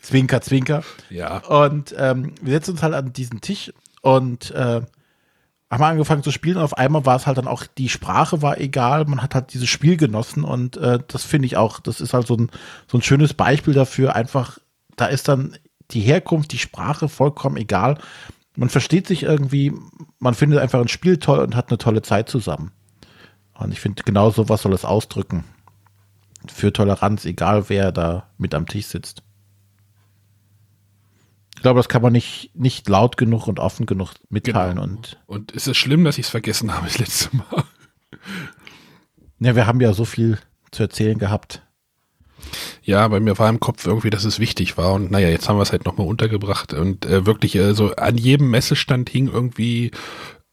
Zwinker, 0.00 0.40
zwinker. 0.40 0.84
Ja. 1.10 1.38
Und 1.38 1.94
ähm, 1.98 2.32
wir 2.40 2.54
setzen 2.54 2.70
uns 2.72 2.82
halt 2.82 2.94
an 2.94 3.12
diesen 3.12 3.42
Tisch 3.42 3.72
und 4.00 4.50
äh, 4.52 4.80
haben 5.70 5.80
wir 5.80 5.86
angefangen 5.86 6.22
zu 6.22 6.30
spielen 6.30 6.56
und 6.56 6.62
auf 6.62 6.78
einmal 6.78 7.04
war 7.04 7.16
es 7.16 7.26
halt 7.26 7.36
dann 7.36 7.46
auch, 7.46 7.64
die 7.66 7.88
Sprache 7.88 8.40
war 8.40 8.58
egal, 8.58 9.04
man 9.04 9.22
hat 9.22 9.34
halt 9.34 9.52
dieses 9.52 9.68
Spiel 9.68 9.96
genossen 9.96 10.44
und 10.44 10.76
äh, 10.78 10.98
das 11.06 11.24
finde 11.24 11.46
ich 11.46 11.56
auch, 11.56 11.80
das 11.80 12.00
ist 12.00 12.14
halt 12.14 12.26
so 12.26 12.36
ein, 12.36 12.50
so 12.86 12.98
ein 12.98 13.02
schönes 13.02 13.34
Beispiel 13.34 13.74
dafür, 13.74 14.14
einfach, 14.14 14.58
da 14.96 15.06
ist 15.06 15.28
dann 15.28 15.56
die 15.90 16.00
Herkunft, 16.00 16.52
die 16.52 16.58
Sprache 16.58 17.08
vollkommen 17.08 17.56
egal. 17.56 17.98
Man 18.56 18.70
versteht 18.70 19.06
sich 19.06 19.22
irgendwie, 19.22 19.72
man 20.18 20.34
findet 20.34 20.58
einfach 20.58 20.80
ein 20.80 20.88
Spiel 20.88 21.18
toll 21.18 21.38
und 21.38 21.54
hat 21.54 21.68
eine 21.68 21.78
tolle 21.78 22.02
Zeit 22.02 22.28
zusammen. 22.28 22.72
Und 23.54 23.72
ich 23.72 23.80
finde, 23.80 24.02
genau 24.02 24.30
sowas 24.30 24.62
soll 24.62 24.72
es 24.72 24.84
ausdrücken. 24.84 25.44
Für 26.46 26.72
Toleranz, 26.72 27.24
egal 27.24 27.68
wer 27.68 27.92
da 27.92 28.30
mit 28.38 28.54
am 28.54 28.66
Tisch 28.66 28.86
sitzt. 28.86 29.22
Ich 31.58 31.62
glaube, 31.62 31.80
das 31.80 31.88
kann 31.88 32.02
man 32.02 32.12
nicht, 32.12 32.52
nicht 32.54 32.88
laut 32.88 33.16
genug 33.16 33.48
und 33.48 33.58
offen 33.58 33.84
genug 33.84 34.10
mitteilen. 34.30 34.76
Genau. 34.76 34.84
Und, 34.84 35.18
Und 35.26 35.50
ist 35.50 35.66
es 35.66 35.76
schlimm, 35.76 36.04
dass 36.04 36.16
ich 36.16 36.26
es 36.26 36.30
vergessen 36.30 36.72
habe 36.72 36.86
das 36.86 36.98
letzte 36.98 37.36
Mal? 37.36 37.64
ja, 39.40 39.56
wir 39.56 39.66
haben 39.66 39.80
ja 39.80 39.92
so 39.92 40.04
viel 40.04 40.38
zu 40.70 40.84
erzählen 40.84 41.18
gehabt. 41.18 41.62
Ja, 42.84 43.08
bei 43.08 43.18
mir 43.18 43.36
war 43.40 43.48
im 43.50 43.58
Kopf 43.58 43.84
irgendwie, 43.88 44.08
dass 44.08 44.22
es 44.22 44.38
wichtig 44.38 44.78
war. 44.78 44.92
Und 44.92 45.10
naja, 45.10 45.30
jetzt 45.30 45.48
haben 45.48 45.56
wir 45.58 45.62
es 45.62 45.72
halt 45.72 45.84
nochmal 45.84 46.06
untergebracht. 46.06 46.74
Und 46.74 47.04
äh, 47.06 47.26
wirklich, 47.26 47.56
äh, 47.56 47.74
so 47.74 47.92
an 47.96 48.16
jedem 48.16 48.50
Messestand 48.50 49.10
hing 49.10 49.26
irgendwie 49.26 49.90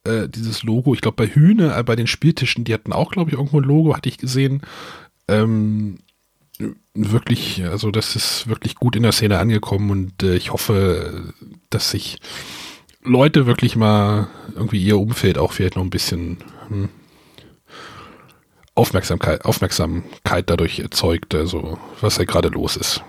äh, 0.02 0.28
dieses 0.28 0.64
Logo. 0.64 0.92
Ich 0.92 1.02
glaube, 1.02 1.24
bei 1.24 1.28
Hühne, 1.28 1.72
äh, 1.76 1.84
bei 1.84 1.94
den 1.94 2.08
Spieltischen, 2.08 2.64
die 2.64 2.74
hatten 2.74 2.92
auch, 2.92 3.12
glaube 3.12 3.30
ich, 3.30 3.36
irgendwo 3.36 3.60
ein 3.60 3.64
Logo, 3.64 3.94
hatte 3.94 4.08
ich 4.08 4.18
gesehen. 4.18 4.62
Ähm, 5.28 5.98
wirklich, 6.96 7.64
also 7.64 7.90
das 7.90 8.16
ist 8.16 8.48
wirklich 8.48 8.74
gut 8.74 8.96
in 8.96 9.02
der 9.02 9.12
Szene 9.12 9.38
angekommen 9.38 9.90
und 9.90 10.22
äh, 10.22 10.36
ich 10.36 10.52
hoffe, 10.52 11.34
dass 11.70 11.90
sich 11.90 12.18
Leute 13.02 13.46
wirklich 13.46 13.76
mal 13.76 14.28
irgendwie 14.54 14.82
ihr 14.82 14.98
Umfeld 14.98 15.38
auch 15.38 15.52
vielleicht 15.52 15.76
noch 15.76 15.84
ein 15.84 15.90
bisschen 15.90 16.38
hm, 16.68 16.88
Aufmerksamkeit, 18.74 19.44
Aufmerksamkeit 19.44 20.50
dadurch 20.50 20.80
erzeugt, 20.80 21.34
also 21.34 21.78
was 22.00 22.16
da 22.16 22.24
gerade 22.24 22.48
los 22.48 22.76
ist. 22.76 23.02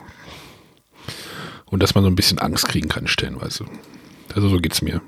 Und 1.66 1.84
dass 1.84 1.96
man 1.96 2.04
so 2.04 2.10
ein 2.10 2.16
bisschen 2.16 2.40
Angst 2.40 2.70
kriegen 2.70 2.88
kann, 2.88 3.08
stellenweise. 3.08 3.66
Also 4.34 4.48
so 4.48 4.58
geht's 4.58 4.82
mir. 4.82 5.02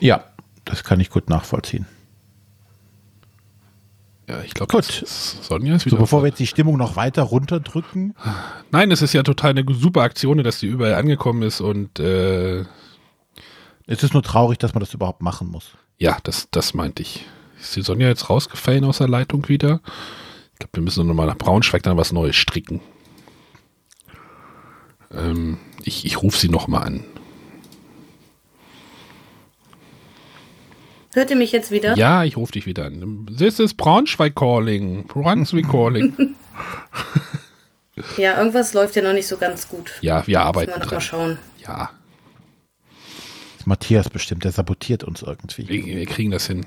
Ja, 0.00 0.24
das 0.64 0.84
kann 0.84 1.00
ich 1.00 1.08
gut 1.08 1.30
nachvollziehen. 1.30 1.86
Ja, 4.32 4.42
ich 4.42 4.54
glaube, 4.54 4.72
Gut. 4.72 4.84
Sonja 4.84 5.76
ist 5.76 5.84
wieder. 5.84 5.96
So, 5.96 6.00
bevor 6.02 6.22
wir 6.22 6.28
jetzt 6.28 6.38
die 6.38 6.46
Stimmung 6.46 6.78
noch 6.78 6.96
weiter 6.96 7.22
runterdrücken. 7.22 8.14
Nein, 8.70 8.90
es 8.90 9.02
ist 9.02 9.12
ja 9.12 9.22
total 9.22 9.50
eine 9.50 9.64
super 9.74 10.00
Aktion, 10.02 10.42
dass 10.42 10.60
die 10.60 10.68
überall 10.68 10.94
angekommen 10.94 11.42
ist 11.42 11.60
und 11.60 12.00
äh, 12.00 12.60
Es 13.86 14.02
ist 14.02 14.14
nur 14.14 14.22
traurig, 14.22 14.58
dass 14.58 14.72
man 14.72 14.80
das 14.80 14.94
überhaupt 14.94 15.20
machen 15.20 15.48
muss. 15.48 15.72
ja, 15.98 16.16
das, 16.22 16.48
das 16.50 16.72
meinte 16.72 17.02
ich. 17.02 17.26
Ist 17.60 17.76
die 17.76 17.82
Sonja 17.82 18.08
jetzt 18.08 18.30
rausgefallen 18.30 18.84
aus 18.84 18.98
der 18.98 19.08
Leitung 19.08 19.48
wieder? 19.48 19.80
Ich 20.54 20.58
glaube, 20.60 20.78
wir 20.78 20.82
müssen 20.82 21.06
nochmal 21.06 21.26
nach 21.26 21.36
Braunschweig 21.36 21.82
dann 21.82 21.98
was 21.98 22.10
Neues 22.12 22.34
stricken. 22.36 22.80
Ähm, 25.12 25.58
ich 25.82 26.06
ich 26.06 26.22
rufe 26.22 26.38
sie 26.38 26.48
nochmal 26.48 26.84
an. 26.84 27.04
Hört 31.14 31.30
ihr 31.30 31.36
mich 31.36 31.52
jetzt 31.52 31.70
wieder? 31.70 31.94
Ja, 31.96 32.24
ich 32.24 32.36
rufe 32.36 32.52
dich 32.52 32.66
wieder 32.66 32.86
an. 32.86 33.26
This 33.38 33.58
is 33.58 33.74
Braunschweig 33.74 34.34
calling. 34.34 35.06
Braunschweig 35.06 35.68
calling. 35.70 36.34
Ja, 38.16 38.38
irgendwas 38.38 38.72
läuft 38.72 38.96
ja 38.96 39.02
noch 39.02 39.12
nicht 39.12 39.28
so 39.28 39.36
ganz 39.36 39.68
gut. 39.68 39.92
ja, 40.00 40.26
wir 40.26 40.38
Müssen 40.38 40.46
arbeiten 40.46 40.70
wir 40.72 40.78
noch 40.78 40.84
mal 40.86 40.90
dran. 40.90 41.00
schauen. 41.02 41.38
Ja, 41.58 41.90
Das 43.52 43.60
ist 43.60 43.66
Matthias 43.66 44.08
bestimmt, 44.08 44.44
der 44.44 44.52
sabotiert 44.52 45.04
uns 45.04 45.20
irgendwie. 45.20 45.68
wir, 45.68 45.84
wir 45.84 46.06
kriegen 46.06 46.30
das 46.30 46.46
hin. 46.46 46.64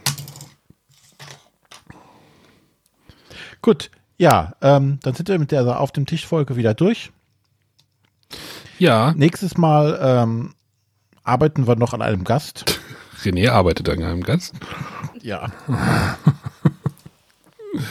Gut, 3.64 3.90
ja, 4.18 4.54
ähm, 4.62 5.00
dann 5.02 5.16
sind 5.16 5.28
wir 5.28 5.40
mit 5.40 5.52
der 5.52 5.80
Auf 5.80 5.92
dem 5.92 6.06
Tisch-Folge 6.06 6.56
wieder 6.56 6.76
durch. 6.76 7.12
Ja, 8.78 9.14
Nächstes 9.18 9.58
Mal 9.58 9.98
ähm, 10.02 10.54
arbeiten 11.24 11.68
wir 11.68 11.76
noch 11.76 11.94
an 11.96 12.04
einem 12.04 12.24
Gast. 12.24 12.80
René 13.24 13.50
arbeitet 13.50 13.90
an 13.90 14.04
einem 14.04 14.24
Gast. 14.24 14.56
Ja. 15.22 15.52
Das 17.74 17.84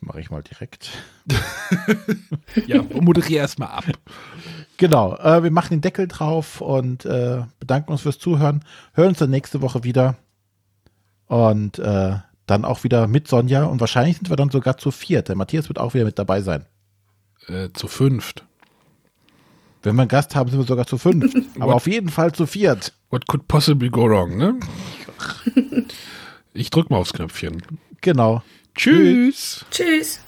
mache 0.00 0.20
ich 0.20 0.30
mal 0.30 0.42
direkt. 0.42 0.90
Ja, 2.66 2.82
moderier 2.82 3.40
erstmal 3.40 3.68
ab. 3.68 3.84
Genau, 4.76 5.16
äh, 5.16 5.42
wir 5.42 5.50
machen 5.50 5.70
den 5.70 5.80
Deckel 5.80 6.08
drauf 6.08 6.60
und 6.60 7.04
äh, 7.04 7.42
bedanken 7.58 7.92
uns 7.92 8.02
fürs 8.02 8.18
Zuhören. 8.18 8.64
Hören 8.94 9.08
uns 9.08 9.18
dann 9.18 9.30
nächste 9.30 9.62
Woche 9.62 9.84
wieder. 9.84 10.16
Und 11.26 11.78
äh, 11.78 12.16
dann 12.46 12.64
auch 12.64 12.84
wieder 12.84 13.08
mit 13.08 13.28
Sonja. 13.28 13.64
Und 13.64 13.80
wahrscheinlich 13.80 14.16
sind 14.16 14.30
wir 14.30 14.36
dann 14.36 14.50
sogar 14.50 14.78
zu 14.78 14.90
viert. 14.90 15.28
Der 15.28 15.36
Matthias 15.36 15.68
wird 15.68 15.78
auch 15.78 15.94
wieder 15.94 16.04
mit 16.04 16.18
dabei 16.18 16.40
sein. 16.40 16.64
Äh, 17.48 17.70
zu 17.72 17.88
fünft. 17.88 18.44
Wenn 19.86 19.94
wir 19.94 20.02
einen 20.02 20.08
Gast 20.08 20.34
haben, 20.34 20.50
sind 20.50 20.58
wir 20.58 20.66
sogar 20.66 20.84
zu 20.84 20.98
fünf. 20.98 21.32
Aber 21.60 21.66
What? 21.68 21.74
auf 21.76 21.86
jeden 21.86 22.08
Fall 22.08 22.32
zu 22.32 22.44
viert. 22.46 22.92
What 23.10 23.28
could 23.28 23.46
possibly 23.46 23.88
go 23.88 24.08
wrong, 24.08 24.36
ne? 24.36 24.58
Ich 26.54 26.70
drück 26.70 26.90
mal 26.90 26.96
aufs 26.96 27.12
Knöpfchen. 27.12 27.62
Genau. 28.00 28.42
Tschüss. 28.74 29.64
Tschüss. 29.70 30.20